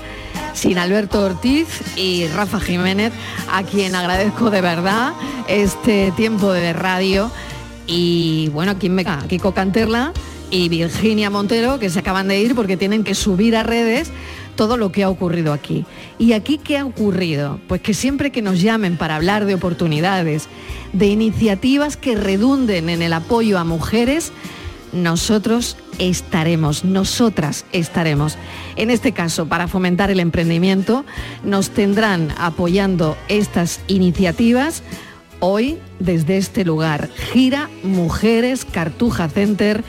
sin 0.53 0.77
Alberto 0.77 1.23
Ortiz 1.23 1.67
y 1.95 2.27
Rafa 2.27 2.59
Jiménez, 2.59 3.11
a 3.51 3.63
quien 3.63 3.95
agradezco 3.95 4.49
de 4.49 4.61
verdad 4.61 5.13
este 5.47 6.11
tiempo 6.15 6.51
de 6.51 6.73
radio. 6.73 7.29
Y 7.87 8.49
bueno, 8.49 8.77
quien 8.77 8.95
me 8.95 9.05
Kiko 9.27 9.53
Canterla 9.53 10.13
y 10.51 10.69
Virginia 10.69 11.29
Montero, 11.29 11.79
que 11.79 11.89
se 11.89 11.99
acaban 11.99 12.27
de 12.27 12.39
ir 12.39 12.55
porque 12.55 12.77
tienen 12.77 13.03
que 13.03 13.15
subir 13.15 13.55
a 13.55 13.63
redes 13.63 14.11
todo 14.59 14.75
lo 14.75 14.91
que 14.91 15.03
ha 15.03 15.09
ocurrido 15.09 15.53
aquí. 15.53 15.85
¿Y 16.17 16.33
aquí 16.33 16.57
qué 16.57 16.77
ha 16.77 16.85
ocurrido? 16.85 17.61
Pues 17.69 17.79
que 17.79 17.93
siempre 17.93 18.29
que 18.29 18.41
nos 18.41 18.61
llamen 18.61 18.97
para 18.97 19.15
hablar 19.15 19.45
de 19.45 19.55
oportunidades, 19.55 20.49
de 20.91 21.07
iniciativas 21.07 21.95
que 21.95 22.17
redunden 22.17 22.89
en 22.89 23.01
el 23.01 23.13
apoyo 23.13 23.57
a 23.57 23.63
mujeres, 23.63 24.33
nosotros 24.91 25.77
estaremos, 25.97 26.83
nosotras 26.83 27.63
estaremos. 27.71 28.37
En 28.75 28.89
este 28.89 29.13
caso, 29.13 29.45
para 29.45 29.69
fomentar 29.69 30.11
el 30.11 30.19
emprendimiento, 30.19 31.05
nos 31.45 31.69
tendrán 31.69 32.33
apoyando 32.37 33.15
estas 33.29 33.79
iniciativas 33.87 34.83
hoy 35.39 35.77
desde 35.99 36.35
este 36.35 36.65
lugar. 36.65 37.07
Gira 37.31 37.69
Mujeres 37.83 38.65
Cartuja 38.65 39.29
Center 39.29 39.85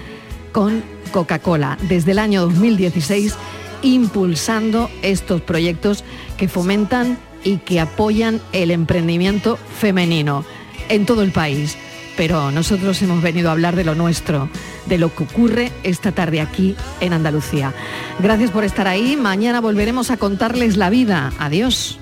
con 0.52 0.84
Coca-Cola 1.10 1.76
desde 1.88 2.12
el 2.12 2.20
año 2.20 2.42
2016 2.42 3.34
impulsando 3.82 4.90
estos 5.02 5.40
proyectos 5.40 6.04
que 6.36 6.48
fomentan 6.48 7.18
y 7.44 7.58
que 7.58 7.80
apoyan 7.80 8.40
el 8.52 8.70
emprendimiento 8.70 9.56
femenino 9.78 10.44
en 10.88 11.06
todo 11.06 11.22
el 11.22 11.32
país. 11.32 11.76
Pero 12.16 12.50
nosotros 12.50 13.00
hemos 13.02 13.22
venido 13.22 13.48
a 13.48 13.52
hablar 13.52 13.76
de 13.76 13.84
lo 13.84 13.94
nuestro, 13.94 14.50
de 14.86 14.98
lo 14.98 15.14
que 15.14 15.22
ocurre 15.22 15.72
esta 15.84 16.12
tarde 16.12 16.40
aquí 16.40 16.76
en 17.00 17.12
Andalucía. 17.12 17.72
Gracias 18.18 18.50
por 18.50 18.64
estar 18.64 18.86
ahí. 18.86 19.16
Mañana 19.16 19.60
volveremos 19.60 20.10
a 20.10 20.16
contarles 20.16 20.76
la 20.76 20.90
vida. 20.90 21.32
Adiós. 21.38 21.98